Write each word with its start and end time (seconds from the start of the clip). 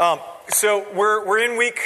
Um, 0.00 0.18
so 0.48 0.86
we're, 0.94 1.26
we're 1.26 1.40
in 1.40 1.58
week, 1.58 1.78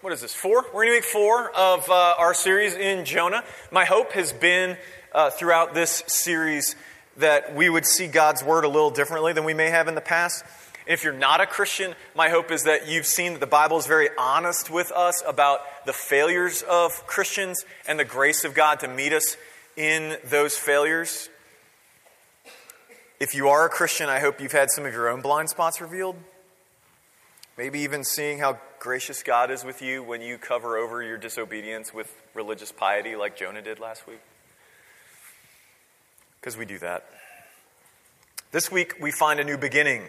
what 0.00 0.14
is 0.14 0.22
this, 0.22 0.32
four? 0.32 0.64
We're 0.72 0.84
in 0.84 0.92
week 0.92 1.04
four 1.04 1.50
of 1.50 1.90
uh, 1.90 2.14
our 2.16 2.32
series 2.32 2.72
in 2.72 3.04
Jonah. 3.04 3.44
My 3.70 3.84
hope 3.84 4.12
has 4.12 4.32
been 4.32 4.78
uh, 5.12 5.28
throughout 5.28 5.74
this 5.74 6.02
series 6.06 6.74
that 7.18 7.54
we 7.54 7.68
would 7.68 7.84
see 7.84 8.06
God's 8.06 8.42
word 8.42 8.64
a 8.64 8.68
little 8.68 8.90
differently 8.90 9.34
than 9.34 9.44
we 9.44 9.52
may 9.52 9.68
have 9.68 9.88
in 9.88 9.94
the 9.94 10.00
past. 10.00 10.42
If 10.86 11.04
you're 11.04 11.12
not 11.12 11.42
a 11.42 11.46
Christian, 11.46 11.94
my 12.16 12.30
hope 12.30 12.50
is 12.50 12.62
that 12.62 12.88
you've 12.88 13.04
seen 13.04 13.34
that 13.34 13.40
the 13.40 13.46
Bible 13.46 13.76
is 13.76 13.86
very 13.86 14.08
honest 14.18 14.70
with 14.70 14.90
us 14.90 15.22
about 15.28 15.60
the 15.84 15.92
failures 15.92 16.62
of 16.62 17.06
Christians 17.06 17.66
and 17.86 18.00
the 18.00 18.06
grace 18.06 18.42
of 18.44 18.54
God 18.54 18.80
to 18.80 18.88
meet 18.88 19.12
us 19.12 19.36
in 19.76 20.16
those 20.24 20.56
failures. 20.56 21.28
If 23.20 23.34
you 23.34 23.48
are 23.48 23.66
a 23.66 23.68
Christian, 23.68 24.08
I 24.08 24.20
hope 24.20 24.40
you've 24.40 24.50
had 24.50 24.70
some 24.70 24.86
of 24.86 24.94
your 24.94 25.10
own 25.10 25.20
blind 25.20 25.50
spots 25.50 25.82
revealed. 25.82 26.16
Maybe 27.60 27.80
even 27.80 28.04
seeing 28.04 28.38
how 28.38 28.58
gracious 28.78 29.22
God 29.22 29.50
is 29.50 29.64
with 29.64 29.82
you 29.82 30.02
when 30.02 30.22
you 30.22 30.38
cover 30.38 30.78
over 30.78 31.02
your 31.02 31.18
disobedience 31.18 31.92
with 31.92 32.10
religious 32.32 32.72
piety 32.72 33.16
like 33.16 33.36
Jonah 33.36 33.60
did 33.60 33.78
last 33.78 34.06
week. 34.06 34.22
Because 36.40 36.56
we 36.56 36.64
do 36.64 36.78
that. 36.78 37.04
This 38.50 38.72
week, 38.72 38.94
we 38.98 39.10
find 39.10 39.40
a 39.40 39.44
new 39.44 39.58
beginning, 39.58 40.04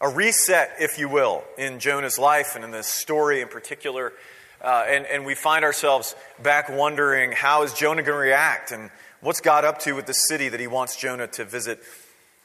a 0.00 0.08
reset, 0.08 0.72
if 0.80 0.98
you 0.98 1.08
will, 1.08 1.44
in 1.56 1.78
Jonah's 1.78 2.18
life 2.18 2.56
and 2.56 2.64
in 2.64 2.72
this 2.72 2.88
story 2.88 3.40
in 3.40 3.46
particular. 3.46 4.12
Uh, 4.60 4.84
and, 4.88 5.06
and 5.06 5.24
we 5.24 5.36
find 5.36 5.64
ourselves 5.64 6.16
back 6.42 6.68
wondering 6.68 7.30
how 7.30 7.62
is 7.62 7.72
Jonah 7.72 8.02
going 8.02 8.16
to 8.16 8.20
react 8.20 8.72
and 8.72 8.90
what's 9.20 9.40
God 9.40 9.64
up 9.64 9.78
to 9.82 9.92
with 9.92 10.06
the 10.06 10.12
city 10.12 10.48
that 10.48 10.58
he 10.58 10.66
wants 10.66 10.96
Jonah 10.96 11.28
to 11.28 11.44
visit. 11.44 11.78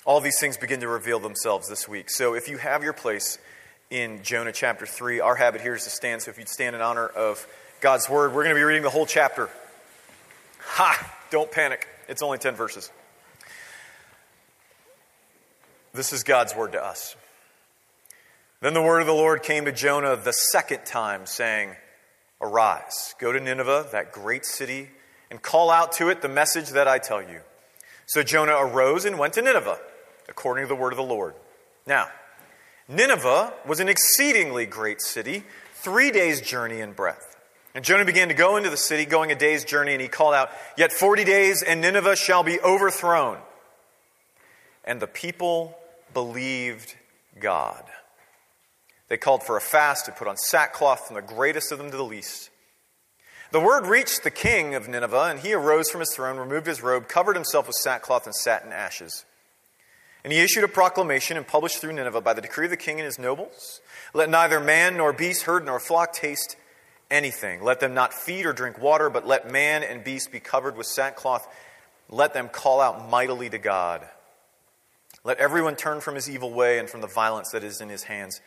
All 0.06 0.22
these 0.22 0.40
things 0.40 0.56
begin 0.56 0.82
to 0.82 0.88
reveal 0.88 1.20
themselves 1.20 1.68
this 1.68 1.88
week. 1.88 2.12
So 2.12 2.36
if 2.36 2.48
you 2.48 2.60
have 2.60 2.84
your 2.84 2.94
place 2.94 3.40
in 3.90 4.24
Jonah 4.24 4.52
chapter 4.52 4.86
3, 4.86 5.20
our 5.20 5.36
habit 5.36 5.62
here 5.62 5.76
is 5.76 5.84
to 5.84 5.90
stand. 5.90 6.22
So 6.22 6.32
if 6.32 6.38
you'd 6.38 6.50
stand 6.50 6.76
in 6.76 6.82
honor 6.82 7.08
of 7.08 7.46
God's 7.82 8.10
word, 8.10 8.34
we're 8.34 8.44
going 8.44 8.56
to 8.56 8.60
be 8.60 8.64
reading 8.64 8.84
the 8.84 8.90
whole 8.90 9.06
chapter. 9.06 9.50
Ha! 10.60 11.14
Don't 11.30 11.52
panic. 11.52 11.88
It's 12.08 12.22
only 12.22 12.38
10 12.38 12.56
verses. 12.56 12.92
This 15.94 16.12
is 16.12 16.24
God's 16.24 16.56
word 16.56 16.74
to 16.74 16.84
us. 16.84 17.16
Then 18.62 18.74
the 18.74 18.82
word 18.82 19.02
of 19.02 19.08
the 19.08 19.14
Lord 19.14 19.44
came 19.44 19.66
to 19.66 19.72
Jonah 19.72 20.16
the 20.16 20.34
second 20.34 20.86
time, 20.86 21.26
saying, 21.26 21.76
Arise, 22.42 23.16
go 23.20 23.32
to 23.32 23.40
Nineveh, 23.40 23.88
that 23.92 24.12
great 24.12 24.46
city, 24.46 24.90
and 25.30 25.42
call 25.42 25.70
out 25.70 25.94
to 25.94 26.10
it 26.10 26.22
the 26.22 26.30
message 26.30 26.70
that 26.70 26.88
I 26.88 26.98
tell 26.98 27.22
you. 27.22 27.42
So 28.06 28.24
Jonah 28.24 28.56
arose 28.58 29.06
and 29.06 29.18
went 29.18 29.34
to 29.34 29.42
Nineveh, 29.42 29.80
according 30.28 30.66
to 30.66 30.68
the 30.68 30.76
word 30.76 30.94
of 30.94 30.98
the 30.98 31.04
Lord. 31.04 31.36
Now, 31.88 32.08
Nineveh 32.88 33.54
was 33.66 33.80
an 33.80 33.90
exceedingly 33.90 34.66
great 34.66 35.02
city, 35.02 35.44
three 35.74 36.12
days' 36.12 36.42
journey 36.42 36.82
in 36.82 36.94
breadth. 36.94 37.36
And 37.74 37.84
Jonah 37.84 38.06
began 38.06 38.30
to 38.30 38.34
go 38.34 38.56
into 38.56 38.70
the 38.70 38.78
city, 38.78 39.06
going 39.06 39.32
a 39.32 39.36
day's 39.36 39.66
journey, 39.66 39.94
and 39.94 40.02
he 40.02 40.08
called 40.08 40.34
out, 40.34 40.50
Yet 40.78 40.94
forty 40.94 41.26
days, 41.26 41.62
and 41.62 41.82
Nineveh 41.82 42.16
shall 42.16 42.44
be 42.44 42.60
overthrown. 42.62 43.38
And 44.86 45.02
the 45.02 45.08
people 45.08 45.78
believed 46.14 46.96
God. 47.40 47.84
They 49.10 49.18
called 49.18 49.44
for 49.44 49.58
a 49.58 49.62
fast 49.62 50.08
and 50.08 50.16
put 50.16 50.28
on 50.28 50.38
sackcloth 50.38 51.08
from 51.08 51.16
the 51.16 51.22
greatest 51.22 51.72
of 51.72 51.78
them 51.78 51.92
to 51.92 51.98
the 51.98 52.04
least. 52.04 52.50
The 53.52 53.60
word 53.60 53.88
reached 53.88 54.24
the 54.24 54.32
king 54.32 54.74
of 54.74 54.88
Nineveh, 54.88 55.28
and 55.30 55.40
he 55.40 55.54
arose 55.54 55.90
from 55.90 56.00
his 56.00 56.14
throne, 56.14 56.38
removed 56.38 56.68
his 56.68 56.82
robe, 56.82 57.08
covered 57.08 57.36
himself 57.36 57.68
with 57.68 57.76
sackcloth, 57.76 58.26
and 58.26 58.36
sat 58.36 58.64
in 58.64 58.72
ashes. 58.72 59.26
And 60.26 60.34
he 60.34 60.40
issued 60.40 60.64
a 60.64 60.68
proclamation 60.68 61.38
and 61.38 61.48
published 61.48 61.78
through 61.78 61.94
Nineveh 61.94 62.20
by 62.20 62.34
the 62.34 62.42
decree 62.42 62.66
of 62.66 62.72
the 62.72 62.78
king 62.78 63.00
and 63.00 63.06
his 63.06 63.20
nobles 63.20 63.80
Let 64.12 64.28
neither 64.28 64.60
man 64.60 64.98
nor 64.98 65.14
beast, 65.14 65.44
herd 65.44 65.64
nor 65.64 65.80
flock 65.80 66.14
taste 66.14 66.56
anything. 67.12 67.64
Let 67.64 67.80
them 67.80 67.94
not 67.94 68.12
feed 68.12 68.48
or 68.48 68.52
drink 68.52 68.82
water, 68.82 69.12
but 69.12 69.28
let 69.28 69.52
man 69.52 69.84
and 69.84 70.04
beast 70.04 70.32
be 70.32 70.40
covered 70.40 70.78
with 70.78 70.88
sackcloth. 70.88 71.48
Let 72.10 72.34
them 72.34 72.50
call 72.50 72.82
out 72.82 73.08
mightily 73.08 73.52
to 73.52 73.60
God. 73.60 74.04
Let 75.24 75.38
everyone 75.38 75.76
turn 75.76 76.02
from 76.02 76.16
his 76.16 76.28
evil 76.28 76.52
way 76.52 76.80
and 76.80 76.90
from 76.90 77.02
the 77.02 77.08
violence 77.08 77.52
that 77.52 77.64
is 77.64 77.80
in 77.80 77.90
his 77.90 78.06
hands. 78.06 78.42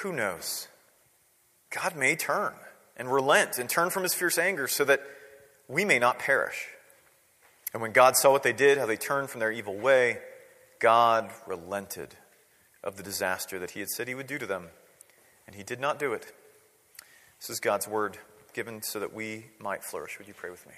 Who 0.00 0.14
knows? 0.14 0.66
God 1.68 1.94
may 1.94 2.16
turn 2.16 2.54
and 2.96 3.12
relent 3.12 3.58
and 3.58 3.68
turn 3.68 3.90
from 3.90 4.04
his 4.04 4.14
fierce 4.14 4.38
anger 4.38 4.66
so 4.66 4.86
that 4.86 5.02
we 5.68 5.84
may 5.84 5.98
not 5.98 6.18
perish. 6.18 6.68
And 7.74 7.82
when 7.82 7.92
God 7.92 8.16
saw 8.16 8.32
what 8.32 8.44
they 8.44 8.54
did, 8.54 8.78
how 8.78 8.86
they 8.86 8.96
turned 8.96 9.28
from 9.28 9.40
their 9.40 9.52
evil 9.52 9.76
way, 9.76 10.18
God 10.82 11.30
relented 11.46 12.16
of 12.82 12.96
the 12.96 13.04
disaster 13.04 13.60
that 13.60 13.70
he 13.70 13.78
had 13.78 13.88
said 13.88 14.08
he 14.08 14.16
would 14.16 14.26
do 14.26 14.36
to 14.36 14.46
them. 14.46 14.66
And 15.46 15.54
he 15.54 15.62
did 15.62 15.78
not 15.78 15.96
do 15.96 16.12
it. 16.12 16.32
This 17.38 17.50
is 17.50 17.60
God's 17.60 17.86
word 17.86 18.18
given 18.52 18.82
so 18.82 18.98
that 18.98 19.14
we 19.14 19.46
might 19.60 19.84
flourish. 19.84 20.18
Would 20.18 20.26
you 20.26 20.34
pray 20.34 20.50
with 20.50 20.66
me? 20.66 20.72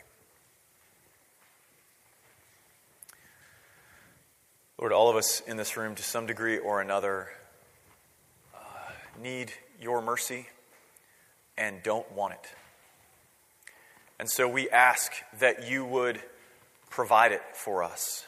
Lord, 4.79 4.93
all 4.93 5.09
of 5.09 5.17
us 5.17 5.41
in 5.41 5.57
this 5.57 5.75
room, 5.79 5.95
to 5.95 6.03
some 6.03 6.27
degree 6.27 6.59
or 6.59 6.83
another, 6.83 7.29
uh, 8.55 8.59
need 9.23 9.55
your 9.81 10.03
mercy 10.03 10.49
and 11.57 11.83
don't 11.83 12.13
want 12.13 12.35
it. 12.35 12.47
And 14.19 14.29
so 14.29 14.47
we 14.47 14.69
ask 14.69 15.13
that 15.39 15.67
you 15.67 15.87
would 15.87 16.21
provide 16.91 17.33
it 17.33 17.43
for 17.55 17.83
us 17.83 18.27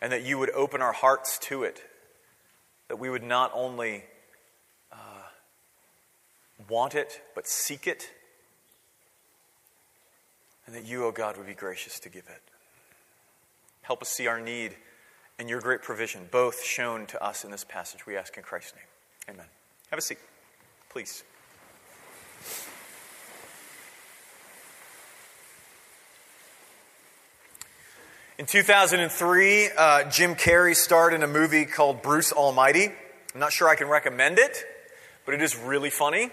and 0.00 0.12
that 0.12 0.22
you 0.22 0.38
would 0.38 0.50
open 0.50 0.82
our 0.82 0.92
hearts 0.92 1.38
to 1.38 1.62
it, 1.62 1.82
that 2.88 2.98
we 2.98 3.10
would 3.10 3.22
not 3.22 3.50
only 3.54 4.04
uh, 4.92 4.96
want 6.68 6.94
it, 6.94 7.20
but 7.34 7.46
seek 7.46 7.86
it, 7.86 8.10
and 10.66 10.74
that 10.74 10.84
you, 10.84 11.04
O 11.04 11.08
oh 11.08 11.12
God, 11.12 11.36
would 11.36 11.46
be 11.46 11.54
gracious 11.54 11.98
to 12.00 12.08
give 12.08 12.24
it. 12.28 12.42
Help 13.82 14.02
us 14.02 14.08
see 14.08 14.26
our 14.26 14.40
need 14.40 14.76
and 15.38 15.48
your 15.48 15.60
great 15.60 15.82
provision, 15.82 16.28
both 16.30 16.62
shown 16.62 17.06
to 17.06 17.22
us 17.24 17.44
in 17.44 17.50
this 17.50 17.64
passage. 17.64 18.06
We 18.06 18.16
ask 18.16 18.36
in 18.36 18.42
Christ's 18.42 18.74
name. 18.74 19.34
Amen. 19.34 19.46
Have 19.90 19.98
a 19.98 20.02
seat, 20.02 20.18
please. 20.90 21.24
In 28.38 28.46
2003, 28.46 29.68
uh, 29.76 30.04
Jim 30.10 30.36
Carrey 30.36 30.76
starred 30.76 31.12
in 31.12 31.24
a 31.24 31.26
movie 31.26 31.64
called 31.64 32.02
Bruce 32.02 32.30
Almighty. 32.30 32.84
I'm 33.34 33.40
not 33.40 33.52
sure 33.52 33.68
I 33.68 33.74
can 33.74 33.88
recommend 33.88 34.38
it, 34.38 34.64
but 35.24 35.34
it 35.34 35.42
is 35.42 35.58
really 35.58 35.90
funny. 35.90 36.30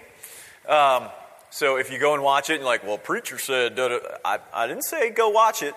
Um, 0.68 1.08
so 1.50 1.78
if 1.78 1.90
you 1.90 1.98
go 1.98 2.14
and 2.14 2.22
watch 2.22 2.48
it, 2.48 2.56
and 2.56 2.64
like, 2.64 2.84
well, 2.84 2.96
preacher 2.96 3.38
said, 3.38 3.76
I, 4.24 4.38
I 4.54 4.68
didn't 4.68 4.84
say 4.84 5.10
go 5.10 5.30
watch 5.30 5.64
it. 5.64 5.74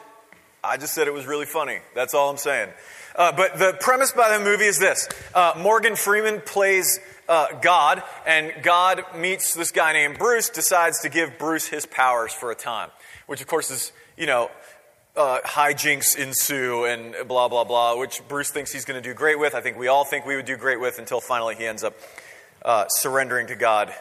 I 0.64 0.78
just 0.78 0.94
said 0.94 1.08
it 1.08 1.14
was 1.16 1.26
really 1.26 1.48
funny. 1.48 1.80
That's 1.96 2.14
all 2.14 2.30
I'm 2.30 2.38
saying. 2.38 2.70
Uh, 3.16 3.32
but 3.32 3.58
the 3.58 3.76
premise 3.80 4.12
by 4.12 4.38
the 4.38 4.44
movie 4.44 4.66
is 4.66 4.78
this 4.78 5.10
uh, 5.34 5.54
Morgan 5.58 5.96
Freeman 5.96 6.42
plays 6.42 7.00
uh, 7.28 7.48
God, 7.60 8.04
and 8.28 8.54
God 8.62 9.04
meets 9.16 9.56
this 9.56 9.72
guy 9.72 9.94
named 9.94 10.20
Bruce, 10.20 10.52
decides 10.52 11.02
to 11.02 11.10
give 11.10 11.40
Bruce 11.40 11.66
his 11.66 11.88
powers 11.88 12.34
for 12.34 12.52
a 12.52 12.56
time, 12.56 12.92
which, 13.26 13.42
of 13.42 13.48
course, 13.48 13.72
is, 13.72 13.92
you 14.16 14.28
know, 14.28 14.52
uh, 15.20 15.42
hijinks 15.42 16.18
ensue 16.18 16.86
and 16.86 17.14
blah, 17.28 17.50
blah, 17.50 17.66
blah, 17.66 17.98
which 17.98 18.26
Bruce 18.30 18.50
thinks 18.50 18.72
he's 18.72 18.86
going 18.86 19.02
to 19.02 19.08
do 19.08 19.14
great 19.14 19.38
with. 19.38 19.54
I 19.54 19.60
think 19.60 19.78
we 19.78 19.90
all 19.90 20.06
think 20.06 20.26
we 20.26 20.38
would 20.38 20.46
do 20.46 20.56
great 20.56 20.80
with 20.80 20.98
until 20.98 21.20
finally 21.20 21.56
he 21.56 21.66
ends 21.66 21.84
up 21.84 21.94
uh, 22.64 22.88
surrendering 22.88 23.48
to 23.48 23.56
God 23.56 23.94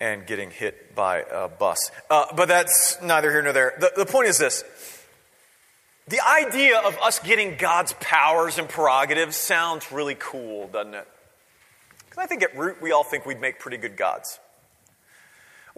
and 0.00 0.26
getting 0.26 0.50
hit 0.50 0.96
by 0.96 1.18
a 1.20 1.48
bus. 1.48 1.92
Uh, 2.10 2.26
but 2.34 2.48
that's 2.48 3.00
neither 3.00 3.30
here 3.30 3.42
nor 3.42 3.52
there. 3.52 3.74
The, 3.78 3.92
the 3.98 4.06
point 4.06 4.26
is 4.26 4.36
this 4.36 4.64
the 6.08 6.20
idea 6.26 6.80
of 6.80 6.98
us 6.98 7.20
getting 7.20 7.54
God's 7.56 7.94
powers 8.00 8.58
and 8.58 8.68
prerogatives 8.68 9.36
sounds 9.36 9.92
really 9.92 10.16
cool, 10.18 10.66
doesn't 10.66 10.94
it? 10.94 11.06
Because 12.06 12.18
I 12.18 12.26
think 12.26 12.42
at 12.42 12.56
root, 12.56 12.82
we 12.82 12.90
all 12.90 13.04
think 13.04 13.26
we'd 13.26 13.40
make 13.40 13.60
pretty 13.60 13.76
good 13.76 13.96
gods. 13.96 14.40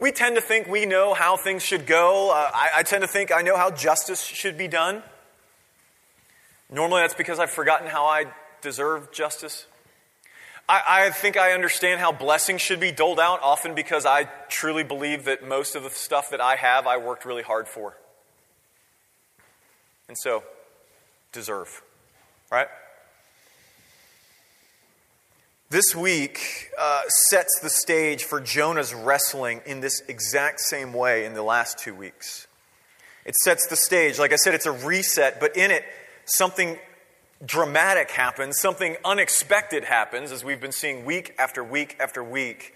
We 0.02 0.10
tend 0.10 0.34
to 0.34 0.43
think 0.43 0.66
we 0.66 0.84
know 0.84 1.14
how 1.14 1.37
things 1.37 1.62
should 1.62 1.87
go. 1.87 2.32
Uh, 2.32 2.50
I, 2.52 2.70
I 2.78 2.82
tend 2.82 3.02
to 3.02 3.08
think 3.08 3.31
I 3.31 3.43
know 3.43 3.56
how 3.56 3.70
justice 3.70 4.20
should 4.20 4.58
be 4.58 4.66
done. 4.66 5.00
Normally, 6.69 7.02
that's 7.02 7.14
because 7.14 7.38
I've 7.38 7.52
forgotten 7.52 7.87
how 7.87 8.06
I 8.06 8.25
deserve 8.62 9.12
justice. 9.12 9.64
I, 10.69 10.82
I, 10.88 11.10
think 11.10 11.37
I 11.37 11.52
understand 11.52 12.00
how 12.00 12.10
blessings 12.10 12.60
should 12.60 12.81
be 12.81 12.90
doled 12.90 13.20
out, 13.20 13.38
often 13.43 13.76
because 13.76 14.04
I 14.04 14.25
truly 14.49 14.82
believe 14.82 15.26
that 15.26 15.46
most 15.46 15.76
of 15.76 15.84
the 15.84 15.90
stuff 15.90 16.31
that 16.31 16.40
I 16.40 16.56
have, 16.56 16.88
I 16.88 16.96
worked 16.96 17.25
really 17.25 17.44
hard 17.44 17.69
for. 17.69 17.96
And 20.08 20.19
so, 20.19 20.43
deserve, 21.31 21.81
right? 22.50 22.66
This 25.72 25.96
week 25.96 26.69
uh, 26.78 27.04
sets 27.30 27.60
the 27.62 27.70
stage 27.70 28.24
for 28.24 28.42
Jonah's 28.42 28.92
wrestling 28.92 29.62
in 29.64 29.80
this 29.80 30.02
exact 30.06 30.60
same 30.60 30.92
way 30.92 31.24
in 31.24 31.32
the 31.32 31.42
last 31.42 31.78
two 31.78 31.94
weeks. 31.94 32.46
It 33.24 33.34
sets 33.36 33.66
the 33.69 33.76
stage. 33.76 34.19
Like 34.19 34.34
I 34.34 34.36
said, 34.36 34.52
it's 34.52 34.66
a 34.66 34.72
reset, 34.72 35.40
but 35.40 35.56
in 35.56 35.70
it, 35.70 35.82
something 36.26 36.78
dramatic 37.42 38.10
happens, 38.10 38.60
something 38.60 38.98
unexpected 39.02 39.84
happens, 39.84 40.30
as 40.30 40.44
we've 40.44 40.60
been 40.60 40.72
seeing 40.72 41.06
week 41.06 41.34
after 41.38 41.64
week 41.64 41.96
after 41.98 42.22
week, 42.22 42.75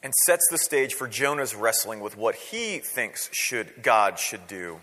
and 0.00 0.14
sets 0.14 0.46
the 0.48 0.58
stage 0.58 0.94
for 0.94 1.08
Jonah's 1.08 1.56
wrestling 1.56 1.98
with 1.98 2.16
what 2.16 2.36
he 2.36 2.78
thinks 2.78 3.30
should 3.32 3.82
God 3.82 4.20
should 4.20 4.46
do 4.46 4.78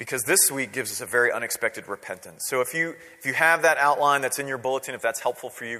because 0.00 0.22
this 0.22 0.50
week 0.50 0.72
gives 0.72 0.90
us 0.90 1.02
a 1.02 1.06
very 1.06 1.30
unexpected 1.30 1.86
repentance. 1.86 2.46
So 2.48 2.62
if 2.62 2.72
you 2.72 2.94
if 3.18 3.26
you 3.26 3.34
have 3.34 3.60
that 3.62 3.76
outline 3.76 4.22
that's 4.22 4.38
in 4.38 4.48
your 4.48 4.56
bulletin, 4.56 4.94
if 4.94 5.02
that's 5.02 5.20
helpful 5.20 5.50
for 5.50 5.66
you, 5.66 5.78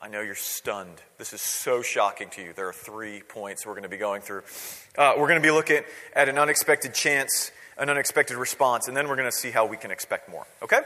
I 0.00 0.08
know 0.08 0.20
you're 0.20 0.34
stunned. 0.34 1.00
This 1.16 1.32
is 1.32 1.40
so 1.40 1.80
shocking 1.80 2.28
to 2.30 2.42
you. 2.42 2.52
There 2.54 2.66
are 2.66 2.72
three 2.72 3.22
points 3.22 3.64
we're 3.64 3.74
going 3.74 3.84
to 3.84 3.88
be 3.88 3.98
going 3.98 4.20
through. 4.20 4.42
Uh, 4.98 5.12
we're 5.16 5.28
going 5.28 5.40
to 5.40 5.46
be 5.46 5.52
looking 5.52 5.82
at 6.12 6.28
an 6.28 6.38
unexpected 6.38 6.92
chance, 6.92 7.52
an 7.78 7.88
unexpected 7.88 8.36
response, 8.36 8.88
and 8.88 8.96
then 8.96 9.06
we're 9.06 9.14
going 9.14 9.30
to 9.30 9.36
see 9.36 9.52
how 9.52 9.64
we 9.64 9.76
can 9.76 9.92
expect 9.92 10.28
more. 10.28 10.44
Okay? 10.60 10.80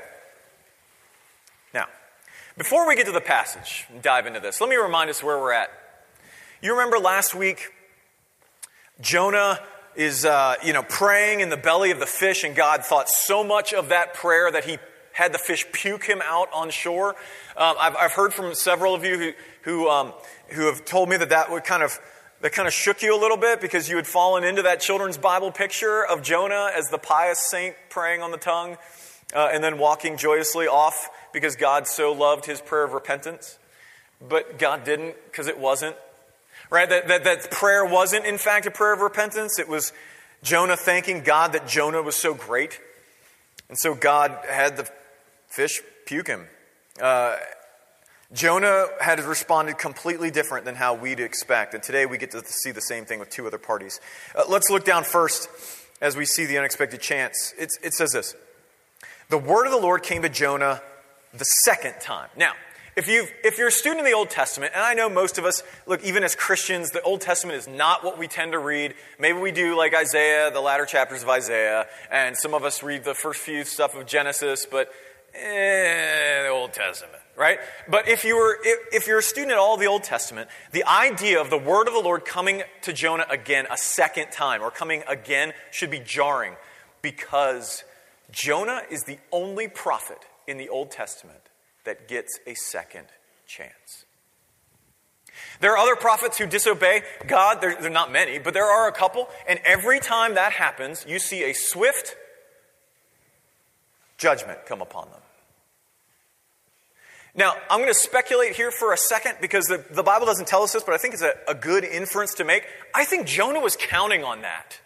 Now, 1.73 1.87
before 2.59 2.87
we 2.87 2.95
get 2.95 3.07
to 3.07 3.13
the 3.13 3.23
passage 3.23 3.87
and 3.91 4.03
dive 4.03 4.27
into 4.27 4.41
this, 4.41 4.61
let 4.61 4.69
me 4.69 4.77
remind 4.77 5.09
us 5.09 5.23
where 5.23 5.39
we're 5.39 5.55
at. 5.55 5.71
You 6.61 6.73
remember 6.73 6.99
last 6.99 7.35
week, 7.35 7.71
Jonah 9.01 9.61
is, 9.97 10.25
uh, 10.25 10.57
you 10.65 10.73
know, 10.73 10.83
praying 10.83 11.41
in 11.41 11.49
the 11.49 11.57
belly 11.57 11.91
of 11.91 11.99
the 11.99 12.07
fish, 12.07 12.45
and 12.45 12.55
God 12.55 12.85
thought 12.85 13.09
so 13.09 13.43
much 13.43 13.73
of 13.73 13.89
that 13.89 14.15
prayer 14.15 14.51
that 14.51 14.65
he 14.65 14.79
had 15.13 15.33
the 15.33 15.39
fish 15.39 15.67
puke 15.73 16.05
him 16.05 16.21
out 16.23 16.49
on 16.53 16.71
shore. 16.71 17.11
Um, 17.57 17.77
I've, 17.81 17.97
I've, 17.97 18.13
heard 18.13 18.35
from 18.35 18.55
several 18.55 18.95
of 18.95 19.03
you 19.05 19.19
who, 19.19 19.33
who, 19.63 19.89
um, 19.89 20.13
who 20.49 20.67
have 20.67 20.85
told 20.85 21.09
me 21.09 21.17
that 21.17 21.31
that 21.31 21.51
would 21.51 21.65
kind 21.65 21.83
of 21.83 21.99
that 22.43 22.53
kind 22.53 22.69
of 22.69 22.75
shook 22.75 23.03
you 23.03 23.17
a 23.17 23.21
little 23.21 23.39
bit 23.39 23.63
because 23.63 23.89
you 23.89 23.97
had 23.97 24.07
fallen 24.07 24.45
into 24.45 24.63
that 24.63 24.81
children's 24.81 25.17
Bible 25.17 25.51
picture 25.51 26.05
of 26.05 26.23
Jonah 26.23 26.71
as 26.77 26.91
the 26.91 26.99
pious 26.99 27.39
saint 27.39 27.75
praying 27.89 28.21
on 28.21 28.31
the 28.31 28.37
tongue 28.37 28.77
uh, 29.35 29.49
and 29.51 29.65
then 29.65 29.79
walking 29.79 30.19
joyously 30.19 30.67
off 30.67 31.09
because 31.33 31.57
God 31.57 31.89
so 31.89 32.13
loved 32.13 32.45
his 32.45 32.61
prayer 32.61 32.85
of 32.85 32.93
repentance. 32.93 33.59
But 34.21 34.59
God 34.59 34.85
didn't 34.85 35.17
because 35.25 35.47
it 35.47 35.59
wasn't. 35.59 35.97
Right? 36.71 36.89
That, 36.89 37.09
that, 37.09 37.25
that 37.25 37.51
prayer 37.51 37.85
wasn't, 37.85 38.27
in 38.27 38.39
fact, 38.39 38.67
a 38.67 38.71
prayer 38.71 38.93
of 38.93 39.01
repentance. 39.01 39.59
It 39.59 39.69
was 39.69 39.93
Jonah 40.43 40.77
thanking 40.77 41.23
God 41.23 41.53
that 41.53 41.69
Jonah 41.69 42.03
was 42.03 42.17
so 42.17 42.35
great. 42.35 42.81
And 43.69 43.79
so 43.79 43.95
God 43.95 44.37
had 44.49 44.77
the 44.77 44.89
fish 45.49 45.81
puke 46.07 46.29
him. 46.29 46.47
Uh, 47.01 47.37
Jonah 48.33 48.87
had 49.01 49.21
responded 49.21 49.79
completely 49.79 50.31
different 50.31 50.65
than 50.65 50.75
how 50.75 50.95
we'd 50.95 51.21
expect. 51.21 51.75
And 51.75 51.83
today 51.83 52.07
we 52.07 52.19
get 52.19 52.33
to 52.33 52.45
see 52.45 52.73
the 52.73 52.81
same 52.81 53.05
thing 53.05 53.21
with 53.21 53.31
two 53.31 53.47
other 53.47 53.59
parties. 53.59 54.01
Uh, 54.35 54.45
let's 54.49 54.69
look 54.71 54.85
down 54.85 55.05
first 55.05 55.49
as 56.01 56.17
we 56.17 56.25
see 56.25 56.45
the 56.45 56.59
unexpected 56.59 57.01
chance. 57.01 57.55
It's, 57.59 57.79
it 57.83 57.95
says 57.95 58.13
this 58.13 58.35
The 59.31 59.39
word 59.39 59.67
of 59.67 59.73
the 59.73 59.79
Lord 59.79 60.03
came 60.03 60.23
to 60.23 60.29
Jonah 60.29 60.83
the 61.33 61.45
second 61.45 61.95
time. 62.01 62.29
Now, 62.37 62.53
if, 62.97 63.09
you 63.09 63.27
if 63.45 63.59
you're 63.59 63.69
a 63.69 63.73
student 63.73 64.01
of 64.01 64.07
the 64.07 64.15
Old 64.15 64.31
Testament, 64.31 64.73
and 64.75 64.83
I 64.83 64.95
know 64.95 65.11
most 65.11 65.37
of 65.37 65.45
us, 65.45 65.63
look, 65.85 66.03
even 66.03 66.25
as 66.25 66.35
Christians, 66.35 66.93
the 66.93 67.03
Old 67.03 67.21
Testament 67.21 67.59
is 67.59 67.69
not 67.69 68.03
what 68.03 68.19
we 68.19 68.27
tend 68.27 68.53
to 68.53 68.59
read. 68.59 68.95
Maybe 69.19 69.39
we 69.39 69.53
do 69.53 69.77
like 69.77 69.95
Isaiah, 69.95 70.51
the 70.51 70.63
latter 70.63 70.87
chapters 70.87 71.23
of 71.23 71.29
Isaiah, 71.29 71.87
and 72.11 72.35
some 72.35 72.55
of 72.55 72.65
us 72.65 72.83
read 72.83 73.05
the 73.05 73.13
first 73.13 73.41
few 73.41 73.65
stuff 73.65 73.95
of 73.95 74.07
Genesis, 74.07 74.65
but 74.65 74.91
eh, 75.35 76.45
the 76.45 76.49
Old 76.49 76.73
Testament, 76.73 77.23
right? 77.37 77.59
But 77.87 78.09
if, 78.09 78.25
you 78.25 78.35
were, 78.35 78.59
if, 78.65 78.79
if 78.95 79.07
you're 79.07 79.19
a 79.19 79.23
student 79.23 79.53
at 79.53 79.59
all 79.59 79.75
of 79.75 79.81
the 79.81 79.89
Old 79.89 80.03
Testament, 80.03 80.49
the 80.73 80.85
idea 80.85 81.39
of 81.39 81.51
the 81.51 81.59
word 81.59 81.89
of 81.89 81.93
the 81.93 82.01
Lord 82.01 82.25
coming 82.25 82.63
to 82.81 82.95
Jonah 82.95 83.27
again 83.29 83.67
a 83.71 83.77
second 83.77 84.33
time, 84.33 84.63
or 84.63 84.71
coming 84.71 85.03
again, 85.07 85.53
should 85.71 85.91
be 85.91 86.01
jarring 86.01 86.55
because 87.03 87.85
Jonah 88.31 88.81
is 88.91 89.03
the 89.03 89.19
only 89.31 89.69
prophet 89.69 90.25
in 90.47 90.57
the 90.57 90.71
Old 90.71 90.91
Testament 90.91 91.46
that 91.87 92.07
gets 92.07 92.39
a 92.47 92.55
second 92.55 93.07
chance. 93.47 94.05
There 95.61 95.73
are 95.73 95.79
other 95.79 95.97
prophets 95.97 96.39
who 96.39 96.47
disobey 96.47 97.03
God. 97.27 97.61
There, 97.61 97.77
are 97.85 97.91
not 97.91 98.13
many, 98.13 98.39
but 98.39 98.55
there 98.55 98.67
are 98.67 98.89
a 98.89 98.93
couple. 98.93 99.29
And 99.49 99.61
every 99.65 100.01
time 100.01 100.35
that 100.35 100.53
happens, 100.53 101.05
you 101.09 101.19
see 101.19 101.45
a 101.45 101.53
swift 101.53 102.17
judgment 104.19 104.61
come 104.67 104.81
upon 104.81 105.11
them. 105.11 105.21
Now, 107.35 107.55
I'm 107.69 107.81
going 107.81 107.93
to 107.93 107.99
speculate 107.99 108.57
here 108.57 108.71
for 108.71 108.95
a 108.95 108.97
second 108.97 109.37
because 109.43 109.67
the, 109.67 109.85
the 109.91 110.03
Bible 110.03 110.25
doesn't 110.25 110.49
tell 110.49 110.63
us 110.63 110.73
this, 110.73 110.83
but 110.83 110.95
I 110.95 110.97
think 110.97 111.13
it's 111.13 111.23
a, 111.23 111.35
a 111.47 111.55
good 111.55 111.85
inference 111.85 112.33
to 112.35 112.45
make. 112.45 112.65
I 112.95 113.05
think 113.05 113.27
Jonah 113.27 113.61
was 113.61 113.77
counting 113.79 114.25
on 114.25 114.41
that. 114.41 114.81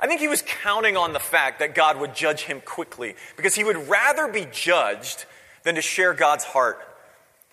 I 0.00 0.08
think 0.08 0.20
he 0.20 0.28
was 0.28 0.42
counting 0.42 0.96
on 0.96 1.12
the 1.12 1.20
fact 1.20 1.60
that 1.60 1.74
God 1.74 1.98
would 2.00 2.14
judge 2.14 2.42
him 2.42 2.60
quickly 2.60 3.14
because 3.36 3.54
he 3.54 3.62
would 3.62 3.88
rather 3.88 4.26
be 4.28 4.46
judged 4.50 5.26
than 5.66 5.74
to 5.74 5.82
share 5.82 6.14
God's 6.14 6.44
heart 6.44 6.78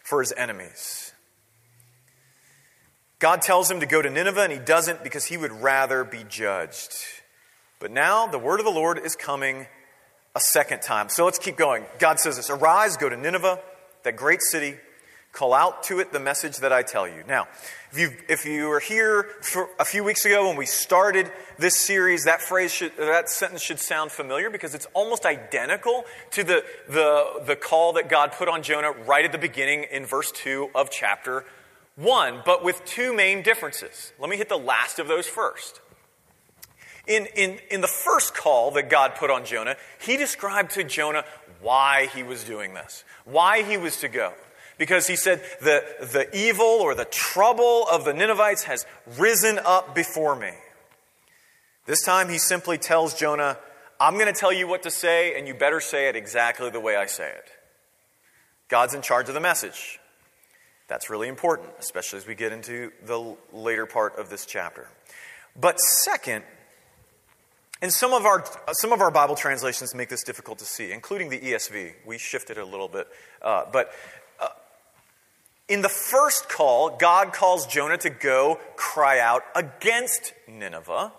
for 0.04 0.20
his 0.20 0.32
enemies. 0.38 1.14
God 3.18 3.42
tells 3.42 3.72
him 3.72 3.80
to 3.80 3.88
go 3.88 4.04
to 4.04 4.10
Nineveh, 4.10 4.44
and 4.44 4.52
he 4.54 4.60
doesn't 4.60 5.04
because 5.04 5.26
he 5.26 5.36
would 5.36 5.52
rather 5.52 6.04
be 6.04 6.24
judged. 6.30 6.94
But 7.80 7.90
now 7.90 8.28
the 8.28 8.38
word 8.38 8.60
of 8.60 8.66
the 8.66 8.72
Lord 8.72 9.00
is 9.00 9.16
coming 9.16 9.66
a 10.36 10.40
second 10.40 10.84
time. 10.84 11.10
So 11.10 11.26
let's 11.26 11.40
keep 11.40 11.58
going. 11.58 11.86
God 11.98 12.20
says 12.20 12.36
this 12.38 12.52
Arise, 12.52 12.98
go 12.98 13.10
to 13.10 13.18
Nineveh, 13.18 13.60
that 14.04 14.16
great 14.16 14.44
city 14.44 14.76
Call 15.34 15.56
out 15.56 15.82
to 15.86 16.00
it 16.00 16.14
the 16.14 16.20
message 16.20 16.58
that 16.58 16.72
I 16.72 16.84
tell 16.84 17.08
you. 17.08 17.24
Now, 17.28 17.48
if 17.92 17.98
you, 17.98 18.12
if 18.30 18.46
you 18.46 18.68
were 18.68 18.80
here 18.80 19.30
a 19.80 19.84
few 19.84 20.04
weeks 20.04 20.26
ago 20.26 20.48
when 20.48 20.56
we 20.56 20.68
started 20.68 21.32
this 21.58 21.76
series, 21.76 22.26
that 22.26 22.40
phrase 22.40 22.72
should, 22.72 22.96
that 22.98 23.32
sentence 23.32 23.64
should 23.64 23.80
sound 23.80 24.12
familiar 24.12 24.52
because 24.52 24.76
it's 24.76 24.86
almost 24.94 25.26
identical 25.26 26.06
to 26.32 26.44
the, 26.44 26.64
the, 26.88 27.42
the 27.48 27.56
call 27.56 27.94
that 27.94 28.10
God 28.10 28.34
put 28.34 28.48
on 28.48 28.62
Jonah 28.62 28.92
right 28.92 29.26
at 29.26 29.32
the 29.32 29.40
beginning 29.40 29.88
in 29.90 30.06
verse 30.06 30.32
2 30.34 30.70
of 30.76 30.92
chapter 30.92 31.46
1, 31.96 32.44
but 32.46 32.64
with 32.64 32.86
two 32.86 33.12
main 33.12 33.42
differences. 33.42 34.14
Let 34.20 34.30
me 34.30 34.38
hit 34.38 34.50
the 34.50 34.58
last 34.60 35.00
of 35.00 35.08
those 35.08 35.26
first. 35.26 35.82
In, 37.08 37.26
in, 37.36 37.58
in 37.72 37.82
the 37.82 37.88
first 37.88 38.36
call 38.36 38.70
that 38.72 38.88
God 38.88 39.16
put 39.16 39.32
on 39.32 39.46
Jonah, 39.46 39.78
he 40.00 40.16
described 40.16 40.74
to 40.74 40.84
Jonah 40.84 41.26
why 41.60 42.06
he 42.14 42.22
was 42.22 42.44
doing 42.44 42.76
this, 42.76 43.04
why 43.26 43.64
he 43.64 43.78
was 43.78 44.00
to 44.02 44.08
go 44.08 44.34
because 44.78 45.08
he 45.08 45.16
said, 45.16 45.42
the, 45.62 45.84
the 46.00 46.28
evil 46.36 46.66
or 46.66 46.96
the 46.96 47.06
trouble 47.06 47.86
of 47.92 48.06
the 48.06 48.14
Ninevites 48.14 48.64
has 48.64 48.86
risen 49.18 49.60
up 49.64 49.94
before 49.94 50.36
me. 50.36 50.52
This 51.86 52.04
time 52.04 52.30
he 52.30 52.38
simply 52.38 52.78
tells 52.78 53.14
Jonah, 53.14 53.58
I'm 54.00 54.16
going 54.16 54.34
to 54.34 54.40
tell 54.40 54.54
you 54.54 54.68
what 54.68 54.84
to 54.84 54.92
say, 54.92 55.38
and 55.38 55.48
you 55.48 55.54
better 55.54 55.80
say 55.80 56.10
it 56.10 56.16
exactly 56.16 56.70
the 56.70 56.80
way 56.80 56.96
I 56.96 57.06
say 57.06 57.30
it. 57.30 57.50
God's 58.68 58.94
in 58.94 59.02
charge 59.02 59.28
of 59.28 59.34
the 59.34 59.42
message. 59.42 60.00
That's 60.88 61.10
really 61.10 61.28
important, 61.28 61.70
especially 61.80 62.18
as 62.18 62.28
we 62.28 62.36
get 62.36 62.52
into 62.52 62.92
the 63.06 63.36
later 63.52 63.86
part 63.86 64.18
of 64.18 64.30
this 64.30 64.46
chapter. 64.46 64.88
But 65.60 65.80
second, 65.80 66.44
and 67.82 67.92
some 67.92 68.14
of 68.14 68.26
our 68.26 68.46
some 68.72 68.92
of 68.92 69.02
our 69.02 69.12
Bible 69.12 69.36
translations 69.36 69.94
make 69.94 70.10
this 70.10 70.24
difficult 70.24 70.60
to 70.60 70.66
see, 70.66 70.92
including 70.92 71.30
the 71.30 71.40
ESV. 71.40 71.94
We 72.06 72.18
shifted 72.18 72.58
a 72.58 72.66
little 72.66 72.88
bit, 72.88 73.08
uh, 73.42 73.66
but 73.72 73.92
in 75.68 75.82
the 75.82 75.90
first 75.90 76.50
call, 76.50 76.98
God 76.98 77.34
calls 77.34 77.66
Jonah 77.68 77.98
to 78.00 78.10
go 78.10 78.60
cry 78.76 79.20
out 79.20 79.44
against 79.56 80.34
Nineveh. 80.48 81.14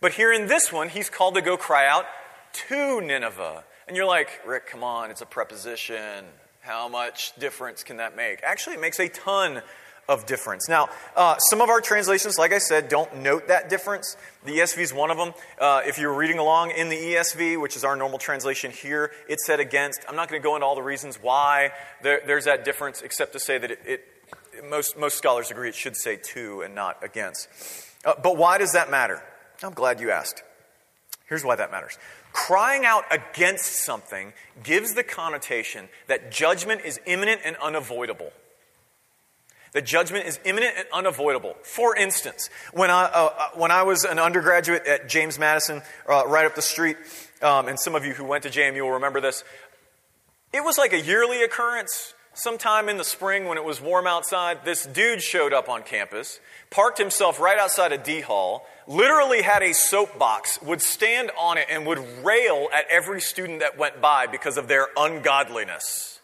But 0.00 0.12
here 0.12 0.32
in 0.32 0.46
this 0.46 0.72
one, 0.72 0.88
he's 0.88 1.10
called 1.10 1.34
to 1.34 1.42
go 1.42 1.56
cry 1.56 1.86
out 1.86 2.06
to 2.68 3.00
Nineveh. 3.00 3.64
And 3.86 3.96
you're 3.96 4.06
like, 4.06 4.40
Rick, 4.46 4.66
come 4.66 4.82
on, 4.82 5.10
it's 5.10 5.20
a 5.20 5.26
preposition. 5.26 6.24
How 6.60 6.88
much 6.88 7.36
difference 7.36 7.84
can 7.84 7.98
that 7.98 8.16
make? 8.16 8.40
Actually, 8.42 8.76
it 8.76 8.80
makes 8.80 8.98
a 8.98 9.08
ton 9.08 9.62
of 10.08 10.26
difference. 10.26 10.68
Now, 10.68 10.88
uh, 11.16 11.36
some 11.38 11.60
of 11.60 11.68
our 11.68 11.80
translations, 11.80 12.38
like 12.38 12.52
I 12.52 12.58
said, 12.58 12.88
don't 12.88 13.16
note 13.16 13.48
that 13.48 13.68
difference. 13.68 14.16
The 14.44 14.58
ESV 14.58 14.78
is 14.78 14.94
one 14.94 15.10
of 15.10 15.18
them. 15.18 15.34
Uh, 15.58 15.82
if 15.84 15.98
you're 15.98 16.14
reading 16.14 16.38
along 16.38 16.70
in 16.70 16.88
the 16.88 16.96
ESV, 16.96 17.60
which 17.60 17.76
is 17.76 17.84
our 17.84 17.96
normal 17.96 18.18
translation 18.18 18.70
here, 18.70 19.10
it 19.28 19.40
said 19.40 19.60
against. 19.60 20.04
I'm 20.08 20.16
not 20.16 20.28
going 20.28 20.40
to 20.40 20.44
go 20.44 20.54
into 20.54 20.66
all 20.66 20.76
the 20.76 20.82
reasons 20.82 21.16
why 21.20 21.72
there, 22.02 22.20
there's 22.26 22.44
that 22.44 22.64
difference, 22.64 23.02
except 23.02 23.32
to 23.32 23.40
say 23.40 23.58
that 23.58 23.70
it, 23.72 23.80
it, 23.84 24.04
most, 24.68 24.96
most 24.96 25.18
scholars 25.18 25.50
agree 25.50 25.68
it 25.68 25.74
should 25.74 25.96
say 25.96 26.16
to 26.16 26.62
and 26.62 26.74
not 26.74 27.02
against. 27.02 27.48
Uh, 28.04 28.14
but 28.22 28.36
why 28.36 28.58
does 28.58 28.72
that 28.72 28.90
matter? 28.90 29.22
I'm 29.62 29.74
glad 29.74 30.00
you 30.00 30.10
asked. 30.10 30.42
Here's 31.28 31.44
why 31.44 31.56
that 31.56 31.72
matters. 31.72 31.98
Crying 32.32 32.84
out 32.84 33.04
against 33.10 33.84
something 33.84 34.32
gives 34.62 34.94
the 34.94 35.02
connotation 35.02 35.88
that 36.06 36.30
judgment 36.30 36.82
is 36.84 37.00
imminent 37.06 37.40
and 37.44 37.56
unavoidable 37.56 38.30
that 39.76 39.84
judgment 39.84 40.24
is 40.24 40.40
imminent 40.46 40.72
and 40.78 40.86
unavoidable. 40.90 41.54
For 41.62 41.94
instance, 41.94 42.48
when 42.72 42.90
I, 42.90 43.04
uh, 43.04 43.08
uh, 43.38 43.48
when 43.56 43.70
I 43.70 43.82
was 43.82 44.04
an 44.04 44.18
undergraduate 44.18 44.86
at 44.86 45.06
James 45.06 45.38
Madison, 45.38 45.82
uh, 46.08 46.26
right 46.26 46.46
up 46.46 46.54
the 46.54 46.62
street, 46.62 46.96
um, 47.42 47.68
and 47.68 47.78
some 47.78 47.94
of 47.94 48.02
you 48.02 48.14
who 48.14 48.24
went 48.24 48.44
to 48.44 48.48
JMU 48.48 48.80
will 48.80 48.92
remember 48.92 49.20
this, 49.20 49.44
it 50.54 50.64
was 50.64 50.78
like 50.78 50.94
a 50.94 51.00
yearly 51.00 51.42
occurrence 51.42 52.14
sometime 52.32 52.88
in 52.88 52.96
the 52.96 53.04
spring 53.04 53.44
when 53.44 53.58
it 53.58 53.64
was 53.64 53.78
warm 53.78 54.06
outside, 54.06 54.64
this 54.64 54.86
dude 54.86 55.20
showed 55.20 55.52
up 55.52 55.68
on 55.68 55.82
campus, 55.82 56.40
parked 56.70 56.96
himself 56.96 57.38
right 57.38 57.58
outside 57.58 57.92
of 57.92 58.02
D 58.02 58.22
Hall, 58.22 58.66
literally 58.86 59.42
had 59.42 59.62
a 59.62 59.74
soapbox, 59.74 60.58
would 60.62 60.80
stand 60.80 61.30
on 61.38 61.58
it, 61.58 61.66
and 61.70 61.84
would 61.84 61.98
rail 62.24 62.68
at 62.72 62.86
every 62.90 63.20
student 63.20 63.60
that 63.60 63.76
went 63.76 64.00
by 64.00 64.26
because 64.26 64.56
of 64.56 64.68
their 64.68 64.88
ungodliness. 64.96 66.15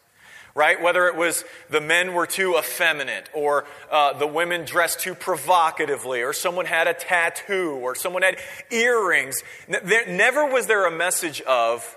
Right? 0.55 0.83
Whether 0.83 1.07
it 1.07 1.17
was 1.17 1.45
the 1.71 1.81
men 1.81 2.13
were 2.13 2.27
too 2.27 2.57
effeminate, 2.59 3.31
or 3.33 3.65
uh, 3.91 4.13
the 4.13 4.27
women 4.27 4.67
dressed 4.67 5.01
too 5.01 5.15
provocatively, 5.15 6.23
or 6.23 6.35
someone 6.35 6.67
had 6.67 6.87
a 6.87 6.95
tattoo, 6.95 7.79
or 7.83 7.95
someone 7.95 8.23
had 8.23 8.37
earrings. 8.71 9.43
There, 9.67 10.07
never 10.07 10.47
was 10.47 10.67
there 10.67 10.87
a 10.87 10.91
message 10.91 11.41
of 11.43 11.97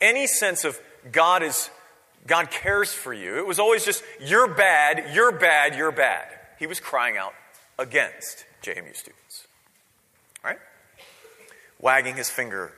any 0.00 0.26
sense 0.26 0.64
of 0.64 0.78
God 1.10 1.42
is 1.42 1.70
God 2.26 2.50
cares 2.50 2.92
for 2.92 3.14
you. 3.14 3.38
It 3.38 3.46
was 3.46 3.58
always 3.58 3.84
just, 3.84 4.02
you're 4.20 4.48
bad, 4.48 5.14
you're 5.14 5.32
bad, 5.32 5.74
you're 5.74 5.92
bad. 5.92 6.26
He 6.58 6.66
was 6.66 6.80
crying 6.80 7.16
out 7.16 7.32
against 7.78 8.44
JMU 8.62 8.94
students. 8.94 9.46
Right? 10.44 10.58
Wagging 11.80 12.16
his 12.16 12.28
finger. 12.28 12.72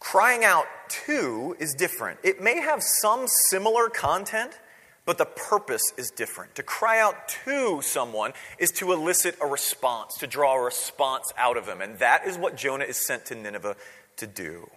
Crying 0.00 0.44
out 0.44 0.66
to 1.06 1.54
is 1.60 1.74
different. 1.74 2.18
It 2.24 2.42
may 2.42 2.60
have 2.60 2.82
some 2.82 3.26
similar 3.28 3.88
content, 3.88 4.58
but 5.04 5.18
the 5.18 5.26
purpose 5.26 5.82
is 5.96 6.10
different. 6.10 6.54
To 6.54 6.62
cry 6.62 6.98
out 6.98 7.28
to 7.44 7.82
someone 7.82 8.32
is 8.58 8.70
to 8.72 8.92
elicit 8.92 9.36
a 9.40 9.46
response, 9.46 10.16
to 10.18 10.26
draw 10.26 10.56
a 10.56 10.60
response 10.62 11.32
out 11.36 11.56
of 11.56 11.66
them. 11.66 11.80
And 11.80 11.98
that 11.98 12.26
is 12.26 12.38
what 12.38 12.56
Jonah 12.56 12.84
is 12.84 12.96
sent 13.06 13.26
to 13.26 13.34
Nineveh 13.34 13.76
to 14.16 14.26
do. 14.26 14.70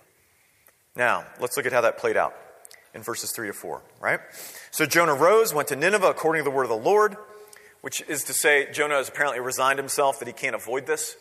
Now, 0.96 1.26
let's 1.40 1.58
look 1.58 1.66
at 1.66 1.72
how 1.72 1.82
that 1.82 1.98
played 1.98 2.18
out 2.18 2.36
in 2.94 3.02
verses 3.02 3.32
3 3.32 3.48
to 3.48 3.54
4, 3.54 3.82
right? 4.00 4.20
So 4.72 4.86
Jonah 4.86 5.16
rose, 5.16 5.54
went 5.54 5.70
to 5.70 5.76
Nineveh 5.76 6.10
according 6.10 6.42
to 6.42 6.50
the 6.50 6.56
word 6.56 6.64
of 6.64 6.70
the 6.70 6.76
Lord, 6.76 7.16
which 7.82 8.04
is 8.08 8.24
to 8.26 8.34
say, 8.34 8.72
Jonah 8.72 8.96
has 8.96 9.10
apparently 9.10 9.40
resigned 9.40 9.80
himself 9.80 10.20
that 10.20 10.28
he 10.28 10.34
can't 10.34 10.56
avoid 10.56 10.86
this. 10.86 11.16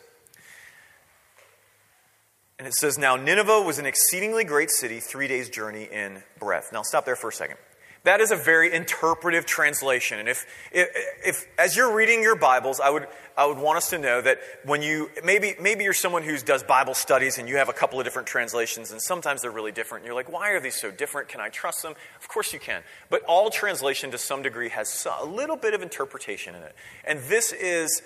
And 2.62 2.68
it 2.68 2.74
says, 2.74 2.96
Now 2.96 3.16
Nineveh 3.16 3.62
was 3.62 3.80
an 3.80 3.86
exceedingly 3.86 4.44
great 4.44 4.70
city, 4.70 5.00
three 5.00 5.26
days' 5.26 5.50
journey 5.50 5.88
in 5.90 6.22
breadth. 6.38 6.72
Now 6.72 6.82
stop 6.82 7.04
there 7.04 7.16
for 7.16 7.30
a 7.30 7.32
second. 7.32 7.56
That 8.04 8.20
is 8.20 8.30
a 8.30 8.36
very 8.36 8.72
interpretive 8.72 9.46
translation. 9.46 10.20
And 10.20 10.28
if, 10.28 10.46
if, 10.70 10.88
if, 11.26 11.46
as 11.58 11.76
you're 11.76 11.92
reading 11.92 12.22
your 12.22 12.36
Bibles, 12.36 12.78
I 12.78 12.88
would, 12.88 13.08
I 13.36 13.46
would 13.46 13.58
want 13.58 13.78
us 13.78 13.90
to 13.90 13.98
know 13.98 14.20
that 14.20 14.38
when 14.64 14.80
you, 14.80 15.10
maybe, 15.24 15.56
maybe 15.60 15.82
you're 15.82 15.92
someone 15.92 16.22
who 16.22 16.38
does 16.38 16.62
Bible 16.62 16.94
studies 16.94 17.36
and 17.36 17.48
you 17.48 17.56
have 17.56 17.68
a 17.68 17.72
couple 17.72 17.98
of 17.98 18.04
different 18.04 18.28
translations, 18.28 18.92
and 18.92 19.02
sometimes 19.02 19.42
they're 19.42 19.50
really 19.50 19.72
different. 19.72 20.02
And 20.02 20.06
you're 20.06 20.14
like, 20.14 20.30
why 20.30 20.52
are 20.52 20.60
these 20.60 20.76
so 20.76 20.92
different? 20.92 21.30
Can 21.30 21.40
I 21.40 21.48
trust 21.48 21.82
them? 21.82 21.94
Of 22.20 22.28
course 22.28 22.52
you 22.52 22.60
can. 22.60 22.84
But 23.10 23.24
all 23.24 23.50
translation 23.50 24.12
to 24.12 24.18
some 24.18 24.42
degree 24.42 24.68
has 24.68 25.04
a 25.20 25.26
little 25.26 25.56
bit 25.56 25.74
of 25.74 25.82
interpretation 25.82 26.54
in 26.54 26.62
it. 26.62 26.76
And 27.04 27.18
this 27.24 27.52
is 27.52 28.02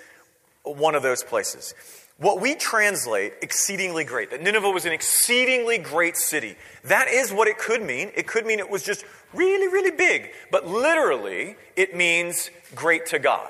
one 0.63 0.95
of 0.95 1.03
those 1.03 1.21
places. 1.21 1.75
What 2.19 2.41
we 2.41 2.55
translate 2.55 3.33
exceedingly 3.41 4.03
great, 4.03 4.31
that 4.31 4.41
Nineveh 4.41 4.71
was 4.71 4.85
an 4.85 4.91
exceedingly 4.91 5.77
great 5.77 6.17
city, 6.17 6.55
that 6.85 7.07
is 7.07 7.31
what 7.31 7.47
it 7.47 7.59
could 7.59 7.83
mean. 7.83 8.11
It 8.15 8.25
could 8.25 8.45
mean 8.45 8.57
it 8.57 8.69
was 8.69 8.81
just 8.81 9.05
really, 9.33 9.67
really 9.67 9.91
big. 9.91 10.31
But 10.51 10.65
literally, 10.65 11.57
it 11.75 11.95
means 11.95 12.49
great 12.73 13.05
to 13.07 13.19
God. 13.19 13.49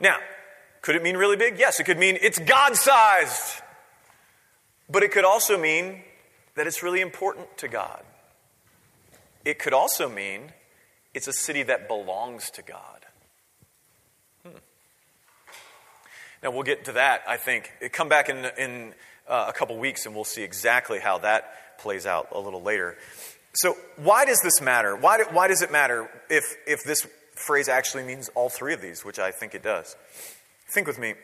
Now, 0.00 0.16
could 0.80 0.96
it 0.96 1.02
mean 1.02 1.16
really 1.16 1.36
big? 1.36 1.58
Yes, 1.58 1.80
it 1.80 1.84
could 1.84 1.98
mean 1.98 2.16
it's 2.22 2.38
God 2.38 2.76
sized. 2.76 3.60
But 4.88 5.02
it 5.02 5.12
could 5.12 5.24
also 5.24 5.58
mean 5.58 6.02
that 6.54 6.66
it's 6.66 6.82
really 6.82 7.02
important 7.02 7.58
to 7.58 7.68
God. 7.68 8.02
It 9.44 9.58
could 9.58 9.74
also 9.74 10.08
mean 10.08 10.52
it's 11.12 11.28
a 11.28 11.32
city 11.32 11.62
that 11.64 11.88
belongs 11.88 12.50
to 12.52 12.62
God. 12.62 12.97
Now, 16.42 16.50
we'll 16.50 16.62
get 16.62 16.84
to 16.84 16.92
that, 16.92 17.22
I 17.26 17.36
think. 17.36 17.70
Come 17.92 18.08
back 18.08 18.28
in, 18.28 18.46
in 18.58 18.94
uh, 19.28 19.46
a 19.48 19.52
couple 19.52 19.76
weeks 19.78 20.06
and 20.06 20.14
we'll 20.14 20.24
see 20.24 20.42
exactly 20.42 20.98
how 20.98 21.18
that 21.18 21.78
plays 21.78 22.06
out 22.06 22.28
a 22.32 22.40
little 22.40 22.62
later. 22.62 22.96
So, 23.54 23.76
why 23.96 24.24
does 24.24 24.40
this 24.40 24.60
matter? 24.60 24.96
Why, 24.96 25.18
do, 25.18 25.24
why 25.30 25.48
does 25.48 25.62
it 25.62 25.72
matter 25.72 26.08
if, 26.30 26.56
if 26.66 26.84
this 26.84 27.06
phrase 27.34 27.68
actually 27.68 28.04
means 28.04 28.28
all 28.34 28.48
three 28.48 28.74
of 28.74 28.80
these, 28.80 29.04
which 29.04 29.18
I 29.18 29.30
think 29.30 29.54
it 29.54 29.62
does? 29.62 29.96
Think 30.68 30.86
with 30.86 30.98
me. 30.98 31.14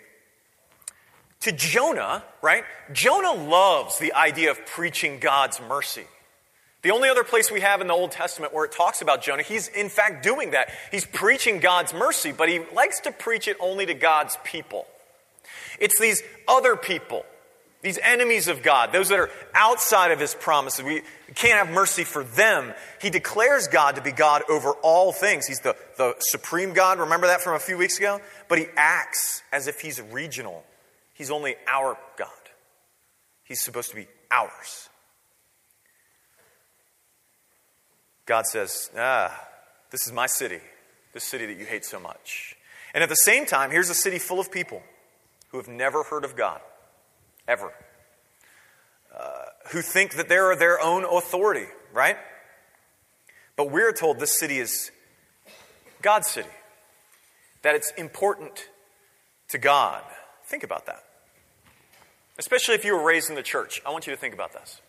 To 1.42 1.52
Jonah, 1.52 2.24
right? 2.42 2.64
Jonah 2.92 3.34
loves 3.34 3.98
the 3.98 4.14
idea 4.14 4.50
of 4.50 4.64
preaching 4.66 5.18
God's 5.18 5.60
mercy. 5.68 6.06
The 6.82 6.90
only 6.90 7.08
other 7.08 7.24
place 7.24 7.50
we 7.50 7.60
have 7.60 7.80
in 7.80 7.86
the 7.86 7.94
Old 7.94 8.12
Testament 8.12 8.52
where 8.52 8.64
it 8.64 8.72
talks 8.72 9.00
about 9.00 9.22
Jonah, 9.22 9.42
he's 9.42 9.68
in 9.68 9.88
fact 9.88 10.22
doing 10.22 10.50
that. 10.52 10.70
He's 10.90 11.04
preaching 11.04 11.60
God's 11.60 11.94
mercy, 11.94 12.32
but 12.32 12.48
he 12.48 12.60
likes 12.74 13.00
to 13.00 13.12
preach 13.12 13.48
it 13.48 13.56
only 13.60 13.86
to 13.86 13.94
God's 13.94 14.36
people. 14.44 14.86
It's 15.80 15.98
these 15.98 16.22
other 16.48 16.76
people, 16.76 17.24
these 17.82 17.98
enemies 18.02 18.48
of 18.48 18.62
God, 18.62 18.92
those 18.92 19.08
that 19.08 19.18
are 19.18 19.30
outside 19.54 20.10
of 20.10 20.20
his 20.20 20.34
promises. 20.34 20.84
We 20.84 21.02
can't 21.34 21.58
have 21.58 21.74
mercy 21.74 22.04
for 22.04 22.24
them. 22.24 22.72
He 23.00 23.10
declares 23.10 23.68
God 23.68 23.96
to 23.96 24.02
be 24.02 24.12
God 24.12 24.42
over 24.48 24.72
all 24.82 25.12
things. 25.12 25.46
He's 25.46 25.60
the, 25.60 25.76
the 25.96 26.14
supreme 26.20 26.72
God. 26.72 26.98
Remember 26.98 27.26
that 27.26 27.40
from 27.40 27.54
a 27.54 27.60
few 27.60 27.76
weeks 27.76 27.98
ago? 27.98 28.20
But 28.48 28.58
he 28.58 28.66
acts 28.76 29.42
as 29.52 29.66
if 29.66 29.80
he's 29.80 30.00
regional. 30.00 30.64
He's 31.14 31.30
only 31.30 31.56
our 31.66 31.96
God. 32.16 32.28
He's 33.44 33.60
supposed 33.60 33.90
to 33.90 33.96
be 33.96 34.06
ours. 34.30 34.88
God 38.26 38.46
says, 38.46 38.90
Ah, 38.96 39.38
this 39.90 40.06
is 40.06 40.12
my 40.12 40.26
city, 40.26 40.60
this 41.12 41.24
city 41.24 41.46
that 41.46 41.58
you 41.58 41.66
hate 41.66 41.84
so 41.84 42.00
much. 42.00 42.56
And 42.94 43.02
at 43.02 43.08
the 43.08 43.16
same 43.16 43.44
time, 43.44 43.70
here's 43.70 43.90
a 43.90 43.94
city 43.94 44.18
full 44.18 44.40
of 44.40 44.50
people 44.50 44.82
who 45.54 45.58
have 45.58 45.68
never 45.68 46.02
heard 46.02 46.24
of 46.24 46.34
God, 46.34 46.60
ever, 47.46 47.72
uh, 49.16 49.44
who 49.68 49.82
think 49.82 50.16
that 50.16 50.28
they're 50.28 50.56
their 50.56 50.80
own 50.80 51.04
authority, 51.04 51.66
right? 51.92 52.16
But 53.54 53.70
we're 53.70 53.92
told 53.92 54.18
this 54.18 54.36
city 54.36 54.58
is 54.58 54.90
God's 56.02 56.26
city, 56.26 56.48
that 57.62 57.76
it's 57.76 57.92
important 57.92 58.68
to 59.50 59.58
God. 59.58 60.02
Think 60.44 60.64
about 60.64 60.86
that. 60.86 61.04
Especially 62.36 62.74
if 62.74 62.84
you 62.84 62.96
were 62.96 63.04
raised 63.04 63.30
in 63.30 63.36
the 63.36 63.42
church. 63.44 63.80
I 63.86 63.92
want 63.92 64.08
you 64.08 64.12
to 64.12 64.18
think 64.18 64.34
about 64.34 64.54
this. 64.54 64.80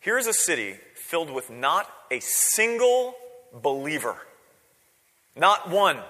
Here 0.00 0.18
is 0.18 0.26
a 0.26 0.32
city 0.32 0.78
filled 0.96 1.30
with 1.30 1.48
not 1.48 1.88
a 2.10 2.18
single 2.18 3.14
believer, 3.54 4.16
not 5.36 5.70
one. 5.70 6.00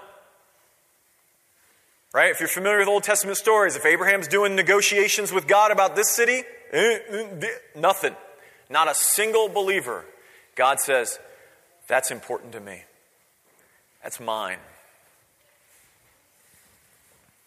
Right? 2.13 2.31
If 2.31 2.39
you're 2.39 2.49
familiar 2.49 2.79
with 2.79 2.87
Old 2.87 3.03
Testament 3.03 3.37
stories, 3.37 3.75
if 3.75 3.85
Abraham's 3.85 4.27
doing 4.27 4.55
negotiations 4.55 5.31
with 5.31 5.47
God 5.47 5.71
about 5.71 5.95
this 5.95 6.09
city, 6.09 6.41
eh, 6.71 6.97
eh, 7.09 7.47
nothing. 7.75 8.15
Not 8.69 8.89
a 8.89 8.95
single 8.95 9.47
believer. 9.47 10.05
God 10.55 10.79
says, 10.79 11.19
That's 11.87 12.09
important 12.11 12.53
to 12.53 12.59
me. 12.59 12.83
That's 14.03 14.19
mine. 14.19 14.57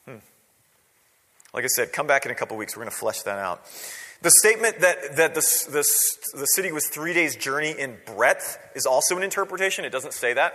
Hmm. 0.05 0.17
Like 1.55 1.65
I 1.65 1.69
said, 1.69 1.93
come 1.93 2.07
back 2.07 2.25
in 2.25 2.31
a 2.31 2.35
couple 2.35 2.57
weeks. 2.57 2.77
We're 2.77 2.83
going 2.83 2.93
to 2.93 2.97
flesh 2.97 3.23
that 3.23 3.39
out. 3.39 3.65
The 4.23 4.31
statement 4.31 4.81
that, 4.81 5.17
that 5.17 5.35
the, 5.35 5.41
the, 5.71 6.39
the 6.39 6.47
city 6.47 6.71
was 6.71 6.87
three 6.87 7.13
days' 7.13 7.35
journey 7.35 7.73
in 7.77 7.97
breadth 8.07 8.59
is 8.77 8.87
also 8.87 9.17
an 9.17 9.25
interpretation. 9.25 9.85
It 9.85 9.91
doesn't 9.91 10.15
say 10.15 10.35
that. 10.35 10.55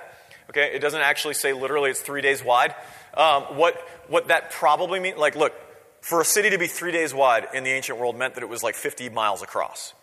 Okay? 0.49 0.71
It 0.73 0.79
doesn't 0.79 1.01
actually 1.01 1.33
say 1.33 1.51
literally 1.51 1.89
it's 1.89 1.99
three 1.99 2.21
days 2.21 2.43
wide. 2.43 2.73
Um, 3.13 3.43
what, 3.57 3.75
what 4.07 4.27
that 4.27 4.51
probably 4.51 4.99
means, 4.99 5.17
like, 5.17 5.35
look, 5.35 5.53
for 6.01 6.21
a 6.21 6.25
city 6.25 6.49
to 6.51 6.57
be 6.57 6.67
three 6.67 6.91
days 6.91 7.13
wide 7.13 7.47
in 7.53 7.63
the 7.63 7.71
ancient 7.71 7.99
world 7.99 8.15
meant 8.15 8.35
that 8.35 8.43
it 8.43 8.49
was 8.49 8.63
like 8.63 8.75
50 8.75 9.09
miles 9.09 9.41
across. 9.41 9.93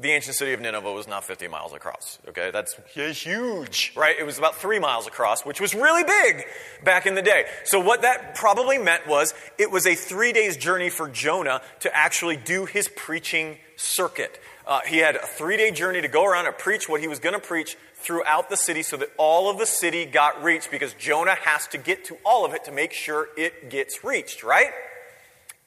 The 0.00 0.12
ancient 0.12 0.36
city 0.36 0.54
of 0.54 0.60
Nineveh 0.60 0.92
was 0.92 1.06
not 1.06 1.24
50 1.24 1.48
miles 1.48 1.74
across. 1.74 2.18
Okay, 2.28 2.50
that's 2.50 2.74
huge, 2.94 3.92
right? 3.94 4.16
It 4.18 4.24
was 4.24 4.38
about 4.38 4.56
three 4.56 4.78
miles 4.78 5.06
across, 5.06 5.44
which 5.44 5.60
was 5.60 5.74
really 5.74 6.04
big 6.04 6.44
back 6.82 7.04
in 7.04 7.14
the 7.14 7.22
day. 7.22 7.44
So, 7.64 7.80
what 7.80 8.00
that 8.00 8.34
probably 8.34 8.78
meant 8.78 9.06
was 9.06 9.34
it 9.58 9.70
was 9.70 9.86
a 9.86 9.94
three 9.94 10.32
days 10.32 10.56
journey 10.56 10.88
for 10.88 11.06
Jonah 11.06 11.60
to 11.80 11.94
actually 11.94 12.38
do 12.38 12.64
his 12.64 12.88
preaching 12.88 13.58
circuit. 13.76 14.40
Uh, 14.66 14.80
he 14.86 14.98
had 14.98 15.16
a 15.16 15.26
three 15.26 15.58
day 15.58 15.70
journey 15.70 16.00
to 16.00 16.08
go 16.08 16.24
around 16.24 16.46
and 16.46 16.56
preach 16.56 16.88
what 16.88 17.02
he 17.02 17.08
was 17.08 17.18
going 17.18 17.34
to 17.34 17.46
preach 17.46 17.76
throughout 17.96 18.48
the 18.48 18.56
city 18.56 18.82
so 18.82 18.96
that 18.96 19.10
all 19.18 19.50
of 19.50 19.58
the 19.58 19.66
city 19.66 20.06
got 20.06 20.42
reached 20.42 20.70
because 20.70 20.94
Jonah 20.94 21.34
has 21.34 21.66
to 21.68 21.78
get 21.78 22.06
to 22.06 22.16
all 22.24 22.46
of 22.46 22.54
it 22.54 22.64
to 22.64 22.72
make 22.72 22.92
sure 22.92 23.28
it 23.36 23.68
gets 23.68 24.02
reached, 24.02 24.42
right? 24.42 24.70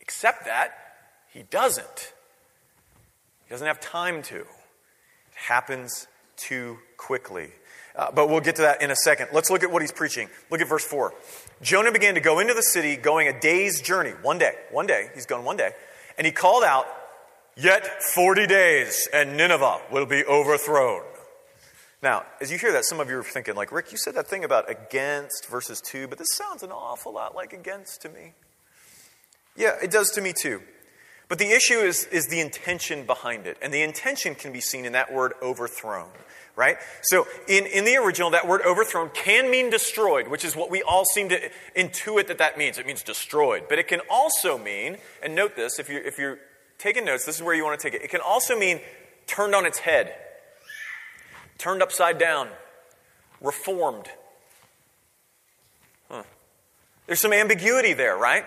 Except 0.02 0.46
that 0.46 0.74
he 1.30 1.44
doesn't. 1.44 2.14
He 3.46 3.50
doesn't 3.50 3.68
have 3.68 3.80
time 3.80 4.22
to. 4.24 4.40
It 4.40 4.48
happens 5.36 6.08
too 6.38 6.78
quickly. 6.98 7.52
Uh, 7.96 8.12
but 8.12 8.28
we'll 8.28 8.42
get 8.42 8.56
to 8.56 8.64
that 8.64 8.82
in 8.82 8.90
a 8.90 8.96
second. 8.96 9.28
Let's 9.34 9.52
look 9.52 9.64
at 9.64 9.72
what 9.72 9.84
he's 9.84 9.92
preaching. 9.92 10.30
Look 10.50 10.62
at 10.62 10.68
verse 10.68 10.84
4. 10.84 11.14
Jonah 11.62 11.92
began 11.92 12.16
to 12.16 12.22
go 12.22 12.40
into 12.40 12.54
the 12.56 12.64
city, 12.64 12.96
going 12.96 13.28
a 13.28 13.40
day's 13.40 13.82
journey, 13.82 14.12
one 14.24 14.40
day, 14.40 14.56
one 14.72 14.88
day, 14.88 15.10
he's 15.14 15.28
gone 15.28 15.44
one 15.44 15.58
day, 15.58 15.72
and 16.18 16.26
he 16.26 16.32
called 16.32 16.64
out 16.64 16.88
Yet 17.56 18.02
40 18.02 18.48
days 18.48 19.08
and 19.14 19.38
Nineveh 19.38 19.82
will 19.92 20.08
be 20.08 20.26
overthrown. 20.26 21.04
Now, 22.02 22.24
as 22.42 22.52
you 22.52 22.58
hear 22.58 22.72
that, 22.74 22.84
some 22.84 23.00
of 23.00 23.10
you 23.10 23.18
are 23.18 23.24
thinking, 23.24 23.56
like, 23.56 23.72
Rick, 23.72 23.92
you 23.92 23.98
said 23.98 24.16
that 24.16 24.28
thing 24.28 24.44
about 24.44 24.70
against 24.70 25.48
verses 25.48 25.80
2, 25.80 26.08
but 26.08 26.18
this 26.18 26.36
sounds 26.36 26.64
an 26.64 26.72
awful 26.72 27.14
lot 27.14 27.36
like 27.36 27.54
against 27.54 28.02
to 28.02 28.10
me. 28.10 28.34
Yeah, 29.56 29.76
it 29.82 29.92
does 29.92 30.10
to 30.12 30.22
me 30.22 30.34
too. 30.34 30.62
But 31.34 31.40
the 31.40 31.50
issue 31.50 31.80
is, 31.80 32.06
is 32.12 32.28
the 32.28 32.40
intention 32.40 33.08
behind 33.08 33.48
it. 33.48 33.58
And 33.60 33.74
the 33.74 33.82
intention 33.82 34.36
can 34.36 34.54
be 34.54 34.62
seen 34.62 34.86
in 34.86 34.92
that 34.92 35.12
word 35.12 35.34
overthrown, 35.42 36.12
right? 36.56 36.78
So 37.02 37.26
in, 37.48 37.66
in 37.66 37.86
the 37.86 37.96
original, 37.96 38.30
that 38.30 38.48
word 38.48 38.62
overthrown 38.64 39.10
can 39.16 39.50
mean 39.50 39.72
destroyed, 39.72 40.28
which 40.28 40.46
is 40.46 40.56
what 40.56 40.70
we 40.70 40.84
all 40.84 41.06
seem 41.06 41.30
to 41.30 41.50
intuit 41.76 42.28
that 42.28 42.38
that 42.38 42.60
means. 42.60 42.78
It 42.78 42.86
means 42.86 43.02
destroyed. 43.02 43.64
But 43.68 43.80
it 43.80 43.88
can 43.88 44.02
also 44.12 44.60
mean, 44.60 44.98
and 45.24 45.34
note 45.34 45.56
this, 45.56 45.80
if 45.80 45.90
you're, 45.90 46.04
if 46.04 46.20
you're 46.20 46.38
taking 46.78 47.04
notes, 47.04 47.26
this 47.26 47.38
is 47.38 47.42
where 47.42 47.56
you 47.56 47.64
want 47.64 47.80
to 47.80 47.84
take 47.84 48.00
it. 48.00 48.06
It 48.06 48.12
can 48.12 48.22
also 48.22 48.56
mean 48.56 48.80
turned 49.26 49.56
on 49.56 49.66
its 49.66 49.80
head, 49.80 50.14
turned 51.58 51.82
upside 51.82 52.20
down, 52.20 52.48
reformed. 53.42 54.06
Huh. 56.12 56.22
There's 57.08 57.20
some 57.20 57.34
ambiguity 57.34 57.94
there, 57.94 58.16
right? 58.16 58.46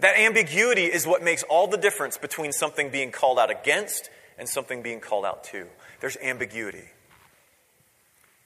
That 0.00 0.18
ambiguity 0.18 0.84
is 0.84 1.06
what 1.06 1.22
makes 1.22 1.42
all 1.44 1.66
the 1.66 1.76
difference 1.76 2.18
between 2.18 2.52
something 2.52 2.90
being 2.90 3.12
called 3.12 3.38
out 3.38 3.50
against 3.50 4.10
and 4.38 4.48
something 4.48 4.82
being 4.82 5.00
called 5.00 5.24
out 5.24 5.44
to. 5.44 5.66
There's 6.00 6.16
ambiguity. 6.22 6.84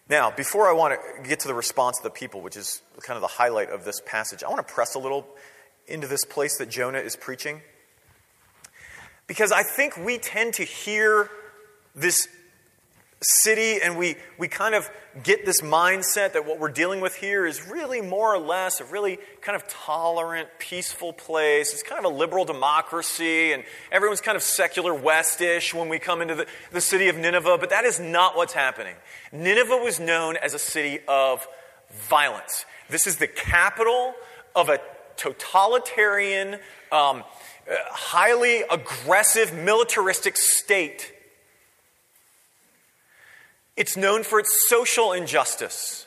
Now, 0.09 0.31
before 0.31 0.69
I 0.69 0.73
want 0.73 0.95
to 0.95 1.29
get 1.29 1.41
to 1.41 1.49
the 1.49 1.55
response 1.55 1.99
of 1.99 2.05
the 2.05 2.11
people, 2.11 2.41
which 2.41 2.57
is 2.57 2.83
kind 3.01 3.17
of 3.17 3.21
the 3.21 3.29
highlight 3.29 3.71
of 3.71 3.85
this 3.85 4.01
passage, 4.07 4.43
I 4.43 4.49
want 4.49 4.67
to 4.67 4.73
press 4.75 4.95
a 4.95 4.99
little 4.99 5.27
into 5.87 6.07
this 6.07 6.25
place 6.25 6.57
that 6.59 6.71
Jonah 6.71 6.99
is 6.99 7.17
preaching. 7.17 7.61
Because 9.27 9.53
I 9.53 9.63
think 9.63 9.97
we 9.97 10.19
tend 10.19 10.55
to 10.55 10.65
hear 10.65 11.31
this 11.95 12.29
city 13.21 13.81
and 13.83 13.99
we, 13.99 14.17
we 14.39 14.47
kind 14.47 14.75
of 14.75 14.89
get 15.23 15.45
this 15.45 15.61
mindset 15.61 16.35
that 16.35 16.47
what 16.47 16.61
we're 16.61 16.71
dealing 16.71 17.01
with 17.01 17.17
here 17.17 17.47
is 17.47 17.67
really 17.69 18.01
more 18.01 18.33
or 18.33 18.39
less 18.39 18.81
a 18.81 18.85
really 18.85 19.19
kind 19.41 19.57
of 19.57 19.67
tolerant, 19.67 20.49
peaceful 20.59 21.13
place. 21.13 21.73
It's 21.73 21.83
kind 21.83 22.05
of 22.05 22.11
a 22.11 22.15
liberal 22.15 22.45
democracy 22.45 23.53
and 23.53 23.65
everyone's 23.91 24.21
kind 24.21 24.37
of 24.37 24.43
secular 24.43 24.93
westish 24.93 25.75
when 25.75 25.89
we 25.89 25.99
come 25.99 26.23
into 26.23 26.37
the, 26.37 26.47
the 26.71 26.81
city 26.81 27.09
of 27.09 27.17
Nineveh, 27.17 27.59
but 27.59 27.71
that 27.71 27.85
is 27.85 27.99
not 27.99 28.37
what's 28.37 28.53
happening. 28.53 28.95
Nineveh 29.33 29.79
was 29.79 29.99
known 29.99 30.37
as 30.37 30.55
a 30.55 30.59
city 30.59 31.01
of 31.09 31.47
violence. 31.91 32.67
This 32.89 33.07
is 33.07 33.17
the 33.17 33.27
capital 33.27 34.15
of 34.55 34.69
a 34.69 34.79
totalitarian, 35.17 36.55
um, 36.93 37.25
uh, 37.69 37.75
highly 37.91 38.63
aggressive, 38.71 39.53
militaristic 39.53 40.37
state 40.37 41.13
it's 43.79 43.97
known 43.97 44.25
for 44.25 44.41
its 44.41 44.69
social 44.69 45.13
injustice, 45.13 46.05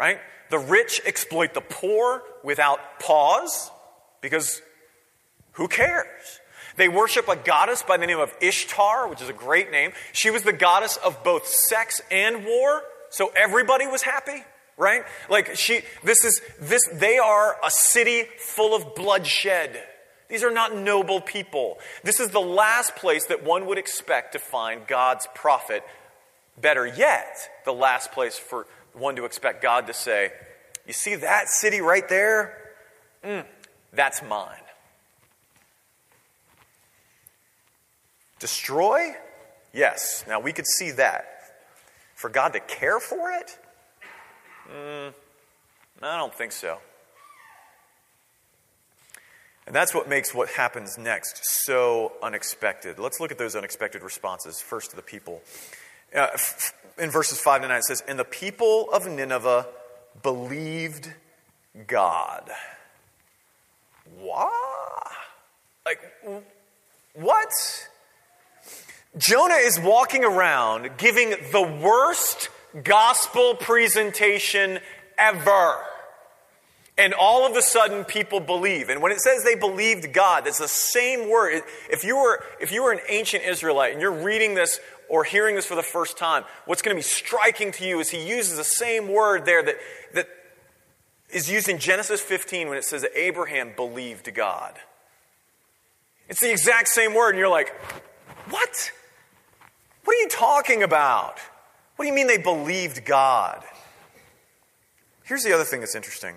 right? 0.00 0.18
The 0.50 0.58
rich 0.58 1.02
exploit 1.04 1.52
the 1.52 1.60
poor 1.60 2.22
without 2.42 3.00
pause 3.00 3.70
because 4.22 4.62
who 5.52 5.68
cares? 5.68 6.40
They 6.76 6.88
worship 6.88 7.28
a 7.28 7.36
goddess 7.36 7.82
by 7.82 7.98
the 7.98 8.06
name 8.06 8.18
of 8.18 8.34
Ishtar, 8.40 9.08
which 9.08 9.20
is 9.20 9.28
a 9.28 9.34
great 9.34 9.70
name. 9.70 9.92
She 10.12 10.30
was 10.30 10.42
the 10.42 10.52
goddess 10.52 10.96
of 10.96 11.22
both 11.22 11.46
sex 11.46 12.00
and 12.10 12.44
war, 12.44 12.82
so 13.10 13.30
everybody 13.36 13.86
was 13.86 14.02
happy, 14.02 14.42
right? 14.78 15.02
Like 15.28 15.54
she 15.54 15.80
this 16.02 16.24
is 16.24 16.40
this 16.60 16.88
they 16.94 17.18
are 17.18 17.56
a 17.62 17.70
city 17.70 18.24
full 18.38 18.74
of 18.74 18.94
bloodshed. 18.94 19.82
These 20.28 20.42
are 20.42 20.50
not 20.50 20.74
noble 20.74 21.20
people. 21.20 21.78
This 22.02 22.20
is 22.20 22.30
the 22.30 22.40
last 22.40 22.96
place 22.96 23.26
that 23.26 23.44
one 23.44 23.66
would 23.66 23.78
expect 23.78 24.32
to 24.32 24.38
find 24.38 24.86
God's 24.86 25.28
prophet 25.34 25.84
Better 26.60 26.86
yet, 26.86 27.50
the 27.64 27.72
last 27.72 28.12
place 28.12 28.38
for 28.38 28.66
one 28.94 29.16
to 29.16 29.24
expect 29.24 29.62
God 29.62 29.86
to 29.88 29.94
say, 29.94 30.32
You 30.86 30.92
see 30.92 31.16
that 31.16 31.48
city 31.48 31.80
right 31.80 32.08
there? 32.08 32.56
Mm, 33.22 33.44
that's 33.92 34.22
mine. 34.22 34.56
Destroy? 38.38 39.14
Yes. 39.72 40.24
Now 40.28 40.40
we 40.40 40.52
could 40.52 40.66
see 40.66 40.92
that. 40.92 41.26
For 42.14 42.30
God 42.30 42.54
to 42.54 42.60
care 42.60 42.98
for 42.98 43.30
it? 43.30 43.58
Mm, 44.72 45.12
I 46.02 46.16
don't 46.16 46.34
think 46.34 46.52
so. 46.52 46.78
And 49.66 49.74
that's 49.74 49.92
what 49.92 50.08
makes 50.08 50.32
what 50.32 50.48
happens 50.50 50.96
next 50.96 51.40
so 51.64 52.12
unexpected. 52.22 52.98
Let's 52.98 53.18
look 53.18 53.32
at 53.32 53.38
those 53.38 53.56
unexpected 53.56 54.02
responses. 54.02 54.60
First 54.60 54.90
to 54.90 54.96
the 54.96 55.02
people. 55.02 55.42
Uh, 56.14 56.28
in 56.98 57.10
verses 57.10 57.40
5 57.40 57.62
to 57.62 57.68
9, 57.68 57.76
it 57.76 57.84
says, 57.84 58.02
And 58.08 58.18
the 58.18 58.24
people 58.24 58.90
of 58.92 59.06
Nineveh 59.06 59.66
believed 60.22 61.12
God. 61.86 62.48
What? 64.18 65.12
Like, 65.84 66.00
what? 67.14 67.50
Jonah 69.16 69.54
is 69.54 69.78
walking 69.78 70.24
around 70.24 70.90
giving 70.98 71.30
the 71.52 71.62
worst 71.62 72.48
gospel 72.82 73.54
presentation 73.54 74.78
ever. 75.18 75.76
And 76.98 77.12
all 77.12 77.46
of 77.46 77.56
a 77.56 77.62
sudden, 77.62 78.04
people 78.04 78.40
believe. 78.40 78.88
And 78.88 79.02
when 79.02 79.12
it 79.12 79.20
says 79.20 79.44
they 79.44 79.54
believed 79.54 80.12
God, 80.14 80.46
that's 80.46 80.58
the 80.58 80.68
same 80.68 81.28
word. 81.28 81.62
If 81.90 82.04
you 82.04 82.16
were, 82.16 82.42
if 82.58 82.72
you 82.72 82.82
were 82.82 82.92
an 82.92 83.00
ancient 83.08 83.44
Israelite 83.44 83.92
and 83.92 84.00
you're 84.00 84.10
reading 84.10 84.54
this 84.54 84.80
or 85.08 85.22
hearing 85.22 85.56
this 85.56 85.66
for 85.66 85.74
the 85.74 85.82
first 85.82 86.16
time, 86.16 86.44
what's 86.64 86.80
going 86.80 86.94
to 86.94 86.98
be 86.98 87.02
striking 87.02 87.70
to 87.72 87.86
you 87.86 88.00
is 88.00 88.08
he 88.08 88.26
uses 88.26 88.56
the 88.56 88.64
same 88.64 89.12
word 89.12 89.44
there 89.44 89.62
that, 89.62 89.76
that 90.14 90.28
is 91.30 91.50
used 91.50 91.68
in 91.68 91.78
Genesis 91.78 92.20
15 92.22 92.68
when 92.68 92.78
it 92.78 92.84
says 92.84 93.02
that 93.02 93.14
Abraham 93.14 93.72
believed 93.76 94.32
God. 94.34 94.74
It's 96.28 96.40
the 96.40 96.50
exact 96.50 96.88
same 96.88 97.14
word, 97.14 97.30
and 97.30 97.38
you're 97.38 97.48
like, 97.48 97.74
what? 98.48 98.92
What 100.04 100.16
are 100.16 100.20
you 100.20 100.28
talking 100.28 100.82
about? 100.82 101.38
What 101.96 102.04
do 102.04 102.08
you 102.08 102.14
mean 102.14 102.26
they 102.26 102.38
believed 102.38 103.04
God? 103.04 103.62
Here's 105.24 105.42
the 105.42 105.52
other 105.52 105.64
thing 105.64 105.80
that's 105.80 105.94
interesting 105.94 106.36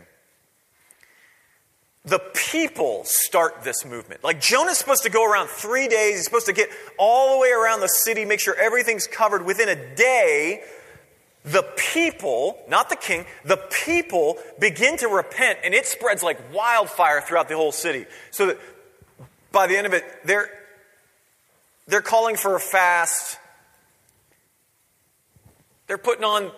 the 2.09 2.19
people 2.33 3.03
start 3.05 3.63
this 3.63 3.85
movement. 3.85 4.23
Like 4.23 4.41
Jonah's 4.41 4.77
supposed 4.77 5.03
to 5.03 5.09
go 5.09 5.29
around 5.29 5.47
three 5.47 5.87
days. 5.87 6.15
He's 6.15 6.25
supposed 6.25 6.47
to 6.47 6.53
get 6.53 6.69
all 6.97 7.35
the 7.35 7.41
way 7.41 7.51
around 7.51 7.81
the 7.81 7.87
city, 7.87 8.25
make 8.25 8.39
sure 8.39 8.55
everything's 8.55 9.07
covered. 9.07 9.45
Within 9.45 9.69
a 9.69 9.95
day, 9.95 10.63
the 11.45 11.63
people, 11.93 12.57
not 12.67 12.89
the 12.89 12.95
king, 12.95 13.25
the 13.45 13.57
people 13.85 14.37
begin 14.59 14.97
to 14.97 15.07
repent, 15.07 15.59
and 15.63 15.73
it 15.73 15.85
spreads 15.85 16.23
like 16.23 16.53
wildfire 16.53 17.21
throughout 17.21 17.47
the 17.47 17.55
whole 17.55 17.71
city. 17.71 18.05
So 18.31 18.47
that 18.47 18.59
by 19.51 19.67
the 19.67 19.77
end 19.77 19.87
of 19.87 19.93
it, 19.93 20.03
they're, 20.25 20.49
they're 21.87 22.01
calling 22.01 22.35
for 22.35 22.55
a 22.55 22.59
fast. 22.59 23.37
They're 25.87 25.97
putting 25.97 26.23
on 26.23 26.51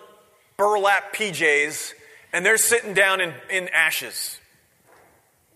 burlap 0.56 1.14
PJs, 1.14 1.92
and 2.32 2.44
they're 2.44 2.58
sitting 2.58 2.94
down 2.94 3.20
in, 3.20 3.32
in 3.50 3.68
ashes 3.68 4.38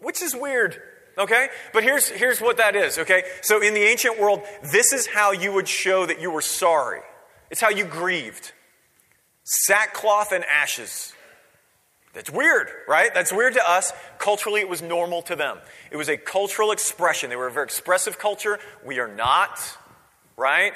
which 0.00 0.22
is 0.22 0.34
weird. 0.34 0.80
Okay? 1.18 1.48
But 1.72 1.82
here's, 1.82 2.08
here's 2.08 2.40
what 2.40 2.58
that 2.58 2.76
is, 2.76 2.98
okay? 2.98 3.22
So 3.40 3.62
in 3.62 3.72
the 3.72 3.80
ancient 3.80 4.20
world, 4.20 4.42
this 4.62 4.92
is 4.92 5.06
how 5.06 5.32
you 5.32 5.52
would 5.52 5.66
show 5.66 6.04
that 6.04 6.20
you 6.20 6.30
were 6.30 6.42
sorry. 6.42 7.00
It's 7.50 7.60
how 7.60 7.70
you 7.70 7.84
grieved 7.84 8.52
sackcloth 9.46 10.32
and 10.32 10.44
ashes. 10.44 11.12
That's 12.12 12.30
weird, 12.30 12.68
right? 12.88 13.12
That's 13.14 13.32
weird 13.32 13.54
to 13.54 13.70
us. 13.70 13.92
Culturally, 14.18 14.60
it 14.60 14.68
was 14.68 14.82
normal 14.82 15.22
to 15.22 15.36
them. 15.36 15.58
It 15.90 15.96
was 15.96 16.08
a 16.08 16.16
cultural 16.16 16.72
expression. 16.72 17.30
They 17.30 17.36
were 17.36 17.46
a 17.46 17.52
very 17.52 17.64
expressive 17.64 18.18
culture. 18.18 18.58
We 18.84 18.98
are 18.98 19.08
not, 19.08 19.58
right? 20.36 20.74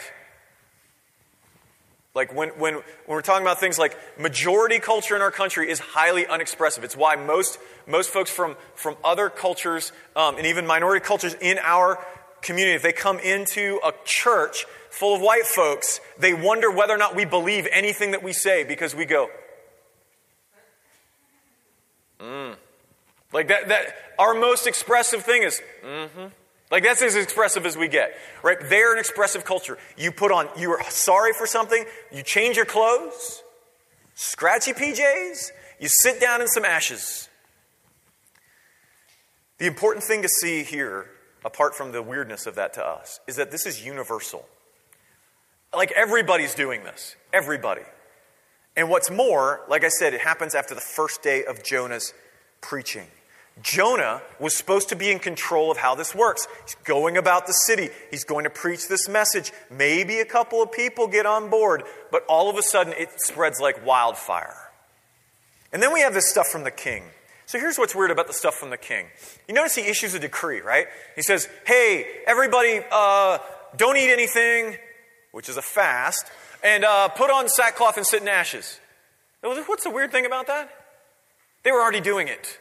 Like 2.21 2.35
when, 2.35 2.51
when, 2.51 2.75
when 2.75 2.83
we're 3.07 3.23
talking 3.23 3.47
about 3.47 3.61
things 3.61 3.79
like 3.79 3.97
majority 4.19 4.79
culture 4.79 5.17
in 5.17 5.23
our 5.23 5.31
country 5.31 5.71
is 5.71 5.79
highly 5.79 6.27
unexpressive. 6.27 6.85
It's 6.85 6.95
why 6.95 7.17
most, 7.17 7.59
most 7.87 8.11
folks 8.11 8.31
from, 8.31 8.57
from 8.75 8.97
other 9.03 9.31
cultures 9.31 9.91
um, 10.15 10.37
and 10.37 10.47
even 10.47 10.67
minority 10.67 11.03
cultures 11.03 11.35
in 11.41 11.59
our 11.61 11.99
community, 12.43 12.75
if 12.75 12.83
they 12.83 12.93
come 12.93 13.19
into 13.21 13.81
a 13.83 13.95
church 14.05 14.67
full 14.91 15.17
of 15.17 15.23
white 15.23 15.47
folks, 15.47 15.99
they 16.19 16.35
wonder 16.35 16.71
whether 16.71 16.93
or 16.93 16.99
not 16.99 17.17
we 17.17 17.25
believe 17.25 17.67
anything 17.73 18.11
that 18.11 18.23
we 18.23 18.35
say 18.35 18.65
because 18.65 18.95
we 18.95 19.07
go, 19.07 19.31
mm. 22.21 22.55
Like 23.33 23.49
that, 23.49 23.69
that, 23.69 23.95
our 24.19 24.35
most 24.35 24.67
expressive 24.67 25.25
thing 25.25 25.43
is, 25.43 25.63
mm-hmm. 25.83 26.27
Like 26.71 26.85
that's 26.85 27.03
as 27.03 27.17
expressive 27.17 27.67
as 27.67 27.77
we 27.77 27.89
get, 27.89 28.17
right? 28.43 28.59
They're 28.61 28.93
an 28.93 28.99
expressive 28.99 29.45
culture. 29.45 29.77
You 29.97 30.13
put 30.13 30.31
on, 30.31 30.49
you 30.57 30.71
are 30.71 30.83
sorry 30.91 31.33
for 31.33 31.47
something, 31.47 31.85
you 32.13 32.23
change 32.23 32.57
your 32.57 32.65
clothes, 32.65 33.43
scratchy 34.15 34.73
PJs, 34.73 35.51
you 35.81 35.89
sit 35.89 36.21
down 36.21 36.41
in 36.41 36.49
some 36.49 36.65
ashes. 36.65 37.29
The 39.59 39.67
important 39.67 40.05
thing 40.05 40.23
to 40.23 40.29
see 40.29 40.63
here 40.63 41.09
apart 41.45 41.75
from 41.75 41.93
the 41.93 42.03
weirdness 42.03 42.47
of 42.47 42.55
that 42.57 42.75
to 42.75 42.85
us, 42.85 43.21
is 43.27 43.37
that 43.37 43.51
this 43.51 43.67
is 43.67 43.85
universal. 43.85 44.47
Like 45.75 45.93
everybody's 45.93 46.55
doing 46.55 46.85
this. 46.85 47.17
Everybody. 47.33 47.83
And 48.77 48.89
what's 48.89 49.11
more, 49.11 49.63
like 49.69 49.85
I 49.85 49.89
said, 49.89 50.15
it 50.15 50.21
happens 50.21 50.55
after 50.55 50.75
the 50.75 50.81
first 50.81 51.23
day 51.23 51.45
of 51.45 51.63
Jonah's 51.63 52.13
preaching. 52.61 53.07
Jonah 53.63 54.23
was 54.39 54.57
supposed 54.57 54.89
to 54.89 54.97
be 54.97 55.11
in 55.11 55.19
control 55.19 55.71
of 55.71 55.77
how 55.77 55.95
this 55.95 56.15
works. 56.15 56.47
He's 56.65 56.77
going 56.85 57.17
about 57.17 57.47
the 57.47 57.53
city. 57.53 57.91
He's 58.11 58.25
going 58.25 58.45
to 58.45 58.51
preach 58.51 58.89
this 58.89 59.09
message. 59.09 59.53
Maybe 59.71 60.21
a 60.21 60.25
couple 60.25 60.63
of 60.63 60.73
people 60.73 61.07
get 61.07 61.27
on 61.27 61.51
board, 61.51 61.83
but 62.11 62.25
all 62.27 62.49
of 62.49 62.57
a 62.57 62.63
sudden 62.63 62.95
it 62.97 63.21
spreads 63.21 63.61
like 63.61 63.85
wildfire. 63.85 64.57
And 65.73 65.83
then 65.83 65.93
we 65.93 66.01
have 66.01 66.15
this 66.15 66.31
stuff 66.31 66.49
from 66.49 66.65
the 66.65 66.71
king. 66.71 67.05
So 67.47 67.59
here's 67.59 67.79
what's 67.79 67.95
weird 67.95 68.11
about 68.11 68.29
the 68.29 68.33
stuff 68.33 68.55
from 68.55 68.71
the 68.71 68.77
king. 68.77 69.07
You 69.49 69.55
notice 69.55 69.75
he 69.75 69.83
issues 69.83 70.15
a 70.15 70.19
decree, 70.21 70.61
right? 70.61 70.87
He 71.17 71.23
says, 71.23 71.49
hey, 71.67 72.07
everybody, 72.27 72.81
uh, 72.91 73.39
don't 73.77 73.97
eat 73.97 74.11
anything, 74.11 74.79
which 75.33 75.49
is 75.49 75.57
a 75.57 75.63
fast, 75.63 76.27
and 76.63 76.85
uh, 76.85 77.09
put 77.09 77.31
on 77.31 77.49
sackcloth 77.49 77.97
and 77.97 78.07
sit 78.07 78.23
in 78.23 78.29
ashes. 78.29 78.79
What's 79.43 79.85
the 79.85 79.91
weird 79.91 80.13
thing 80.13 80.27
about 80.27 80.47
that? 80.47 80.71
They 81.63 81.73
were 81.73 81.81
already 81.81 82.01
doing 82.01 82.29
it. 82.29 82.59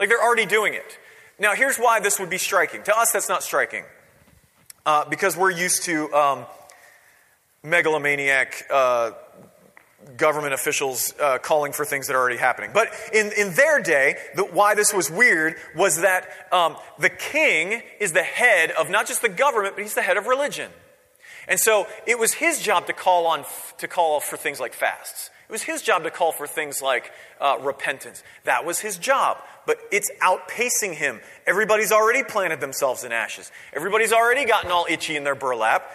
Like 0.00 0.08
they're 0.08 0.22
already 0.22 0.46
doing 0.46 0.72
it. 0.72 0.98
Now, 1.38 1.54
here's 1.54 1.76
why 1.76 2.00
this 2.00 2.18
would 2.18 2.30
be 2.30 2.38
striking. 2.38 2.82
To 2.84 2.96
us, 2.96 3.12
that's 3.12 3.28
not 3.28 3.42
striking. 3.42 3.84
Uh, 4.86 5.04
because 5.04 5.36
we're 5.36 5.50
used 5.50 5.84
to 5.84 6.12
um, 6.14 6.46
megalomaniac 7.62 8.66
uh, 8.70 9.10
government 10.16 10.54
officials 10.54 11.12
uh, 11.20 11.36
calling 11.38 11.72
for 11.72 11.84
things 11.84 12.06
that 12.06 12.16
are 12.16 12.18
already 12.18 12.38
happening. 12.38 12.70
But 12.72 12.88
in, 13.12 13.30
in 13.36 13.52
their 13.54 13.80
day, 13.80 14.16
the, 14.34 14.44
why 14.44 14.74
this 14.74 14.94
was 14.94 15.10
weird 15.10 15.56
was 15.76 16.00
that 16.00 16.28
um, 16.50 16.76
the 16.98 17.10
king 17.10 17.82
is 18.00 18.12
the 18.12 18.22
head 18.22 18.70
of 18.70 18.88
not 18.88 19.06
just 19.06 19.20
the 19.20 19.28
government, 19.28 19.76
but 19.76 19.82
he's 19.82 19.94
the 19.94 20.02
head 20.02 20.16
of 20.16 20.26
religion. 20.26 20.70
And 21.46 21.60
so 21.60 21.86
it 22.06 22.18
was 22.18 22.34
his 22.34 22.62
job 22.62 22.86
to 22.86 22.94
call 22.94 23.26
on 23.26 23.44
to 23.78 23.88
call 23.88 24.20
for 24.20 24.38
things 24.38 24.60
like 24.60 24.72
fasts. 24.72 25.30
It 25.50 25.52
was 25.52 25.62
his 25.64 25.82
job 25.82 26.04
to 26.04 26.12
call 26.12 26.30
for 26.30 26.46
things 26.46 26.80
like 26.80 27.10
uh, 27.40 27.58
repentance. 27.60 28.22
That 28.44 28.64
was 28.64 28.78
his 28.78 28.96
job. 28.96 29.36
But 29.66 29.78
it's 29.90 30.08
outpacing 30.22 30.94
him. 30.94 31.20
Everybody's 31.44 31.90
already 31.90 32.22
planted 32.22 32.60
themselves 32.60 33.02
in 33.02 33.10
ashes. 33.10 33.50
Everybody's 33.72 34.12
already 34.12 34.44
gotten 34.44 34.70
all 34.70 34.86
itchy 34.88 35.16
in 35.16 35.24
their 35.24 35.34
burlap. 35.34 35.90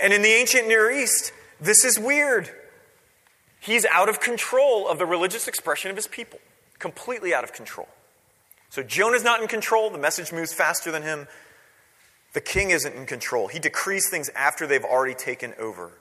And 0.00 0.12
in 0.12 0.20
the 0.20 0.30
ancient 0.30 0.66
Near 0.66 0.90
East, 0.90 1.32
this 1.60 1.84
is 1.84 1.96
weird. 1.96 2.50
He's 3.60 3.86
out 3.86 4.08
of 4.08 4.18
control 4.18 4.88
of 4.88 4.98
the 4.98 5.06
religious 5.06 5.46
expression 5.46 5.92
of 5.92 5.96
his 5.96 6.08
people, 6.08 6.40
completely 6.80 7.32
out 7.32 7.44
of 7.44 7.52
control. 7.52 7.86
So 8.70 8.82
Jonah's 8.82 9.22
not 9.22 9.40
in 9.40 9.46
control. 9.46 9.90
The 9.90 9.98
message 9.98 10.32
moves 10.32 10.52
faster 10.52 10.90
than 10.90 11.04
him. 11.04 11.28
The 12.32 12.40
king 12.40 12.70
isn't 12.70 12.96
in 12.96 13.06
control. 13.06 13.46
He 13.46 13.60
decrees 13.60 14.10
things 14.10 14.28
after 14.34 14.66
they've 14.66 14.82
already 14.82 15.14
taken 15.14 15.54
over. 15.56 15.92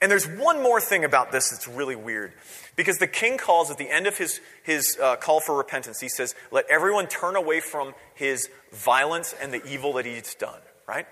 And 0.00 0.10
there's 0.10 0.26
one 0.26 0.62
more 0.62 0.80
thing 0.80 1.04
about 1.04 1.32
this 1.32 1.50
that's 1.50 1.66
really 1.66 1.96
weird. 1.96 2.32
Because 2.76 2.98
the 2.98 3.06
king 3.06 3.38
calls 3.38 3.70
at 3.70 3.78
the 3.78 3.88
end 3.88 4.06
of 4.06 4.18
his, 4.18 4.40
his 4.62 4.98
uh, 5.02 5.16
call 5.16 5.40
for 5.40 5.56
repentance, 5.56 6.00
he 6.00 6.08
says, 6.08 6.34
Let 6.50 6.66
everyone 6.70 7.06
turn 7.06 7.34
away 7.34 7.60
from 7.60 7.94
his 8.14 8.50
violence 8.72 9.34
and 9.40 9.52
the 9.52 9.64
evil 9.66 9.94
that 9.94 10.04
he's 10.04 10.34
done, 10.34 10.60
right? 10.86 11.06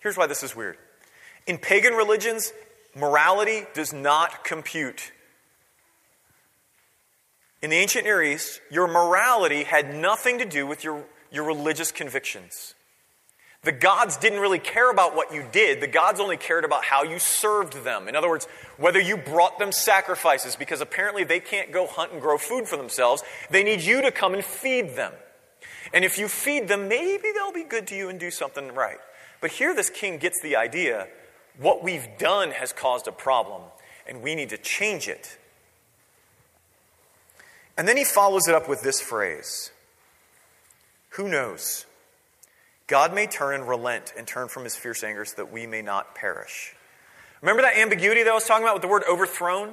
Here's 0.00 0.16
why 0.16 0.26
this 0.26 0.42
is 0.42 0.56
weird. 0.56 0.78
In 1.46 1.58
pagan 1.58 1.94
religions, 1.94 2.52
morality 2.96 3.66
does 3.72 3.92
not 3.92 4.44
compute. 4.44 5.12
In 7.62 7.70
the 7.70 7.76
ancient 7.76 8.04
Near 8.04 8.20
East, 8.20 8.60
your 8.68 8.88
morality 8.88 9.62
had 9.62 9.94
nothing 9.94 10.38
to 10.38 10.44
do 10.44 10.66
with 10.66 10.82
your, 10.82 11.04
your 11.30 11.44
religious 11.44 11.92
convictions. 11.92 12.74
The 13.64 13.72
gods 13.72 14.16
didn't 14.16 14.40
really 14.40 14.58
care 14.58 14.90
about 14.90 15.14
what 15.14 15.32
you 15.32 15.44
did. 15.52 15.80
The 15.80 15.86
gods 15.86 16.18
only 16.18 16.36
cared 16.36 16.64
about 16.64 16.84
how 16.84 17.04
you 17.04 17.20
served 17.20 17.84
them. 17.84 18.08
In 18.08 18.16
other 18.16 18.28
words, 18.28 18.48
whether 18.76 19.00
you 19.00 19.16
brought 19.16 19.60
them 19.60 19.70
sacrifices, 19.70 20.56
because 20.56 20.80
apparently 20.80 21.22
they 21.22 21.38
can't 21.38 21.70
go 21.70 21.86
hunt 21.86 22.10
and 22.12 22.20
grow 22.20 22.38
food 22.38 22.66
for 22.66 22.76
themselves. 22.76 23.22
They 23.50 23.62
need 23.62 23.80
you 23.80 24.02
to 24.02 24.10
come 24.10 24.34
and 24.34 24.44
feed 24.44 24.96
them. 24.96 25.12
And 25.92 26.04
if 26.04 26.18
you 26.18 26.26
feed 26.26 26.66
them, 26.66 26.88
maybe 26.88 27.28
they'll 27.32 27.52
be 27.52 27.62
good 27.62 27.86
to 27.88 27.94
you 27.94 28.08
and 28.08 28.18
do 28.18 28.32
something 28.32 28.74
right. 28.74 28.98
But 29.40 29.52
here, 29.52 29.74
this 29.74 29.90
king 29.90 30.18
gets 30.18 30.40
the 30.40 30.56
idea 30.56 31.06
what 31.58 31.84
we've 31.84 32.08
done 32.18 32.50
has 32.50 32.72
caused 32.72 33.06
a 33.06 33.12
problem, 33.12 33.62
and 34.08 34.22
we 34.22 34.34
need 34.34 34.48
to 34.50 34.58
change 34.58 35.06
it. 35.06 35.36
And 37.76 37.86
then 37.86 37.96
he 37.96 38.04
follows 38.04 38.48
it 38.48 38.54
up 38.54 38.68
with 38.68 38.82
this 38.82 39.00
phrase 39.00 39.70
Who 41.10 41.28
knows? 41.28 41.86
God 42.92 43.14
may 43.14 43.26
turn 43.26 43.54
and 43.54 43.66
relent 43.66 44.12
and 44.18 44.26
turn 44.26 44.48
from 44.48 44.64
his 44.64 44.76
fierce 44.76 45.02
anger 45.02 45.24
so 45.24 45.36
that 45.36 45.50
we 45.50 45.66
may 45.66 45.80
not 45.80 46.14
perish. 46.14 46.74
Remember 47.40 47.62
that 47.62 47.78
ambiguity 47.78 48.22
that 48.22 48.28
I 48.28 48.34
was 48.34 48.44
talking 48.44 48.64
about 48.64 48.74
with 48.74 48.82
the 48.82 48.88
word 48.88 49.02
overthrown? 49.10 49.72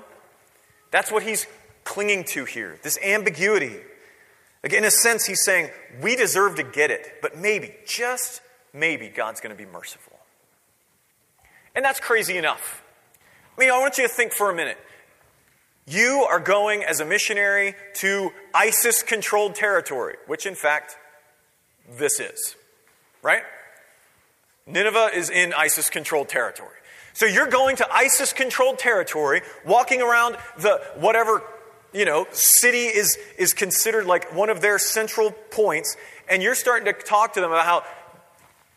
That's 0.89 1.11
what 1.11 1.23
he's 1.23 1.45
clinging 1.83 2.23
to 2.29 2.45
here. 2.45 2.79
This 2.81 2.97
ambiguity. 3.03 3.75
Like 4.63 4.71
in 4.71 4.85
a 4.85 4.89
sense, 4.89 5.25
he's 5.25 5.43
saying, 5.43 5.69
we 6.01 6.15
deserve 6.15 6.55
to 6.55 6.63
get 6.63 6.91
it, 6.91 7.15
but 7.21 7.37
maybe, 7.37 7.75
just 7.85 8.39
maybe, 8.71 9.09
God's 9.09 9.41
going 9.41 9.53
to 9.53 9.61
be 9.61 9.69
merciful. 9.69 10.17
And 11.75 11.83
that's 11.83 11.99
crazy 11.99 12.37
enough. 12.37 12.81
I 13.57 13.59
mean, 13.59 13.69
I 13.69 13.79
want 13.79 13.97
you 13.97 14.07
to 14.07 14.13
think 14.13 14.31
for 14.31 14.49
a 14.49 14.55
minute. 14.55 14.77
You 15.85 16.25
are 16.29 16.39
going 16.39 16.85
as 16.85 17.01
a 17.01 17.05
missionary 17.05 17.75
to 17.95 18.31
ISIS 18.53 19.03
controlled 19.03 19.55
territory, 19.55 20.15
which 20.25 20.45
in 20.45 20.55
fact, 20.55 20.95
this 21.97 22.21
is 22.21 22.55
right? 23.21 23.43
Nineveh 24.65 25.11
is 25.13 25.29
in 25.29 25.53
ISIS 25.53 25.89
controlled 25.89 26.29
territory. 26.29 26.75
So 27.13 27.25
you're 27.25 27.47
going 27.47 27.75
to 27.77 27.91
ISIS 27.91 28.33
controlled 28.33 28.79
territory, 28.79 29.41
walking 29.65 30.01
around 30.01 30.37
the 30.57 30.81
whatever, 30.95 31.41
you 31.91 32.05
know, 32.05 32.27
city 32.31 32.85
is, 32.85 33.17
is 33.37 33.53
considered 33.53 34.05
like 34.05 34.33
one 34.33 34.49
of 34.49 34.61
their 34.61 34.79
central 34.79 35.31
points, 35.31 35.97
and 36.29 36.43
you're 36.43 36.55
starting 36.55 36.85
to 36.85 36.93
talk 36.93 37.33
to 37.33 37.41
them 37.41 37.51
about 37.51 37.65
how, 37.65 37.83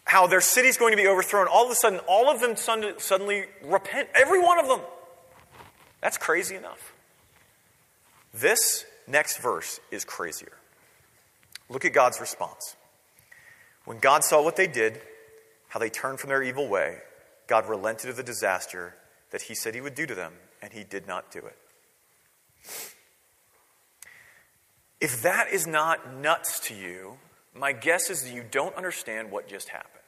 how 0.04 0.26
their 0.26 0.40
city's 0.40 0.76
going 0.76 0.92
to 0.92 0.96
be 0.96 1.06
overthrown. 1.06 1.46
All 1.46 1.66
of 1.66 1.70
a 1.70 1.74
sudden, 1.74 2.00
all 2.08 2.30
of 2.30 2.40
them 2.40 2.56
suddenly 2.56 3.44
repent. 3.64 4.08
Every 4.14 4.40
one 4.40 4.58
of 4.58 4.66
them. 4.66 4.80
That's 6.00 6.18
crazy 6.18 6.56
enough. 6.56 6.92
This 8.34 8.86
next 9.06 9.38
verse 9.38 9.78
is 9.90 10.04
crazier. 10.04 10.56
Look 11.68 11.84
at 11.84 11.92
God's 11.92 12.20
response. 12.20 12.76
When 13.84 13.98
God 13.98 14.24
saw 14.24 14.42
what 14.42 14.56
they 14.56 14.66
did, 14.66 15.00
how 15.68 15.80
they 15.80 15.90
turned 15.90 16.20
from 16.20 16.28
their 16.28 16.42
evil 16.42 16.68
way, 16.68 16.98
God 17.46 17.68
relented 17.68 18.10
of 18.10 18.16
the 18.16 18.22
disaster 18.22 18.94
that 19.30 19.42
he 19.42 19.54
said 19.54 19.74
he 19.74 19.80
would 19.80 19.94
do 19.94 20.06
to 20.06 20.14
them, 20.14 20.32
and 20.60 20.72
he 20.72 20.84
did 20.84 21.06
not 21.06 21.30
do 21.30 21.40
it. 21.40 21.56
If 25.00 25.22
that 25.22 25.48
is 25.50 25.66
not 25.66 26.14
nuts 26.14 26.60
to 26.68 26.74
you, 26.74 27.18
my 27.54 27.72
guess 27.72 28.08
is 28.08 28.22
that 28.22 28.32
you 28.32 28.44
don't 28.48 28.76
understand 28.76 29.30
what 29.30 29.48
just 29.48 29.68
happened. 29.70 29.98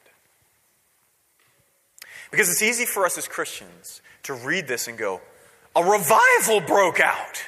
Because 2.31 2.49
it's 2.49 2.61
easy 2.61 2.85
for 2.85 3.05
us 3.05 3.17
as 3.17 3.27
Christians 3.27 4.01
to 4.23 4.33
read 4.33 4.67
this 4.67 4.87
and 4.87 4.97
go, 4.97 5.21
a 5.75 5.83
revival 5.83 6.61
broke 6.61 6.99
out. 6.99 7.43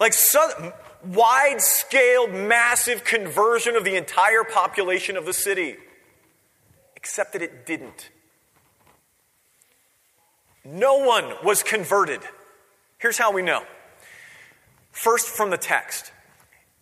Like 0.00 0.14
so, 0.14 0.72
wide 1.14 1.60
scale, 1.60 2.26
massive 2.26 3.04
conversion 3.04 3.76
of 3.76 3.84
the 3.84 3.96
entire 3.96 4.44
population 4.44 5.16
of 5.16 5.26
the 5.26 5.32
city. 5.32 5.76
Except 6.94 7.32
that 7.34 7.42
it 7.42 7.66
didn't. 7.66 8.10
No 10.64 10.96
one 10.98 11.32
was 11.44 11.62
converted. 11.62 12.20
Here's 12.98 13.18
how 13.18 13.32
we 13.32 13.42
know. 13.42 13.62
First, 14.90 15.28
from 15.28 15.50
the 15.50 15.58
text. 15.58 16.10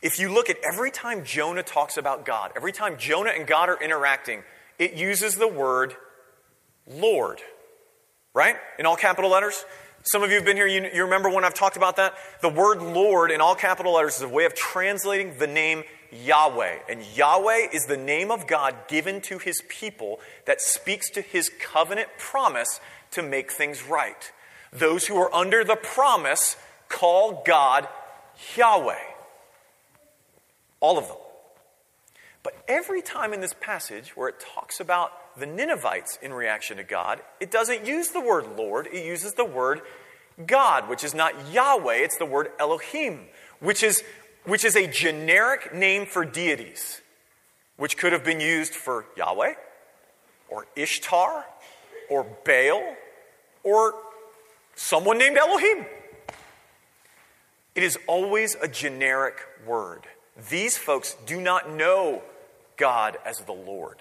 If 0.00 0.18
you 0.18 0.32
look 0.32 0.48
at 0.48 0.56
every 0.62 0.90
time 0.90 1.24
Jonah 1.24 1.62
talks 1.62 1.96
about 1.96 2.24
God, 2.24 2.52
every 2.56 2.72
time 2.72 2.96
Jonah 2.98 3.30
and 3.30 3.46
God 3.46 3.68
are 3.68 3.82
interacting, 3.82 4.42
it 4.78 4.94
uses 4.94 5.36
the 5.36 5.48
word 5.48 5.94
Lord, 6.86 7.40
right? 8.34 8.56
In 8.78 8.86
all 8.86 8.96
capital 8.96 9.30
letters. 9.30 9.64
Some 10.06 10.22
of 10.22 10.28
you 10.28 10.36
have 10.36 10.44
been 10.44 10.56
here, 10.56 10.66
you, 10.66 10.86
you, 10.92 11.04
remember 11.04 11.30
when 11.30 11.44
I've 11.44 11.54
talked 11.54 11.78
about 11.78 11.96
that? 11.96 12.14
The 12.42 12.50
word 12.50 12.82
Lord 12.82 13.30
in 13.30 13.40
all 13.40 13.54
capital 13.54 13.94
letters 13.94 14.16
is 14.16 14.22
a 14.22 14.28
way 14.28 14.44
of 14.44 14.54
translating 14.54 15.38
the 15.38 15.46
name 15.46 15.82
Yahweh. 16.12 16.80
And 16.90 17.02
Yahweh 17.16 17.68
is 17.72 17.86
the 17.86 17.96
name 17.96 18.30
of 18.30 18.46
God 18.46 18.74
given 18.86 19.22
to 19.22 19.38
his 19.38 19.62
people 19.66 20.20
that 20.44 20.60
speaks 20.60 21.08
to 21.10 21.22
his 21.22 21.50
covenant 21.58 22.10
promise 22.18 22.80
to 23.12 23.22
make 23.22 23.50
things 23.50 23.82
right. 23.82 24.30
Those 24.70 25.06
who 25.06 25.16
are 25.16 25.34
under 25.34 25.64
the 25.64 25.76
promise 25.76 26.56
call 26.90 27.42
God 27.46 27.88
Yahweh. 28.56 28.98
All 30.80 30.98
of 30.98 31.08
them. 31.08 31.16
But 32.44 32.54
every 32.68 33.02
time 33.02 33.32
in 33.32 33.40
this 33.40 33.54
passage 33.58 34.10
where 34.16 34.28
it 34.28 34.38
talks 34.38 34.78
about 34.78 35.10
the 35.36 35.46
Ninevites 35.46 36.18
in 36.22 36.32
reaction 36.32 36.76
to 36.76 36.84
God, 36.84 37.20
it 37.40 37.50
doesn't 37.50 37.84
use 37.84 38.10
the 38.10 38.20
word 38.20 38.46
Lord, 38.56 38.86
it 38.86 39.04
uses 39.04 39.32
the 39.32 39.44
word 39.44 39.80
God, 40.46 40.88
which 40.88 41.02
is 41.02 41.14
not 41.14 41.32
Yahweh, 41.52 41.94
it's 41.96 42.18
the 42.18 42.26
word 42.26 42.52
Elohim, 42.60 43.26
which 43.60 43.82
is, 43.82 44.04
which 44.44 44.64
is 44.64 44.76
a 44.76 44.86
generic 44.86 45.74
name 45.74 46.06
for 46.06 46.24
deities. 46.24 47.00
which 47.76 47.96
could 47.96 48.12
have 48.12 48.24
been 48.24 48.40
used 48.40 48.74
for 48.74 49.06
Yahweh 49.16 49.54
or 50.48 50.66
Ishtar 50.76 51.44
or 52.08 52.24
Baal 52.44 52.96
or 53.62 53.94
someone 54.74 55.18
named 55.18 55.36
Elohim. 55.36 55.86
It 57.74 57.82
is 57.82 57.98
always 58.06 58.56
a 58.62 58.68
generic 58.68 59.40
word. 59.66 60.02
These 60.50 60.78
folks 60.78 61.16
do 61.26 61.40
not 61.40 61.70
know 61.70 62.22
God 62.76 63.16
as 63.24 63.38
the 63.38 63.52
Lord. 63.52 63.98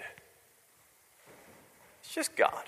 It's 2.02 2.14
just 2.14 2.36
God. 2.36 2.66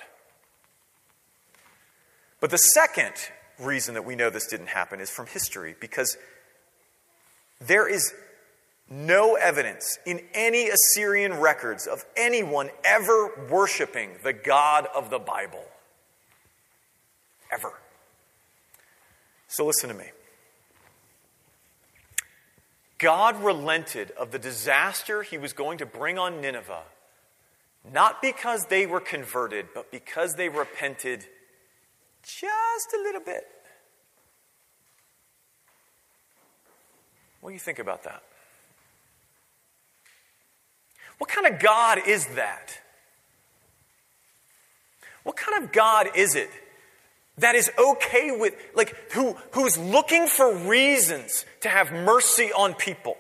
But 2.40 2.52
the 2.52 2.58
second 2.58 3.14
reason 3.60 3.94
that 3.94 4.06
we 4.06 4.16
know 4.16 4.30
this 4.30 4.48
didn't 4.48 4.68
happen 4.68 5.00
is 5.00 5.10
from 5.10 5.28
history, 5.28 5.76
because 5.80 6.18
there 7.60 7.88
is 7.88 8.14
no 8.90 9.36
evidence 9.36 9.98
in 10.06 10.22
any 10.34 10.70
Assyrian 10.70 11.40
records 11.40 11.88
of 11.88 12.06
anyone 12.16 12.70
ever 12.84 13.48
worshiping 13.50 14.12
the 14.24 14.34
God 14.34 14.88
of 14.94 15.10
the 15.10 15.18
Bible. 15.18 15.66
Ever. 17.52 17.74
So 19.48 19.66
listen 19.66 19.90
to 19.90 19.96
me. 19.96 20.06
God 22.98 23.44
relented 23.44 24.12
of 24.12 24.32
the 24.32 24.40
disaster 24.40 25.22
he 25.24 25.38
was 25.38 25.54
going 25.54 25.80
to 25.80 25.86
bring 25.86 26.18
on 26.18 26.42
Nineveh, 26.42 26.84
not 27.94 28.22
because 28.22 28.66
they 28.68 28.86
were 28.86 29.02
converted, 29.02 29.68
but 29.74 29.92
because 29.92 30.36
they 30.36 30.50
repented 30.50 31.26
just 32.24 32.94
a 32.94 33.02
little 33.04 33.22
bit. 33.22 33.46
What 37.42 37.50
do 37.50 37.54
you 37.54 37.60
think 37.60 37.80
about 37.80 38.04
that? 38.04 38.24
What 41.18 41.30
kind 41.30 41.48
of 41.48 41.60
God 41.60 42.00
is 42.08 42.26
that? 42.36 42.80
What 45.24 45.36
kind 45.36 45.64
of 45.64 45.72
God 45.72 46.08
is 46.16 46.36
it 46.36 46.50
that 47.38 47.56
is 47.56 47.70
okay 47.78 48.32
with, 48.32 48.56
like, 48.76 48.96
who, 49.12 49.36
who's 49.52 49.78
looking 49.78 50.28
for 50.28 50.56
reasons 50.56 51.46
to 51.62 51.70
have 51.70 51.92
mercy 51.92 52.52
on 52.54 52.74
people? 52.74 53.18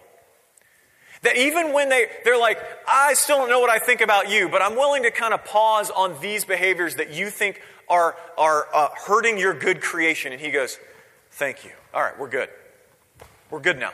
That 1.24 1.38
even 1.38 1.74
when 1.74 1.90
they, 1.90 2.06
they're 2.24 2.40
like, 2.40 2.60
I 2.88 3.14
still 3.16 3.38
don't 3.38 3.50
know 3.50 3.60
what 3.60 3.70
I 3.70 3.80
think 3.80 4.02
about 4.02 4.30
you, 4.30 4.48
but 4.48 4.62
I'm 4.62 4.76
willing 4.76 5.04
to 5.04 5.12
kind 5.12 5.34
of 5.34 5.44
pause 5.44 5.90
on 5.90 6.20
these 6.22 6.46
behaviors 6.46 6.96
that 6.96 7.14
you 7.14 7.30
think 7.30 7.62
are, 7.90 8.16
are 8.38 8.68
uh, 8.74 8.90
hurting 9.08 9.38
your 9.38 9.54
good 9.54 9.82
creation. 9.82 10.32
And 10.32 10.42
he 10.42 10.52
goes, 10.52 10.78
Thank 11.32 11.66
you. 11.66 11.72
All 11.94 12.02
right, 12.02 12.18
we're 12.18 12.30
good. 12.30 12.48
We're 13.50 13.60
good 13.60 13.78
now. 13.78 13.92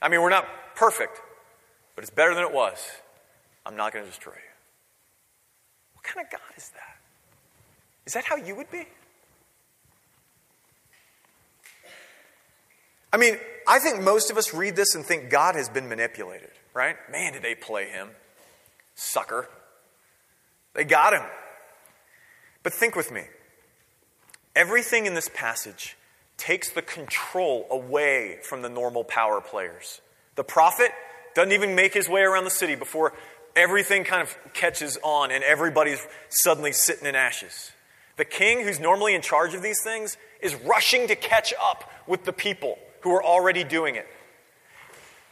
I 0.00 0.08
mean, 0.08 0.22
we're 0.22 0.30
not 0.30 0.46
perfect, 0.76 1.20
but 1.96 2.04
it's 2.04 2.10
better 2.10 2.34
than 2.34 2.44
it 2.44 2.52
was. 2.52 2.78
I'm 3.66 3.76
not 3.76 3.92
going 3.92 4.04
to 4.04 4.10
destroy 4.10 4.34
you. 4.34 4.52
What 5.94 6.04
kind 6.04 6.24
of 6.24 6.30
God 6.30 6.56
is 6.56 6.68
that? 6.70 6.98
Is 8.06 8.12
that 8.12 8.24
how 8.24 8.36
you 8.36 8.54
would 8.54 8.70
be? 8.70 8.86
I 13.12 13.18
mean, 13.18 13.36
I 13.66 13.78
think 13.78 14.02
most 14.02 14.30
of 14.30 14.38
us 14.38 14.54
read 14.54 14.74
this 14.74 14.94
and 14.94 15.04
think 15.04 15.30
God 15.30 15.54
has 15.54 15.68
been 15.68 15.88
manipulated, 15.88 16.50
right? 16.74 16.96
Man, 17.10 17.34
did 17.34 17.42
they 17.42 17.54
play 17.54 17.88
him? 17.88 18.10
Sucker. 18.94 19.48
They 20.74 20.84
got 20.84 21.12
him. 21.12 21.22
But 22.62 22.72
think 22.72 22.96
with 22.96 23.12
me. 23.12 23.22
Everything 24.56 25.06
in 25.06 25.14
this 25.14 25.28
passage 25.34 25.96
takes 26.36 26.70
the 26.70 26.82
control 26.82 27.66
away 27.70 28.38
from 28.42 28.62
the 28.62 28.68
normal 28.68 29.04
power 29.04 29.40
players. 29.40 30.00
The 30.34 30.44
prophet 30.44 30.90
doesn't 31.34 31.52
even 31.52 31.74
make 31.74 31.94
his 31.94 32.08
way 32.08 32.22
around 32.22 32.44
the 32.44 32.50
city 32.50 32.74
before 32.74 33.12
everything 33.54 34.04
kind 34.04 34.22
of 34.22 34.36
catches 34.54 34.98
on 35.02 35.30
and 35.30 35.44
everybody's 35.44 36.04
suddenly 36.28 36.72
sitting 36.72 37.06
in 37.06 37.14
ashes. 37.14 37.72
The 38.16 38.24
king, 38.24 38.62
who's 38.62 38.80
normally 38.80 39.14
in 39.14 39.22
charge 39.22 39.54
of 39.54 39.62
these 39.62 39.82
things, 39.82 40.16
is 40.40 40.54
rushing 40.54 41.08
to 41.08 41.16
catch 41.16 41.52
up 41.60 41.90
with 42.06 42.24
the 42.24 42.32
people 42.32 42.78
who 43.02 43.12
are 43.12 43.22
already 43.22 43.64
doing 43.64 43.96
it. 43.96 44.06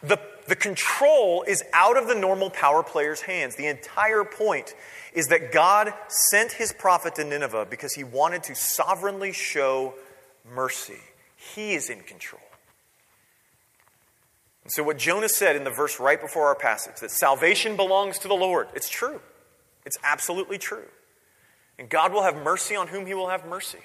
The, 0.03 0.19
the 0.47 0.57
control 0.57 1.45
is 1.47 1.63
out 1.73 1.97
of 1.97 2.09
the 2.09 2.15
normal 2.15 2.51
power 2.51 2.83
player's 2.83 3.23
hands. 3.23 3.57
The 3.57 3.67
entire 3.67 4.25
point 4.25 4.75
is 5.13 5.27
that 5.29 5.53
God 5.53 5.93
sent 6.09 6.53
his 6.53 6.73
prophet 6.73 7.17
to 7.17 7.25
Nineveh 7.25 7.67
because 7.69 7.95
he 7.95 8.05
wanted 8.05 8.43
to 8.45 8.55
sovereignly 8.55 9.33
show 9.33 9.95
mercy. 10.55 10.99
He 11.37 11.75
is 11.75 11.91
in 11.91 12.01
control. 12.01 12.43
And 14.65 14.73
so, 14.73 14.83
what 14.83 14.99
Jonah 14.99 15.29
said 15.29 15.57
in 15.57 15.65
the 15.65 15.71
verse 15.71 15.99
right 15.99 16.21
before 16.21 16.47
our 16.47 16.55
passage, 16.55 17.01
that 17.01 17.11
salvation 17.11 17.77
belongs 17.77 18.19
to 18.21 18.29
the 18.29 18.35
Lord, 18.35 18.69
it's 18.75 18.89
true. 18.89 19.21
It's 19.85 19.97
absolutely 20.05 20.59
true. 20.59 20.85
And 21.79 21.89
God 21.89 22.13
will 22.13 22.23
have 22.23 22.37
mercy 22.37 22.77
on 22.77 22.89
whom 22.89 23.07
he 23.07 23.15
will 23.15 23.31
have 23.31 23.47
mercy. 23.47 23.79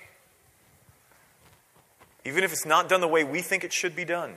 Even 2.26 2.44
if 2.44 2.52
it's 2.52 2.66
not 2.66 2.90
done 2.90 3.02
the 3.02 3.08
way 3.08 3.24
we 3.24 3.42
think 3.42 3.64
it 3.64 3.72
should 3.72 3.96
be 3.96 4.04
done, 4.04 4.36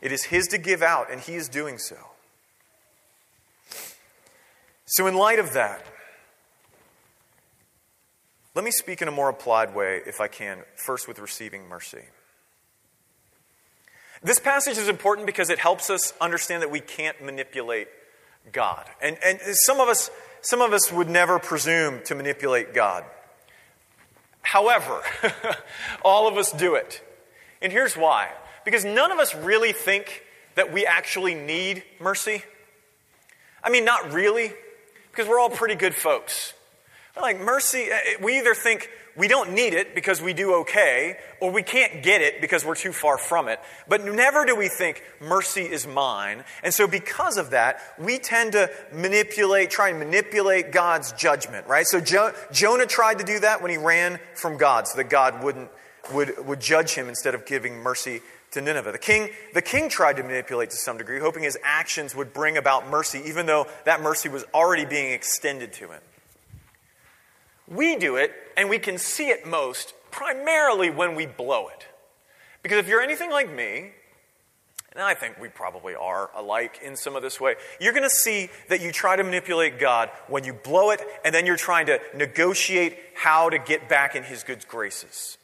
it 0.00 0.12
is 0.12 0.24
his 0.24 0.46
to 0.48 0.58
give 0.58 0.82
out, 0.82 1.10
and 1.12 1.20
he 1.20 1.34
is 1.34 1.48
doing 1.48 1.78
so. 1.78 1.96
So, 4.86 5.06
in 5.06 5.14
light 5.14 5.38
of 5.38 5.52
that, 5.52 5.84
let 8.54 8.64
me 8.64 8.70
speak 8.70 9.02
in 9.02 9.08
a 9.08 9.12
more 9.12 9.28
applied 9.28 9.74
way, 9.74 10.00
if 10.06 10.20
I 10.20 10.28
can, 10.28 10.62
first 10.74 11.06
with 11.06 11.18
receiving 11.18 11.68
mercy. 11.68 12.04
This 14.22 14.40
passage 14.40 14.78
is 14.78 14.88
important 14.88 15.26
because 15.26 15.50
it 15.50 15.58
helps 15.58 15.90
us 15.90 16.12
understand 16.20 16.62
that 16.62 16.70
we 16.70 16.80
can't 16.80 17.22
manipulate 17.22 17.88
God. 18.50 18.86
And, 19.00 19.16
and 19.24 19.38
some, 19.40 19.78
of 19.78 19.88
us, 19.88 20.10
some 20.40 20.60
of 20.60 20.72
us 20.72 20.90
would 20.90 21.08
never 21.08 21.38
presume 21.38 22.02
to 22.04 22.14
manipulate 22.14 22.74
God. 22.74 23.04
However, 24.48 25.02
all 26.02 26.26
of 26.26 26.38
us 26.38 26.50
do 26.52 26.74
it. 26.76 27.02
And 27.60 27.70
here's 27.70 27.94
why 27.98 28.30
because 28.64 28.82
none 28.82 29.12
of 29.12 29.18
us 29.18 29.34
really 29.34 29.74
think 29.74 30.22
that 30.54 30.72
we 30.72 30.86
actually 30.86 31.34
need 31.34 31.82
mercy. 32.00 32.42
I 33.62 33.68
mean, 33.68 33.84
not 33.84 34.10
really, 34.10 34.52
because 35.10 35.28
we're 35.28 35.38
all 35.38 35.50
pretty 35.50 35.74
good 35.74 35.94
folks. 35.94 36.54
Like 37.14 37.38
mercy, 37.38 37.88
eh, 37.90 38.14
we 38.22 38.38
either 38.38 38.54
think 38.54 38.88
we 39.18 39.26
don't 39.26 39.52
need 39.52 39.74
it 39.74 39.96
because 39.96 40.22
we 40.22 40.32
do 40.32 40.54
okay, 40.60 41.18
or 41.40 41.50
we 41.50 41.64
can't 41.64 42.04
get 42.04 42.22
it 42.22 42.40
because 42.40 42.64
we're 42.64 42.76
too 42.76 42.92
far 42.92 43.18
from 43.18 43.48
it. 43.48 43.58
But 43.88 44.04
never 44.04 44.46
do 44.46 44.54
we 44.54 44.68
think 44.68 45.02
mercy 45.20 45.62
is 45.62 45.86
mine. 45.88 46.44
And 46.62 46.72
so, 46.72 46.86
because 46.86 47.36
of 47.36 47.50
that, 47.50 47.80
we 47.98 48.18
tend 48.18 48.52
to 48.52 48.70
manipulate, 48.92 49.70
try 49.70 49.88
and 49.88 49.98
manipulate 49.98 50.70
God's 50.70 51.12
judgment, 51.12 51.66
right? 51.66 51.84
So, 51.84 52.00
jo- 52.00 52.32
Jonah 52.52 52.86
tried 52.86 53.18
to 53.18 53.24
do 53.24 53.40
that 53.40 53.60
when 53.60 53.72
he 53.72 53.76
ran 53.76 54.20
from 54.34 54.56
God 54.56 54.86
so 54.86 54.96
that 54.96 55.10
God 55.10 55.42
wouldn't, 55.42 55.68
would, 56.14 56.46
would 56.46 56.60
judge 56.60 56.94
him 56.94 57.08
instead 57.08 57.34
of 57.34 57.44
giving 57.44 57.76
mercy 57.78 58.22
to 58.52 58.60
Nineveh. 58.60 58.92
The 58.92 58.98
king, 58.98 59.30
the 59.52 59.62
king 59.62 59.88
tried 59.88 60.16
to 60.16 60.22
manipulate 60.22 60.70
to 60.70 60.76
some 60.76 60.96
degree, 60.96 61.18
hoping 61.18 61.42
his 61.42 61.58
actions 61.64 62.14
would 62.14 62.32
bring 62.32 62.56
about 62.56 62.88
mercy, 62.88 63.22
even 63.26 63.46
though 63.46 63.66
that 63.84 64.00
mercy 64.00 64.28
was 64.28 64.44
already 64.54 64.84
being 64.84 65.12
extended 65.12 65.72
to 65.74 65.88
him. 65.88 66.00
We 67.70 67.96
do 67.96 68.16
it, 68.16 68.32
and 68.56 68.68
we 68.68 68.78
can 68.78 68.98
see 68.98 69.28
it 69.28 69.46
most 69.46 69.94
primarily 70.10 70.90
when 70.90 71.14
we 71.14 71.26
blow 71.26 71.68
it. 71.68 71.86
Because 72.62 72.78
if 72.78 72.88
you're 72.88 73.02
anything 73.02 73.30
like 73.30 73.52
me, 73.52 73.92
and 74.92 75.02
I 75.02 75.14
think 75.14 75.38
we 75.38 75.48
probably 75.48 75.94
are 75.94 76.30
alike 76.34 76.80
in 76.82 76.96
some 76.96 77.14
of 77.14 77.22
this 77.22 77.40
way, 77.40 77.54
you're 77.78 77.92
going 77.92 78.08
to 78.08 78.10
see 78.10 78.48
that 78.68 78.80
you 78.80 78.90
try 78.90 79.16
to 79.16 79.22
manipulate 79.22 79.78
God 79.78 80.10
when 80.26 80.44
you 80.44 80.52
blow 80.52 80.90
it, 80.90 81.00
and 81.24 81.34
then 81.34 81.46
you're 81.46 81.56
trying 81.56 81.86
to 81.86 82.00
negotiate 82.16 82.98
how 83.14 83.50
to 83.50 83.58
get 83.58 83.88
back 83.88 84.16
in 84.16 84.22
His 84.24 84.42
good 84.42 84.66
graces. 84.66 85.36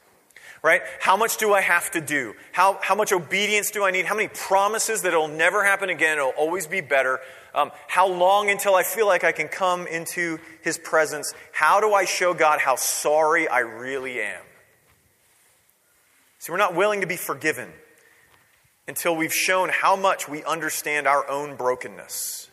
Right? 0.63 0.81
How 0.99 1.19
much 1.19 1.37
do 1.37 1.53
I 1.53 1.61
have 1.61 1.91
to 1.91 2.01
do? 2.01 2.35
How, 2.53 2.79
how 2.83 2.95
much 2.95 3.13
obedience 3.13 3.71
do 3.71 3.85
I 3.85 3.91
need? 3.91 4.07
How 4.07 4.17
many 4.17 4.29
promises 4.29 5.03
that 5.03 5.09
it'll 5.09 5.29
never 5.29 5.63
happen 5.63 5.91
again? 5.91 6.17
It'll 6.17 6.31
always 6.31 6.67
be 6.67 6.81
better. 6.81 7.21
Um, 7.55 7.71
how 7.87 8.09
long 8.09 8.51
until 8.51 8.75
I 8.75 8.83
feel 8.83 9.07
like 9.07 9.23
I 9.23 9.33
can 9.33 9.49
come 9.49 9.87
into 9.87 10.39
His 10.63 10.77
presence? 10.77 11.33
How 11.53 11.81
do 11.81 11.95
I 11.95 12.05
show 12.05 12.35
God 12.35 12.59
how 12.61 12.77
sorry 12.77 13.47
I 13.49 13.61
really 13.61 14.21
am? 14.21 14.43
See, 16.41 16.51
we're 16.53 16.59
not 16.59 16.75
willing 16.75 17.01
to 17.01 17.07
be 17.07 17.17
forgiven 17.17 17.71
until 18.87 19.17
we've 19.17 19.33
shown 19.33 19.71
how 19.71 19.97
much 19.97 20.29
we 20.29 20.45
understand 20.45 21.07
our 21.07 21.29
own 21.29 21.57
brokenness. 21.57 22.51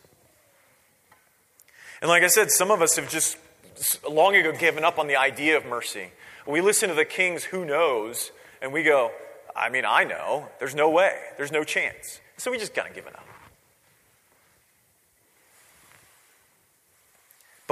And 2.00 2.08
like 2.08 2.22
I 2.22 2.28
said, 2.28 2.50
some 2.50 2.70
of 2.70 2.80
us 2.80 2.96
have 2.96 3.10
just 3.10 3.36
long 4.08 4.34
ago 4.34 4.52
given 4.52 4.84
up 4.84 4.98
on 4.98 5.08
the 5.08 5.16
idea 5.16 5.56
of 5.56 5.66
mercy. 5.66 6.12
We 6.46 6.60
listen 6.60 6.88
to 6.88 6.94
the 6.94 7.04
kings, 7.04 7.44
who 7.44 7.64
knows, 7.64 8.32
and 8.60 8.72
we 8.72 8.82
go, 8.82 9.10
I 9.54 9.68
mean, 9.68 9.84
I 9.86 10.04
know. 10.04 10.48
There's 10.58 10.74
no 10.74 10.88
way. 10.88 11.16
There's 11.36 11.52
no 11.52 11.62
chance. 11.62 12.20
So 12.36 12.50
we 12.50 12.58
just 12.58 12.74
kind 12.74 12.88
of 12.88 12.94
given 12.94 13.14
up. 13.14 13.26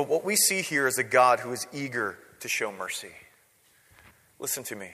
But 0.00 0.08
what 0.08 0.24
we 0.24 0.34
see 0.34 0.62
here 0.62 0.86
is 0.86 0.96
a 0.96 1.04
God 1.04 1.40
who 1.40 1.52
is 1.52 1.66
eager 1.74 2.16
to 2.38 2.48
show 2.48 2.72
mercy. 2.72 3.12
Listen 4.38 4.64
to 4.64 4.74
me. 4.74 4.92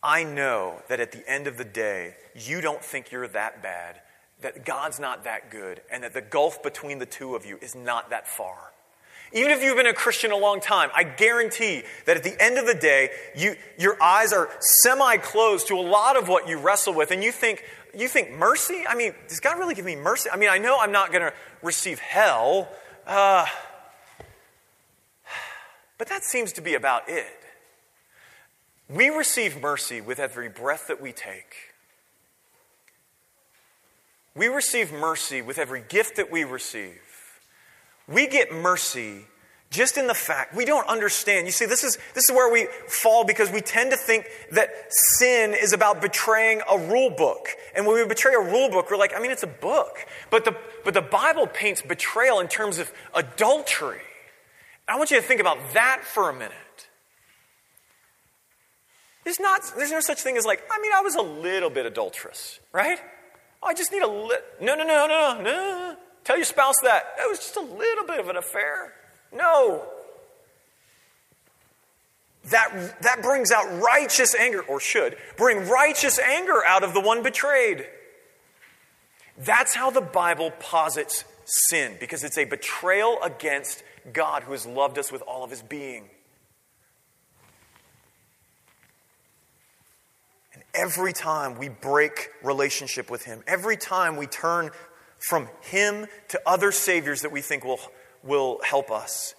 I 0.00 0.22
know 0.22 0.80
that 0.88 1.00
at 1.00 1.10
the 1.10 1.28
end 1.28 1.48
of 1.48 1.58
the 1.58 1.64
day, 1.64 2.14
you 2.32 2.60
don't 2.60 2.80
think 2.80 3.10
you're 3.10 3.26
that 3.26 3.64
bad, 3.64 4.00
that 4.42 4.64
God's 4.64 5.00
not 5.00 5.24
that 5.24 5.50
good 5.50 5.80
and 5.90 6.04
that 6.04 6.14
the 6.14 6.20
gulf 6.20 6.62
between 6.62 7.00
the 7.00 7.04
two 7.04 7.34
of 7.34 7.44
you 7.44 7.58
is 7.60 7.74
not 7.74 8.10
that 8.10 8.28
far. 8.28 8.70
Even 9.32 9.50
if 9.50 9.60
you've 9.60 9.76
been 9.76 9.88
a 9.88 9.92
Christian 9.92 10.30
a 10.30 10.36
long 10.36 10.60
time, 10.60 10.88
I 10.94 11.02
guarantee 11.02 11.82
that 12.04 12.16
at 12.16 12.22
the 12.22 12.40
end 12.40 12.58
of 12.58 12.66
the 12.66 12.74
day, 12.74 13.10
you, 13.34 13.56
your 13.76 14.00
eyes 14.00 14.32
are 14.32 14.48
semi 14.84 15.16
closed 15.16 15.66
to 15.66 15.74
a 15.74 15.82
lot 15.82 16.16
of 16.16 16.28
what 16.28 16.48
you 16.48 16.60
wrestle 16.60 16.94
with, 16.94 17.10
and 17.10 17.24
you 17.24 17.32
think, 17.32 17.64
you 17.92 18.06
think 18.06 18.30
mercy? 18.30 18.84
I 18.88 18.94
mean, 18.94 19.14
does 19.26 19.40
God 19.40 19.58
really 19.58 19.74
give 19.74 19.84
me 19.84 19.96
mercy? 19.96 20.30
I 20.32 20.36
mean, 20.36 20.48
I 20.48 20.58
know 20.58 20.78
I'm 20.78 20.92
not 20.92 21.10
going 21.10 21.22
to 21.22 21.32
receive 21.60 21.98
hell, 21.98 22.68
uh, 23.04 23.46
but 25.98 26.08
that 26.08 26.24
seems 26.24 26.52
to 26.54 26.60
be 26.60 26.74
about 26.74 27.08
it. 27.08 27.26
We 28.88 29.08
receive 29.08 29.60
mercy 29.60 30.00
with 30.00 30.18
every 30.18 30.48
breath 30.48 30.86
that 30.88 31.00
we 31.00 31.12
take. 31.12 31.54
We 34.34 34.48
receive 34.48 34.92
mercy 34.92 35.42
with 35.42 35.58
every 35.58 35.82
gift 35.88 36.16
that 36.16 36.30
we 36.30 36.44
receive. 36.44 37.00
We 38.06 38.28
get 38.28 38.52
mercy 38.52 39.24
just 39.70 39.96
in 39.96 40.06
the 40.06 40.14
fact 40.14 40.54
we 40.54 40.64
don't 40.64 40.86
understand. 40.86 41.46
You 41.46 41.52
see, 41.52 41.66
this 41.66 41.82
is, 41.82 41.98
this 42.14 42.28
is 42.28 42.34
where 42.34 42.52
we 42.52 42.68
fall 42.86 43.24
because 43.24 43.50
we 43.50 43.60
tend 43.60 43.90
to 43.90 43.96
think 43.96 44.28
that 44.52 44.70
sin 44.90 45.54
is 45.54 45.72
about 45.72 46.00
betraying 46.00 46.60
a 46.70 46.78
rule 46.78 47.10
book. 47.10 47.48
And 47.74 47.86
when 47.86 47.96
we 47.96 48.06
betray 48.06 48.34
a 48.34 48.40
rule 48.40 48.70
book, 48.70 48.90
we're 48.90 48.96
like, 48.96 49.12
I 49.16 49.20
mean, 49.20 49.30
it's 49.30 49.42
a 49.42 49.48
book. 49.48 50.06
But 50.30 50.44
the, 50.44 50.54
but 50.84 50.94
the 50.94 51.02
Bible 51.02 51.46
paints 51.46 51.82
betrayal 51.82 52.38
in 52.40 52.46
terms 52.48 52.78
of 52.78 52.92
adultery. 53.14 54.00
I 54.88 54.96
want 54.96 55.10
you 55.10 55.16
to 55.16 55.22
think 55.22 55.40
about 55.40 55.58
that 55.74 56.02
for 56.04 56.30
a 56.30 56.32
minute. 56.32 56.52
There's, 59.24 59.40
not, 59.40 59.60
there's 59.76 59.90
no 59.90 60.00
such 60.00 60.22
thing 60.22 60.36
as 60.36 60.44
like, 60.44 60.62
I 60.70 60.80
mean, 60.80 60.92
I 60.94 61.00
was 61.00 61.16
a 61.16 61.22
little 61.22 61.70
bit 61.70 61.84
adulterous, 61.84 62.60
right? 62.72 63.00
I 63.62 63.74
just 63.74 63.90
need 63.90 64.02
a 64.02 64.06
little. 64.06 64.44
No, 64.60 64.76
no, 64.76 64.84
no, 64.84 65.06
no, 65.06 65.40
no. 65.42 65.96
Tell 66.22 66.36
your 66.36 66.44
spouse 66.44 66.76
that. 66.84 67.14
It 67.18 67.28
was 67.28 67.38
just 67.38 67.56
a 67.56 67.60
little 67.60 68.06
bit 68.06 68.20
of 68.20 68.28
an 68.28 68.36
affair. 68.36 68.92
No. 69.32 69.82
That, 72.50 73.02
that 73.02 73.22
brings 73.22 73.50
out 73.50 73.82
righteous 73.82 74.36
anger, 74.36 74.60
or 74.62 74.78
should 74.78 75.16
bring 75.36 75.68
righteous 75.68 76.20
anger 76.20 76.62
out 76.64 76.84
of 76.84 76.94
the 76.94 77.00
one 77.00 77.24
betrayed. 77.24 77.84
That's 79.36 79.74
how 79.74 79.90
the 79.90 80.00
Bible 80.00 80.52
posits 80.60 81.24
sin, 81.44 81.96
because 81.98 82.22
it's 82.22 82.38
a 82.38 82.44
betrayal 82.44 83.18
against 83.22 83.82
God 84.12 84.42
who 84.44 84.52
has 84.52 84.66
loved 84.66 84.98
us 84.98 85.10
with 85.10 85.22
all 85.22 85.44
of 85.44 85.50
his 85.50 85.62
being. 85.62 86.08
And 90.56 90.62
every 90.74 91.12
time 91.12 91.58
we 91.58 91.68
break 91.68 92.30
relationship 92.42 93.10
with 93.10 93.24
Him, 93.24 93.42
every 93.46 93.76
time 93.76 94.16
we 94.16 94.26
turn 94.26 94.70
from 95.18 95.48
Him 95.60 96.06
to 96.28 96.40
other 96.46 96.72
saviors 96.72 97.20
that 97.22 97.30
we 97.30 97.42
think 97.42 97.62
will, 97.62 97.78
will 98.22 98.60
help 98.64 98.90
us, 98.90 99.34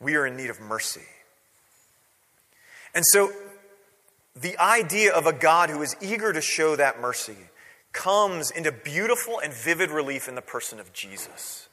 we 0.00 0.14
are 0.14 0.24
in 0.24 0.36
need 0.36 0.50
of 0.50 0.60
mercy. 0.60 1.02
And 2.94 3.04
so, 3.04 3.32
the 4.36 4.56
idea 4.58 5.12
of 5.12 5.26
a 5.26 5.32
God 5.32 5.68
who 5.68 5.82
is 5.82 5.96
eager 6.00 6.32
to 6.32 6.40
show 6.40 6.76
that 6.76 7.00
mercy 7.00 7.36
comes 7.92 8.52
into 8.52 8.70
beautiful 8.70 9.40
and 9.40 9.52
vivid 9.52 9.90
relief 9.90 10.28
in 10.28 10.36
the 10.36 10.42
person 10.42 10.78
of 10.78 10.92
Jesus. 10.92 11.67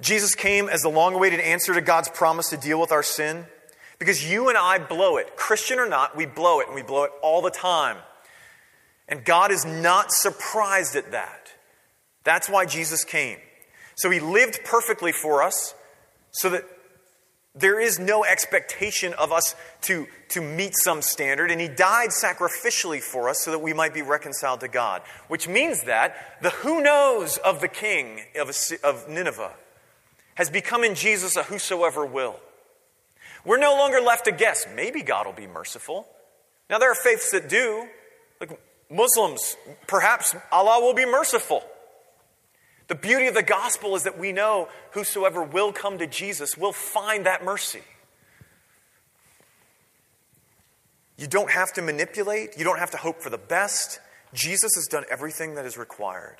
Jesus 0.00 0.34
came 0.34 0.68
as 0.68 0.82
the 0.82 0.88
long 0.88 1.14
awaited 1.14 1.40
answer 1.40 1.74
to 1.74 1.80
God's 1.80 2.08
promise 2.08 2.50
to 2.50 2.56
deal 2.56 2.80
with 2.80 2.92
our 2.92 3.02
sin. 3.02 3.46
Because 3.98 4.30
you 4.30 4.48
and 4.48 4.56
I 4.56 4.78
blow 4.78 5.16
it. 5.16 5.36
Christian 5.36 5.78
or 5.78 5.88
not, 5.88 6.16
we 6.16 6.24
blow 6.24 6.60
it, 6.60 6.66
and 6.66 6.74
we 6.74 6.82
blow 6.82 7.04
it 7.04 7.10
all 7.20 7.42
the 7.42 7.50
time. 7.50 7.96
And 9.08 9.24
God 9.24 9.50
is 9.50 9.64
not 9.64 10.12
surprised 10.12 10.94
at 10.94 11.10
that. 11.12 11.52
That's 12.22 12.48
why 12.48 12.66
Jesus 12.66 13.04
came. 13.04 13.38
So 13.96 14.10
he 14.10 14.20
lived 14.20 14.60
perfectly 14.64 15.12
for 15.12 15.42
us 15.42 15.74
so 16.30 16.50
that 16.50 16.64
there 17.54 17.80
is 17.80 17.98
no 17.98 18.24
expectation 18.24 19.14
of 19.14 19.32
us 19.32 19.56
to, 19.82 20.06
to 20.28 20.40
meet 20.40 20.76
some 20.76 21.02
standard, 21.02 21.50
and 21.50 21.60
he 21.60 21.66
died 21.66 22.10
sacrificially 22.10 23.00
for 23.00 23.28
us 23.28 23.42
so 23.42 23.50
that 23.50 23.58
we 23.58 23.72
might 23.72 23.92
be 23.92 24.02
reconciled 24.02 24.60
to 24.60 24.68
God. 24.68 25.02
Which 25.26 25.48
means 25.48 25.84
that 25.84 26.38
the 26.40 26.50
who 26.50 26.80
knows 26.80 27.38
of 27.38 27.60
the 27.60 27.66
king 27.66 28.20
of, 28.38 28.54
of 28.84 29.08
Nineveh 29.08 29.54
has 30.38 30.48
become 30.48 30.84
in 30.84 30.94
Jesus 30.94 31.34
a 31.34 31.42
whosoever 31.42 32.06
will. 32.06 32.36
We're 33.44 33.58
no 33.58 33.72
longer 33.72 34.00
left 34.00 34.26
to 34.26 34.30
guess. 34.30 34.68
Maybe 34.72 35.02
God 35.02 35.26
will 35.26 35.32
be 35.32 35.48
merciful. 35.48 36.06
Now, 36.70 36.78
there 36.78 36.92
are 36.92 36.94
faiths 36.94 37.32
that 37.32 37.48
do. 37.48 37.88
Like 38.40 38.56
Muslims, 38.88 39.56
perhaps 39.88 40.36
Allah 40.52 40.80
will 40.80 40.94
be 40.94 41.04
merciful. 41.04 41.64
The 42.86 42.94
beauty 42.94 43.26
of 43.26 43.34
the 43.34 43.42
gospel 43.42 43.96
is 43.96 44.04
that 44.04 44.16
we 44.16 44.30
know 44.30 44.68
whosoever 44.92 45.42
will 45.42 45.72
come 45.72 45.98
to 45.98 46.06
Jesus 46.06 46.56
will 46.56 46.72
find 46.72 47.26
that 47.26 47.44
mercy. 47.44 47.82
You 51.16 51.26
don't 51.26 51.50
have 51.50 51.72
to 51.72 51.82
manipulate, 51.82 52.56
you 52.56 52.62
don't 52.62 52.78
have 52.78 52.92
to 52.92 52.96
hope 52.96 53.20
for 53.20 53.30
the 53.30 53.38
best. 53.38 53.98
Jesus 54.32 54.76
has 54.76 54.86
done 54.86 55.04
everything 55.10 55.56
that 55.56 55.66
is 55.66 55.76
required 55.76 56.36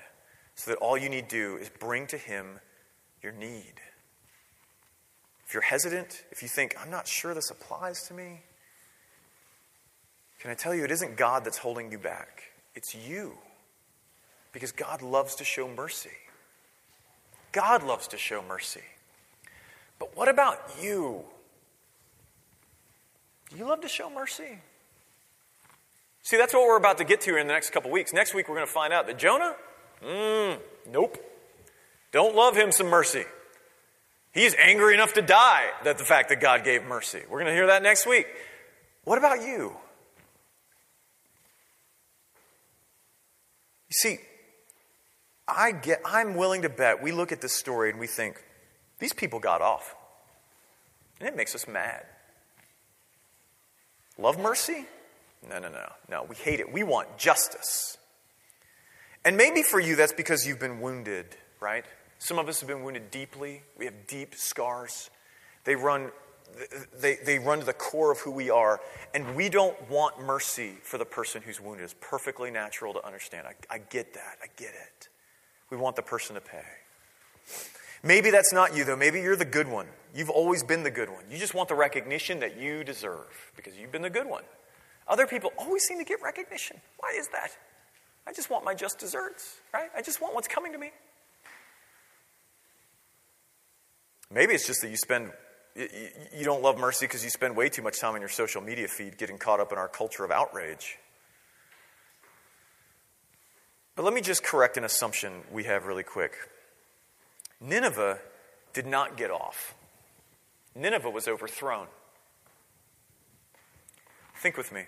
so 0.54 0.70
that 0.70 0.78
all 0.78 0.96
you 0.96 1.08
need 1.08 1.26
do 1.26 1.56
is 1.56 1.68
bring 1.68 2.06
to 2.06 2.16
him 2.16 2.60
your 3.24 3.32
need. 3.32 3.74
If 5.48 5.54
you're 5.54 5.62
hesitant, 5.62 6.24
if 6.30 6.42
you 6.42 6.48
think, 6.48 6.76
I'm 6.78 6.90
not 6.90 7.08
sure 7.08 7.32
this 7.32 7.50
applies 7.50 8.02
to 8.08 8.14
me, 8.14 8.42
can 10.40 10.50
I 10.50 10.54
tell 10.54 10.74
you, 10.74 10.84
it 10.84 10.90
isn't 10.90 11.16
God 11.16 11.42
that's 11.42 11.56
holding 11.56 11.90
you 11.90 11.96
back, 11.96 12.42
it's 12.74 12.94
you. 12.94 13.32
Because 14.52 14.72
God 14.72 15.00
loves 15.00 15.36
to 15.36 15.44
show 15.44 15.66
mercy. 15.66 16.10
God 17.52 17.82
loves 17.82 18.08
to 18.08 18.18
show 18.18 18.42
mercy. 18.46 18.82
But 19.98 20.14
what 20.14 20.28
about 20.28 20.58
you? 20.82 21.22
Do 23.50 23.56
you 23.56 23.66
love 23.66 23.80
to 23.80 23.88
show 23.88 24.10
mercy? 24.10 24.58
See, 26.22 26.36
that's 26.36 26.52
what 26.52 26.66
we're 26.66 26.76
about 26.76 26.98
to 26.98 27.04
get 27.04 27.22
to 27.22 27.36
in 27.38 27.46
the 27.46 27.52
next 27.54 27.70
couple 27.70 27.90
weeks. 27.90 28.12
Next 28.12 28.34
week, 28.34 28.48
we're 28.48 28.54
going 28.54 28.66
to 28.66 28.72
find 28.72 28.92
out 28.92 29.06
that 29.06 29.18
Jonah, 29.18 29.54
mm, 30.02 30.58
nope, 30.90 31.16
don't 32.12 32.34
love 32.34 32.54
him 32.54 32.70
some 32.70 32.88
mercy. 32.88 33.24
He's 34.32 34.54
angry 34.54 34.94
enough 34.94 35.14
to 35.14 35.22
die 35.22 35.70
that 35.84 35.98
the 35.98 36.04
fact 36.04 36.28
that 36.28 36.40
God 36.40 36.64
gave 36.64 36.84
mercy. 36.84 37.22
We're 37.28 37.40
going 37.40 37.46
to 37.46 37.54
hear 37.54 37.68
that 37.68 37.82
next 37.82 38.06
week. 38.06 38.26
What 39.04 39.18
about 39.18 39.42
you? 39.42 39.74
You 43.88 43.92
see, 43.92 44.18
I 45.46 45.72
get 45.72 46.00
I'm 46.04 46.34
willing 46.34 46.62
to 46.62 46.68
bet 46.68 47.02
we 47.02 47.10
look 47.10 47.32
at 47.32 47.40
this 47.40 47.54
story 47.54 47.90
and 47.90 47.98
we 47.98 48.06
think 48.06 48.42
these 48.98 49.14
people 49.14 49.40
got 49.40 49.62
off. 49.62 49.94
And 51.18 51.28
it 51.28 51.34
makes 51.34 51.54
us 51.54 51.66
mad. 51.66 52.04
Love 54.18 54.38
mercy? 54.38 54.84
No, 55.48 55.58
no, 55.58 55.68
no. 55.68 55.86
No, 56.10 56.24
we 56.24 56.36
hate 56.36 56.60
it. 56.60 56.72
We 56.72 56.82
want 56.82 57.16
justice. 57.16 57.96
And 59.24 59.36
maybe 59.36 59.62
for 59.62 59.80
you 59.80 59.96
that's 59.96 60.12
because 60.12 60.46
you've 60.46 60.60
been 60.60 60.80
wounded, 60.80 61.36
right? 61.60 61.84
Some 62.18 62.38
of 62.38 62.48
us 62.48 62.60
have 62.60 62.68
been 62.68 62.82
wounded 62.82 63.10
deeply. 63.10 63.62
We 63.76 63.84
have 63.84 64.06
deep 64.06 64.34
scars. 64.34 65.10
They 65.64 65.76
run, 65.76 66.10
they, 67.00 67.16
they 67.24 67.38
run 67.38 67.60
to 67.60 67.64
the 67.64 67.72
core 67.72 68.10
of 68.10 68.18
who 68.18 68.30
we 68.30 68.50
are. 68.50 68.80
And 69.14 69.36
we 69.36 69.48
don't 69.48 69.76
want 69.88 70.20
mercy 70.20 70.72
for 70.82 70.98
the 70.98 71.04
person 71.04 71.42
who's 71.42 71.60
wounded. 71.60 71.84
It's 71.84 71.94
perfectly 72.00 72.50
natural 72.50 72.92
to 72.94 73.06
understand. 73.06 73.46
I, 73.46 73.54
I 73.74 73.78
get 73.78 74.14
that. 74.14 74.38
I 74.42 74.46
get 74.56 74.70
it. 74.70 75.08
We 75.70 75.76
want 75.76 75.96
the 75.96 76.02
person 76.02 76.34
to 76.34 76.40
pay. 76.40 76.64
Maybe 78.02 78.30
that's 78.30 78.52
not 78.52 78.76
you, 78.76 78.84
though. 78.84 78.96
Maybe 78.96 79.20
you're 79.20 79.36
the 79.36 79.44
good 79.44 79.68
one. 79.68 79.86
You've 80.14 80.30
always 80.30 80.62
been 80.62 80.82
the 80.82 80.90
good 80.90 81.10
one. 81.10 81.24
You 81.30 81.38
just 81.38 81.54
want 81.54 81.68
the 81.68 81.74
recognition 81.74 82.40
that 82.40 82.58
you 82.58 82.84
deserve 82.84 83.52
because 83.56 83.76
you've 83.76 83.92
been 83.92 84.02
the 84.02 84.10
good 84.10 84.26
one. 84.26 84.44
Other 85.06 85.26
people 85.26 85.52
always 85.58 85.84
seem 85.84 85.98
to 85.98 86.04
get 86.04 86.22
recognition. 86.22 86.78
Why 86.98 87.14
is 87.18 87.28
that? 87.28 87.50
I 88.26 88.32
just 88.32 88.50
want 88.50 88.64
my 88.64 88.74
just 88.74 88.98
desserts, 88.98 89.60
right? 89.72 89.88
I 89.96 90.02
just 90.02 90.20
want 90.20 90.34
what's 90.34 90.48
coming 90.48 90.72
to 90.72 90.78
me. 90.78 90.90
Maybe 94.30 94.52
it's 94.54 94.66
just 94.66 94.82
that 94.82 94.90
you 94.90 94.96
spend, 94.96 95.32
you 95.74 96.44
don't 96.44 96.62
love 96.62 96.78
mercy 96.78 97.06
because 97.06 97.24
you 97.24 97.30
spend 97.30 97.56
way 97.56 97.68
too 97.68 97.82
much 97.82 97.98
time 97.98 98.14
on 98.14 98.20
your 98.20 98.28
social 98.28 98.60
media 98.60 98.88
feed 98.88 99.16
getting 99.16 99.38
caught 99.38 99.60
up 99.60 99.72
in 99.72 99.78
our 99.78 99.88
culture 99.88 100.24
of 100.24 100.30
outrage. 100.30 100.98
But 103.96 104.04
let 104.04 104.14
me 104.14 104.20
just 104.20 104.44
correct 104.44 104.76
an 104.76 104.84
assumption 104.84 105.42
we 105.50 105.64
have 105.64 105.86
really 105.86 106.02
quick. 106.02 106.34
Nineveh 107.60 108.18
did 108.72 108.86
not 108.86 109.16
get 109.16 109.30
off, 109.30 109.74
Nineveh 110.74 111.10
was 111.10 111.26
overthrown. 111.26 111.86
Think 114.36 114.56
with 114.56 114.70
me. 114.70 114.84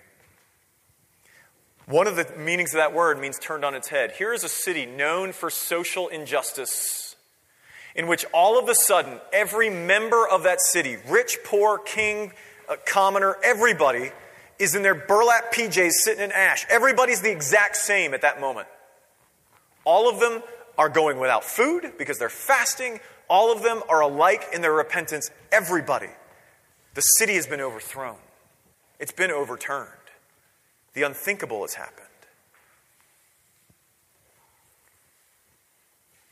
One 1.87 2.07
of 2.07 2.15
the 2.15 2.25
meanings 2.37 2.73
of 2.73 2.77
that 2.77 2.93
word 2.93 3.19
means 3.19 3.37
turned 3.37 3.65
on 3.65 3.75
its 3.75 3.89
head. 3.89 4.13
Here 4.13 4.31
is 4.31 4.45
a 4.45 4.49
city 4.49 4.85
known 4.85 5.33
for 5.33 5.49
social 5.49 6.07
injustice 6.07 7.00
in 7.95 8.07
which 8.07 8.25
all 8.33 8.59
of 8.59 8.69
a 8.69 8.75
sudden 8.75 9.19
every 9.33 9.69
member 9.69 10.27
of 10.27 10.43
that 10.43 10.61
city, 10.61 10.97
rich, 11.07 11.37
poor, 11.43 11.77
king, 11.77 12.31
uh, 12.69 12.75
commoner, 12.85 13.37
everybody, 13.43 14.11
is 14.59 14.75
in 14.75 14.83
their 14.83 14.95
burlap 14.95 15.53
PJs 15.53 15.91
sitting 15.91 16.23
in 16.23 16.31
ash. 16.31 16.65
Everybody's 16.69 17.21
the 17.21 17.31
exact 17.31 17.75
same 17.75 18.13
at 18.13 18.21
that 18.21 18.39
moment. 18.39 18.67
All 19.83 20.09
of 20.09 20.19
them 20.19 20.43
are 20.77 20.89
going 20.89 21.19
without 21.19 21.43
food 21.43 21.93
because 21.97 22.19
they're 22.19 22.29
fasting. 22.29 22.99
All 23.27 23.51
of 23.51 23.63
them 23.63 23.81
are 23.89 24.01
alike 24.01 24.45
in 24.53 24.61
their 24.61 24.73
repentance. 24.73 25.31
Everybody. 25.51 26.09
The 26.93 27.01
city 27.01 27.35
has 27.35 27.47
been 27.47 27.61
overthrown, 27.61 28.17
it's 28.99 29.11
been 29.11 29.31
overturned. 29.31 29.89
The 30.93 31.03
unthinkable 31.03 31.61
has 31.61 31.75
happened. 31.75 32.07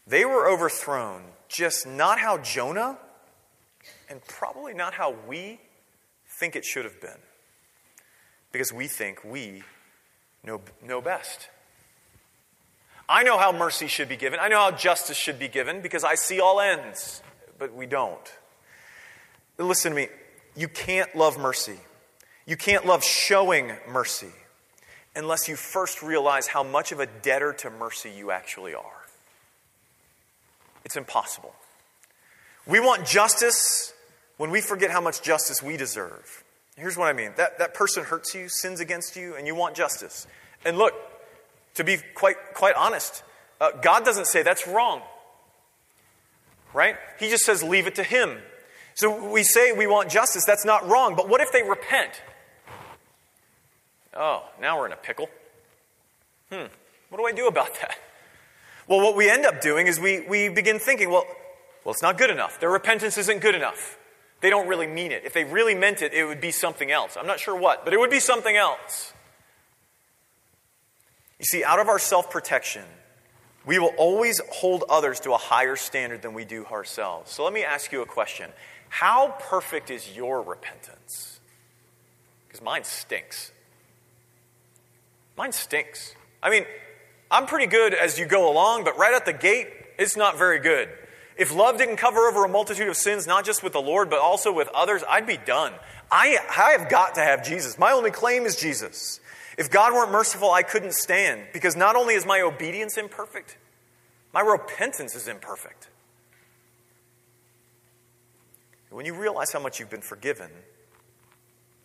They 0.06 0.26
were 0.26 0.50
overthrown, 0.50 1.22
just 1.50 1.86
not 1.86 2.20
how 2.20 2.38
Jonah, 2.38 2.98
and 4.10 4.26
probably 4.28 4.74
not 4.74 4.94
how 4.94 5.16
we 5.28 5.60
think 6.28 6.56
it 6.56 6.64
should 6.64 6.86
have 6.86 7.02
been. 7.02 7.18
Because 8.52 8.72
we 8.72 8.88
think 8.88 9.24
we 9.24 9.64
know, 10.44 10.62
know 10.86 11.02
best. 11.02 11.50
I 13.08 13.24
know 13.24 13.38
how 13.38 13.52
mercy 13.52 13.88
should 13.88 14.08
be 14.08 14.16
given. 14.16 14.40
I 14.40 14.48
know 14.48 14.60
how 14.60 14.72
justice 14.72 15.18
should 15.18 15.40
be 15.40 15.48
given 15.48 15.82
because 15.82 16.04
I 16.04 16.16
see 16.16 16.40
all 16.40 16.62
ends, 16.62 17.22
but 17.58 17.74
we 17.74 17.88
don't. 17.88 18.34
Listen 19.58 19.92
to 19.92 19.96
me. 19.96 20.08
You 20.56 20.68
can't 20.68 21.14
love 21.16 21.38
mercy. 21.38 21.80
You 22.46 22.56
can't 22.56 22.86
love 22.86 23.04
showing 23.04 23.72
mercy 23.88 24.32
unless 25.16 25.48
you 25.48 25.56
first 25.56 26.02
realize 26.02 26.48
how 26.48 26.64
much 26.64 26.92
of 26.92 27.00
a 27.00 27.06
debtor 27.08 27.54
to 27.54 27.70
mercy 27.70 28.12
you 28.12 28.32
actually 28.32 28.74
are. 28.74 28.99
It's 30.86 30.96
impossible. 30.96 31.54
We 32.66 32.80
want 32.80 33.06
justice 33.06 33.94
when 34.38 34.52
we 34.52 34.62
forget 34.62 34.92
how 34.92 35.02
much 35.02 35.22
justice 35.22 35.62
we 35.62 35.78
deserve. 35.78 36.44
Here's 36.76 36.96
what 36.96 37.08
I 37.08 37.14
mean 37.14 37.34
that, 37.38 37.60
that 37.60 37.74
person 37.74 38.04
hurts 38.04 38.34
you, 38.34 38.48
sins 38.48 38.80
against 38.80 39.16
you, 39.16 39.36
and 39.36 39.46
you 39.46 39.56
want 39.56 39.76
justice. 39.76 40.28
And 40.64 40.78
look, 40.78 40.94
to 41.76 41.84
be 41.84 41.98
quite, 42.16 42.36
quite 42.54 42.76
honest, 42.76 43.24
uh, 43.60 43.72
God 43.82 44.06
doesn't 44.06 44.28
say 44.28 44.44
that's 44.44 44.68
wrong. 44.68 45.02
Right? 46.74 46.96
He 47.20 47.30
just 47.30 47.46
says, 47.46 47.64
leave 47.64 47.88
it 47.88 47.96
to 47.96 48.04
Him. 48.04 48.38
So 48.96 49.32
we 49.32 49.44
say 49.44 49.72
we 49.72 49.88
want 49.88 50.10
justice. 50.10 50.44
That's 50.46 50.66
not 50.66 50.88
wrong. 50.88 51.16
But 51.16 51.30
what 51.30 51.42
if 51.42 51.52
they 51.52 51.64
repent? 51.64 52.22
Oh, 54.14 54.44
now 54.60 54.78
we're 54.78 54.86
in 54.86 54.92
a 54.92 54.98
pickle. 54.98 55.30
Hmm, 56.52 56.66
what 57.10 57.18
do 57.18 57.26
I 57.26 57.32
do 57.32 57.48
about 57.48 57.74
that? 57.82 57.98
Well, 58.90 59.02
what 59.02 59.16
we 59.16 59.30
end 59.30 59.46
up 59.46 59.62
doing 59.62 59.86
is 59.86 60.00
we, 60.00 60.22
we 60.22 60.50
begin 60.50 60.80
thinking, 60.80 61.12
well, 61.12 61.24
well, 61.86 61.94
it's 61.94 62.02
not 62.02 62.18
good 62.18 62.32
enough. 62.32 62.60
Their 62.60 62.72
repentance 62.72 63.20
isn't 63.20 63.40
good 63.40 63.54
enough. 63.54 64.00
They 64.42 64.50
don't 64.50 64.68
really 64.68 64.88
mean 64.88 65.12
it. 65.12 65.24
If 65.26 65.34
they 65.34 65.44
really 65.44 65.76
meant 65.76 66.02
it, 66.02 66.12
it 66.12 66.26
would 66.26 66.42
be 66.42 66.50
something 66.50 66.90
else. 66.90 67.16
I'm 67.16 67.28
not 67.28 67.40
sure 67.40 67.56
what, 67.56 67.86
but 67.86 67.94
it 67.94 68.00
would 68.00 68.10
be 68.10 68.20
something 68.20 68.56
else. 68.56 69.14
You 71.38 71.46
see, 71.46 71.64
out 71.64 71.80
of 71.80 71.88
our 71.88 72.00
self 72.00 72.32
protection, 72.32 72.84
we 73.64 73.78
will 73.78 73.94
always 73.98 74.42
hold 74.52 74.84
others 74.90 75.20
to 75.22 75.34
a 75.34 75.38
higher 75.38 75.76
standard 75.76 76.24
than 76.24 76.34
we 76.34 76.44
do 76.44 76.66
ourselves. 76.66 77.32
So 77.32 77.44
let 77.44 77.54
me 77.54 77.64
ask 77.64 77.92
you 77.92 78.02
a 78.02 78.08
question 78.08 78.50
How 78.90 79.36
perfect 79.40 79.92
is 79.92 80.16
your 80.16 80.42
repentance? 80.42 81.40
Because 82.48 82.64
mine 82.64 82.86
stinks. 82.86 83.52
Mine 85.38 85.52
stinks. 85.52 86.16
I 86.42 86.50
mean, 86.50 86.66
I'm 87.32 87.46
pretty 87.46 87.68
good 87.68 87.94
as 87.94 88.18
you 88.18 88.26
go 88.26 88.52
along, 88.52 88.84
but 88.84 88.98
right 88.98 89.14
at 89.14 89.26
the 89.26 89.34
gate, 89.34 89.68
it's 89.98 90.18
not 90.18 90.38
very 90.38 90.60
good. 90.60 90.90
If 91.38 91.56
love 91.56 91.78
didn't 91.78 91.98
cover 91.98 92.28
over 92.28 92.44
a 92.44 92.50
multitude 92.50 92.90
of 92.90 92.98
sins, 92.98 93.28
not 93.28 93.46
just 93.46 93.64
with 93.64 93.74
the 93.74 93.82
Lord, 93.82 94.10
but 94.10 94.20
also 94.20 94.52
with 94.52 94.68
others, 94.70 95.04
I'd 95.08 95.28
be 95.28 95.38
done. 95.38 95.74
I, 96.12 96.38
I 96.50 96.72
have 96.78 96.90
got 96.90 97.16
to 97.16 97.22
have 97.22 97.46
Jesus. 97.46 97.78
My 97.78 97.92
only 97.92 98.12
claim 98.12 98.46
is 98.46 98.56
Jesus. 98.56 99.20
If 99.58 99.70
God 99.70 99.94
weren't 99.94 100.12
merciful, 100.12 100.52
I 100.52 100.64
couldn't 100.64 100.94
stand 100.94 101.48
because 101.54 101.76
not 101.76 101.96
only 101.96 102.16
is 102.16 102.26
my 102.26 102.42
obedience 102.42 102.98
imperfect, 102.98 103.58
my 104.34 104.42
repentance 104.42 105.16
is 105.16 105.28
imperfect. 105.28 105.88
When 108.90 109.06
you 109.06 109.14
realize 109.14 109.52
how 109.52 109.60
much 109.60 109.80
you've 109.80 109.90
been 109.90 110.02
forgiven, 110.02 110.50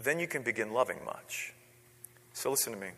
then 0.00 0.18
you 0.18 0.26
can 0.26 0.42
begin 0.42 0.72
loving 0.72 1.04
much. 1.04 1.52
So 2.32 2.50
listen 2.50 2.72
to 2.72 2.78
me. 2.78 2.88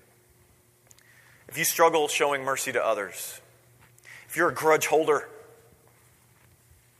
If 1.48 1.58
you 1.58 1.64
struggle 1.64 2.08
showing 2.08 2.42
mercy 2.44 2.72
to 2.72 2.84
others, 2.84 3.40
if 4.28 4.36
you're 4.36 4.48
a 4.48 4.54
grudge 4.54 4.86
holder, 4.86 5.28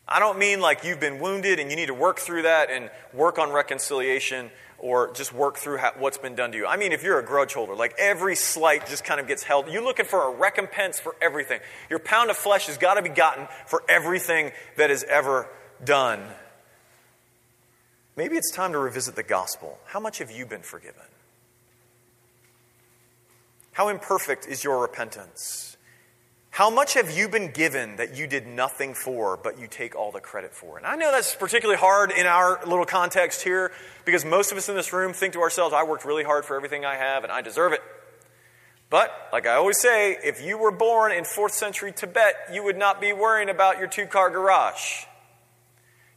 I 0.08 0.20
don't 0.20 0.38
mean 0.38 0.60
like 0.60 0.84
you've 0.84 1.00
been 1.00 1.18
wounded 1.18 1.58
and 1.58 1.70
you 1.70 1.76
need 1.76 1.86
to 1.86 1.94
work 1.94 2.20
through 2.20 2.42
that 2.42 2.70
and 2.70 2.90
work 3.12 3.38
on 3.38 3.50
reconciliation 3.50 4.50
or 4.78 5.12
just 5.14 5.32
work 5.32 5.56
through 5.56 5.78
what's 5.98 6.18
been 6.18 6.34
done 6.34 6.52
to 6.52 6.58
you. 6.58 6.66
I 6.66 6.76
mean, 6.76 6.92
if 6.92 7.02
you're 7.02 7.18
a 7.18 7.24
grudge 7.24 7.54
holder, 7.54 7.74
like 7.74 7.94
every 7.98 8.36
slight 8.36 8.86
just 8.86 9.04
kind 9.04 9.20
of 9.20 9.26
gets 9.26 9.42
held. 9.42 9.68
You're 9.68 9.82
looking 9.82 10.06
for 10.06 10.32
a 10.32 10.36
recompense 10.36 11.00
for 11.00 11.16
everything. 11.20 11.60
Your 11.90 11.98
pound 11.98 12.30
of 12.30 12.36
flesh 12.36 12.66
has 12.66 12.78
got 12.78 12.94
to 12.94 13.02
be 13.02 13.08
gotten 13.08 13.48
for 13.66 13.82
everything 13.88 14.52
that 14.76 14.90
is 14.90 15.02
ever 15.04 15.48
done. 15.84 16.22
Maybe 18.16 18.36
it's 18.36 18.52
time 18.52 18.72
to 18.72 18.78
revisit 18.78 19.16
the 19.16 19.22
gospel. 19.22 19.78
How 19.86 20.00
much 20.00 20.18
have 20.18 20.30
you 20.30 20.46
been 20.46 20.62
forgiven? 20.62 21.02
How 23.76 23.88
imperfect 23.88 24.46
is 24.46 24.64
your 24.64 24.80
repentance? 24.80 25.76
How 26.48 26.70
much 26.70 26.94
have 26.94 27.10
you 27.10 27.28
been 27.28 27.50
given 27.50 27.96
that 27.96 28.16
you 28.16 28.26
did 28.26 28.46
nothing 28.46 28.94
for, 28.94 29.36
but 29.36 29.60
you 29.60 29.66
take 29.66 29.94
all 29.94 30.10
the 30.10 30.18
credit 30.18 30.54
for? 30.54 30.78
And 30.78 30.86
I 30.86 30.96
know 30.96 31.12
that's 31.12 31.34
particularly 31.34 31.78
hard 31.78 32.10
in 32.10 32.24
our 32.24 32.58
little 32.64 32.86
context 32.86 33.42
here 33.42 33.72
because 34.06 34.24
most 34.24 34.50
of 34.50 34.56
us 34.56 34.70
in 34.70 34.76
this 34.76 34.94
room 34.94 35.12
think 35.12 35.34
to 35.34 35.42
ourselves, 35.42 35.74
I 35.74 35.82
worked 35.82 36.06
really 36.06 36.24
hard 36.24 36.46
for 36.46 36.56
everything 36.56 36.86
I 36.86 36.94
have 36.94 37.22
and 37.22 37.30
I 37.30 37.42
deserve 37.42 37.74
it. 37.74 37.82
But, 38.88 39.10
like 39.30 39.46
I 39.46 39.56
always 39.56 39.78
say, 39.78 40.16
if 40.24 40.42
you 40.42 40.56
were 40.56 40.72
born 40.72 41.12
in 41.12 41.24
4th 41.24 41.50
century 41.50 41.92
Tibet, 41.92 42.34
you 42.50 42.64
would 42.64 42.78
not 42.78 42.98
be 42.98 43.12
worrying 43.12 43.50
about 43.50 43.78
your 43.78 43.88
two 43.88 44.06
car 44.06 44.30
garage. 44.30 45.04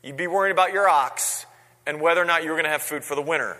You'd 0.01 0.15
be 0.15 0.27
worrying 0.27 0.53
about 0.53 0.71
your 0.71 0.87
ox 0.87 1.45
and 1.85 1.99
whether 1.99 2.21
or 2.21 2.25
not 2.25 2.43
you 2.43 2.51
were 2.51 2.55
going 2.55 2.63
to 2.63 2.71
have 2.71 2.83
food 2.83 3.03
for 3.03 3.15
the 3.15 3.21
winter. 3.21 3.57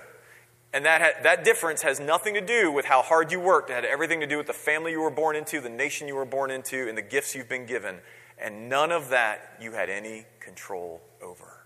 And 0.72 0.86
that, 0.86 1.02
ha- 1.02 1.24
that 1.24 1.44
difference 1.44 1.82
has 1.82 2.00
nothing 2.00 2.36
to 2.36 2.42
do 2.42 2.72
with 2.72 2.86
how 2.86 3.02
hard 3.02 3.32
you 3.32 3.40
worked. 3.40 3.72
It 3.72 3.74
had 3.74 3.86
everything 3.86 4.20
to 4.20 4.28
do 4.28 4.38
with 4.38 4.48
the 4.48 4.54
family 4.54 4.92
you 4.92 5.02
were 5.02 5.10
born 5.10 5.36
into, 5.36 5.62
the 5.62 5.70
nation 5.70 6.08
you 6.08 6.16
were 6.16 6.26
born 6.26 6.52
into, 6.52 6.88
and 6.88 6.98
the 6.98 7.02
gifts 7.02 7.34
you've 7.34 7.50
been 7.50 7.66
given. 7.66 7.98
And 8.38 8.70
none 8.70 8.92
of 8.92 9.10
that 9.10 9.58
you 9.60 9.72
had 9.72 9.90
any 9.90 10.26
control 10.40 11.02
over. 11.22 11.66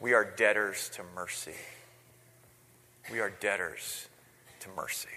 We 0.00 0.12
are 0.12 0.24
debtors 0.24 0.90
to 0.90 1.02
mercy. 1.14 1.54
We 3.10 3.20
are 3.20 3.30
debtors 3.30 4.08
to 4.60 4.68
mercy. 4.76 5.08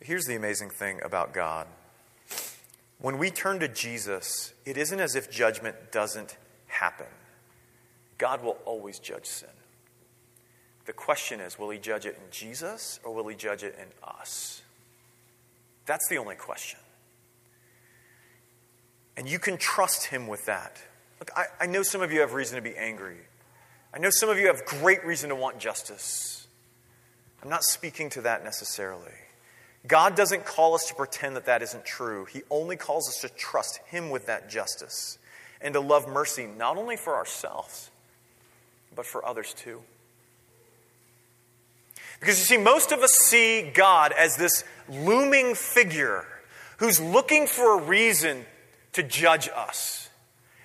Here's 0.00 0.24
the 0.24 0.36
amazing 0.36 0.70
thing 0.70 1.00
about 1.04 1.34
God. 1.34 1.66
When 2.98 3.18
we 3.18 3.30
turn 3.30 3.58
to 3.60 3.68
Jesus, 3.68 4.54
it 4.64 4.78
isn't 4.78 5.00
as 5.00 5.14
if 5.14 5.30
judgment 5.30 5.92
doesn't 5.92 6.36
happen. 6.68 7.06
God 8.18 8.42
will 8.42 8.58
always 8.64 8.98
judge 8.98 9.26
sin. 9.26 9.48
The 10.86 10.92
question 10.92 11.40
is 11.40 11.58
will 11.58 11.70
he 11.70 11.78
judge 11.78 12.06
it 12.06 12.18
in 12.22 12.30
Jesus 12.30 13.00
or 13.04 13.12
will 13.14 13.26
he 13.28 13.36
judge 13.36 13.62
it 13.62 13.76
in 13.78 13.88
us? 14.06 14.62
That's 15.84 16.08
the 16.08 16.18
only 16.18 16.36
question. 16.36 16.80
And 19.16 19.28
you 19.28 19.38
can 19.38 19.56
trust 19.56 20.06
him 20.06 20.26
with 20.26 20.44
that. 20.46 20.76
Look, 21.20 21.30
I, 21.36 21.44
I 21.60 21.66
know 21.66 21.82
some 21.82 22.02
of 22.02 22.12
you 22.12 22.20
have 22.20 22.34
reason 22.34 22.56
to 22.56 22.62
be 22.62 22.76
angry. 22.76 23.16
I 23.94 23.98
know 23.98 24.10
some 24.10 24.28
of 24.28 24.38
you 24.38 24.48
have 24.48 24.64
great 24.66 25.04
reason 25.04 25.30
to 25.30 25.34
want 25.34 25.58
justice. 25.58 26.46
I'm 27.42 27.48
not 27.48 27.64
speaking 27.64 28.10
to 28.10 28.22
that 28.22 28.44
necessarily. 28.44 29.12
God 29.86 30.16
doesn't 30.16 30.44
call 30.44 30.74
us 30.74 30.88
to 30.88 30.94
pretend 30.94 31.36
that 31.36 31.46
that 31.46 31.62
isn't 31.62 31.84
true. 31.84 32.24
He 32.26 32.42
only 32.50 32.76
calls 32.76 33.08
us 33.08 33.20
to 33.20 33.28
trust 33.28 33.78
Him 33.86 34.10
with 34.10 34.26
that 34.26 34.50
justice 34.50 35.18
and 35.60 35.74
to 35.74 35.80
love 35.80 36.08
mercy 36.08 36.46
not 36.46 36.76
only 36.76 36.96
for 36.96 37.14
ourselves, 37.14 37.90
but 38.96 39.06
for 39.06 39.24
others 39.24 39.54
too. 39.54 39.82
Because 42.18 42.38
you 42.38 42.44
see, 42.44 42.56
most 42.56 42.92
of 42.92 43.00
us 43.00 43.12
see 43.12 43.70
God 43.74 44.12
as 44.12 44.36
this 44.36 44.64
looming 44.88 45.54
figure 45.54 46.26
who's 46.78 46.98
looking 46.98 47.46
for 47.46 47.78
a 47.78 47.82
reason 47.82 48.44
to 48.94 49.02
judge 49.02 49.48
us, 49.54 50.08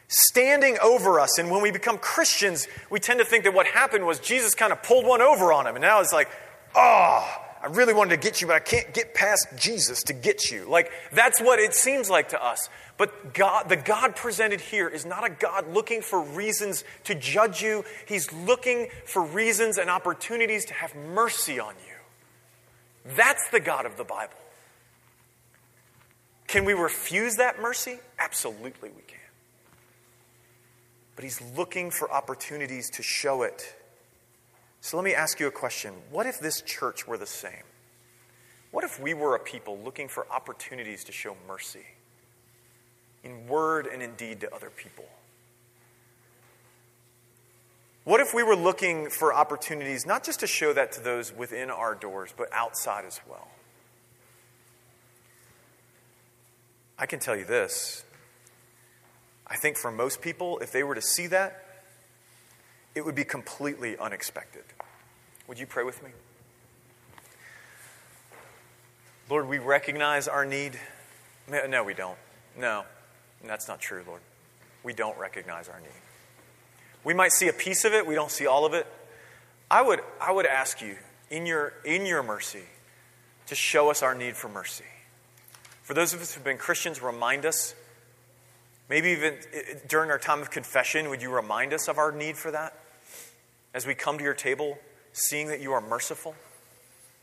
standing 0.07 0.77
over 0.81 1.19
us. 1.19 1.37
And 1.37 1.51
when 1.51 1.61
we 1.61 1.71
become 1.71 1.97
Christians, 1.97 2.67
we 2.89 2.99
tend 2.99 3.19
to 3.19 3.25
think 3.25 3.43
that 3.43 3.53
what 3.53 3.67
happened 3.67 4.05
was 4.05 4.19
Jesus 4.19 4.55
kind 4.55 4.71
of 4.71 4.81
pulled 4.81 5.05
one 5.05 5.21
over 5.21 5.51
on 5.51 5.67
him. 5.67 5.75
And 5.75 5.81
now 5.81 5.99
it's 5.99 6.13
like, 6.13 6.29
oh, 6.73 7.50
I 7.63 7.67
really 7.67 7.93
wanted 7.93 8.09
to 8.09 8.17
get 8.17 8.41
you, 8.41 8.47
but 8.47 8.55
I 8.55 8.59
can't 8.59 8.91
get 8.91 9.13
past 9.13 9.47
Jesus 9.55 10.03
to 10.03 10.13
get 10.13 10.49
you. 10.49 10.65
Like, 10.67 10.91
that's 11.11 11.39
what 11.39 11.59
it 11.59 11.75
seems 11.75 12.09
like 12.09 12.29
to 12.29 12.43
us. 12.43 12.69
But 12.97 13.35
God, 13.35 13.69
the 13.69 13.75
God 13.75 14.15
presented 14.15 14.61
here 14.61 14.87
is 14.87 15.05
not 15.05 15.25
a 15.25 15.29
God 15.29 15.71
looking 15.71 16.01
for 16.01 16.21
reasons 16.21 16.83
to 17.03 17.13
judge 17.13 17.61
you. 17.61 17.85
He's 18.07 18.31
looking 18.33 18.87
for 19.05 19.23
reasons 19.23 19.77
and 19.77 19.91
opportunities 19.91 20.65
to 20.65 20.73
have 20.73 20.95
mercy 20.95 21.59
on 21.59 21.75
you. 21.87 23.13
That's 23.15 23.47
the 23.49 23.59
God 23.59 23.85
of 23.85 23.95
the 23.95 24.03
Bible. 24.03 24.33
Can 26.47 26.65
we 26.65 26.73
refuse 26.73 27.35
that 27.35 27.61
mercy? 27.61 27.99
Absolutely, 28.17 28.89
we 28.89 29.01
can. 29.07 29.17
But 31.15 31.23
He's 31.23 31.41
looking 31.55 31.91
for 31.91 32.11
opportunities 32.11 32.89
to 32.91 33.03
show 33.03 33.43
it 33.43 33.75
So 34.81 34.97
let 34.97 35.03
me 35.03 35.13
ask 35.13 35.39
you 35.39 35.47
a 35.47 35.51
question. 35.51 35.93
What 36.09 36.25
if 36.25 36.39
this 36.39 36.61
church 36.61 37.07
were 37.07 37.17
the 37.17 37.27
same? 37.27 37.63
What 38.71 38.83
if 38.83 38.99
we 38.99 39.13
were 39.13 39.35
a 39.35 39.39
people 39.39 39.77
looking 39.77 40.07
for 40.07 40.25
opportunities 40.31 41.03
to 41.05 41.11
show 41.11 41.37
mercy 41.47 41.85
in 43.23 43.47
word 43.47 43.85
and 43.85 44.01
in 44.01 44.15
deed 44.15 44.41
to 44.41 44.53
other 44.53 44.69
people? 44.69 45.05
What 48.03 48.19
if 48.19 48.33
we 48.33 48.41
were 48.41 48.55
looking 48.55 49.11
for 49.11 49.33
opportunities 49.33 50.07
not 50.07 50.23
just 50.23 50.39
to 50.39 50.47
show 50.47 50.73
that 50.73 50.93
to 50.93 51.01
those 51.01 51.31
within 51.31 51.69
our 51.69 51.93
doors, 51.93 52.33
but 52.35 52.47
outside 52.51 53.05
as 53.05 53.19
well? 53.29 53.47
I 56.97 57.05
can 57.05 57.19
tell 57.19 57.35
you 57.35 57.45
this. 57.45 58.03
I 59.45 59.57
think 59.57 59.77
for 59.77 59.91
most 59.91 60.21
people, 60.21 60.57
if 60.59 60.71
they 60.71 60.81
were 60.81 60.95
to 60.95 61.01
see 61.01 61.27
that, 61.27 61.70
it 62.95 63.05
would 63.05 63.15
be 63.15 63.23
completely 63.23 63.97
unexpected. 63.97 64.63
Would 65.47 65.59
you 65.59 65.65
pray 65.65 65.83
with 65.83 66.03
me? 66.03 66.09
Lord, 69.29 69.47
we 69.47 69.59
recognize 69.59 70.27
our 70.27 70.45
need. 70.45 70.77
No, 71.49 71.83
we 71.83 71.93
don't. 71.93 72.17
No, 72.57 72.83
that's 73.45 73.67
not 73.67 73.79
true, 73.79 74.03
Lord. 74.05 74.21
We 74.83 74.93
don't 74.93 75.17
recognize 75.17 75.69
our 75.69 75.79
need. 75.79 75.89
We 77.03 77.13
might 77.13 77.31
see 77.31 77.47
a 77.47 77.53
piece 77.53 77.85
of 77.85 77.93
it, 77.93 78.05
we 78.05 78.15
don't 78.15 78.31
see 78.31 78.45
all 78.45 78.65
of 78.65 78.73
it. 78.73 78.85
I 79.69 79.81
would, 79.81 80.01
I 80.19 80.31
would 80.31 80.45
ask 80.45 80.81
you, 80.81 80.97
in 81.29 81.45
your, 81.45 81.73
in 81.85 82.05
your 82.05 82.21
mercy, 82.23 82.63
to 83.47 83.55
show 83.55 83.89
us 83.89 84.03
our 84.03 84.13
need 84.13 84.35
for 84.35 84.49
mercy. 84.49 84.83
For 85.81 85.93
those 85.93 86.13
of 86.13 86.21
us 86.21 86.33
who've 86.33 86.43
been 86.43 86.57
Christians, 86.57 87.01
remind 87.01 87.45
us. 87.45 87.73
Maybe 88.89 89.11
even 89.11 89.33
eh, 89.33 89.37
eh, 89.53 89.73
during 89.87 90.11
our 90.11 90.19
time 90.19 90.41
of 90.41 90.51
confession, 90.51 91.09
would 91.09 91.21
you 91.21 91.33
remind 91.33 91.73
us 91.73 91.87
of 91.87 91.97
our 91.97 92.11
need 92.11 92.37
for 92.37 92.51
that? 92.51 92.77
As 93.73 93.85
we 93.85 93.95
come 93.95 94.17
to 94.17 94.23
your 94.23 94.33
table, 94.33 94.77
seeing 95.13 95.47
that 95.47 95.61
you 95.61 95.71
are 95.73 95.81
merciful 95.81 96.35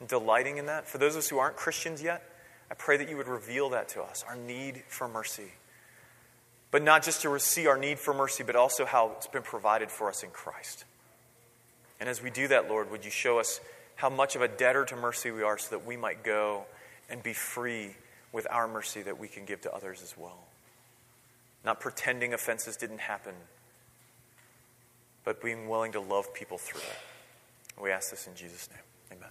and 0.00 0.08
delighting 0.08 0.56
in 0.56 0.66
that. 0.66 0.88
For 0.88 0.98
those 0.98 1.14
of 1.14 1.20
us 1.20 1.28
who 1.28 1.38
aren't 1.38 1.56
Christians 1.56 2.02
yet, 2.02 2.22
I 2.70 2.74
pray 2.74 2.96
that 2.96 3.08
you 3.08 3.16
would 3.16 3.28
reveal 3.28 3.70
that 3.70 3.88
to 3.90 4.02
us, 4.02 4.24
our 4.28 4.36
need 4.36 4.82
for 4.88 5.08
mercy. 5.08 5.52
But 6.70 6.82
not 6.82 7.02
just 7.02 7.22
to 7.22 7.38
see 7.38 7.66
our 7.66 7.78
need 7.78 7.98
for 7.98 8.12
mercy, 8.12 8.44
but 8.44 8.56
also 8.56 8.84
how 8.84 9.12
it's 9.16 9.26
been 9.26 9.42
provided 9.42 9.90
for 9.90 10.08
us 10.08 10.22
in 10.22 10.30
Christ. 10.30 10.84
And 11.98 12.08
as 12.08 12.22
we 12.22 12.30
do 12.30 12.48
that, 12.48 12.68
Lord, 12.68 12.90
would 12.90 13.04
you 13.04 13.10
show 13.10 13.38
us 13.38 13.60
how 13.96 14.08
much 14.08 14.36
of 14.36 14.42
a 14.42 14.48
debtor 14.48 14.84
to 14.84 14.96
mercy 14.96 15.30
we 15.30 15.42
are 15.42 15.58
so 15.58 15.70
that 15.76 15.84
we 15.84 15.96
might 15.96 16.22
go 16.22 16.64
and 17.10 17.22
be 17.22 17.32
free 17.32 17.96
with 18.32 18.46
our 18.50 18.68
mercy 18.68 19.02
that 19.02 19.18
we 19.18 19.28
can 19.28 19.44
give 19.44 19.60
to 19.62 19.74
others 19.74 20.02
as 20.02 20.16
well. 20.16 20.38
Not 21.64 21.80
pretending 21.80 22.34
offenses 22.34 22.76
didn't 22.76 23.00
happen, 23.00 23.34
but 25.24 25.42
being 25.42 25.68
willing 25.68 25.92
to 25.92 26.00
love 26.00 26.32
people 26.34 26.58
through 26.58 26.80
it. 26.80 27.82
We 27.82 27.90
ask 27.90 28.10
this 28.10 28.26
in 28.26 28.34
Jesus' 28.34 28.68
name. 28.70 29.18
Amen. 29.18 29.30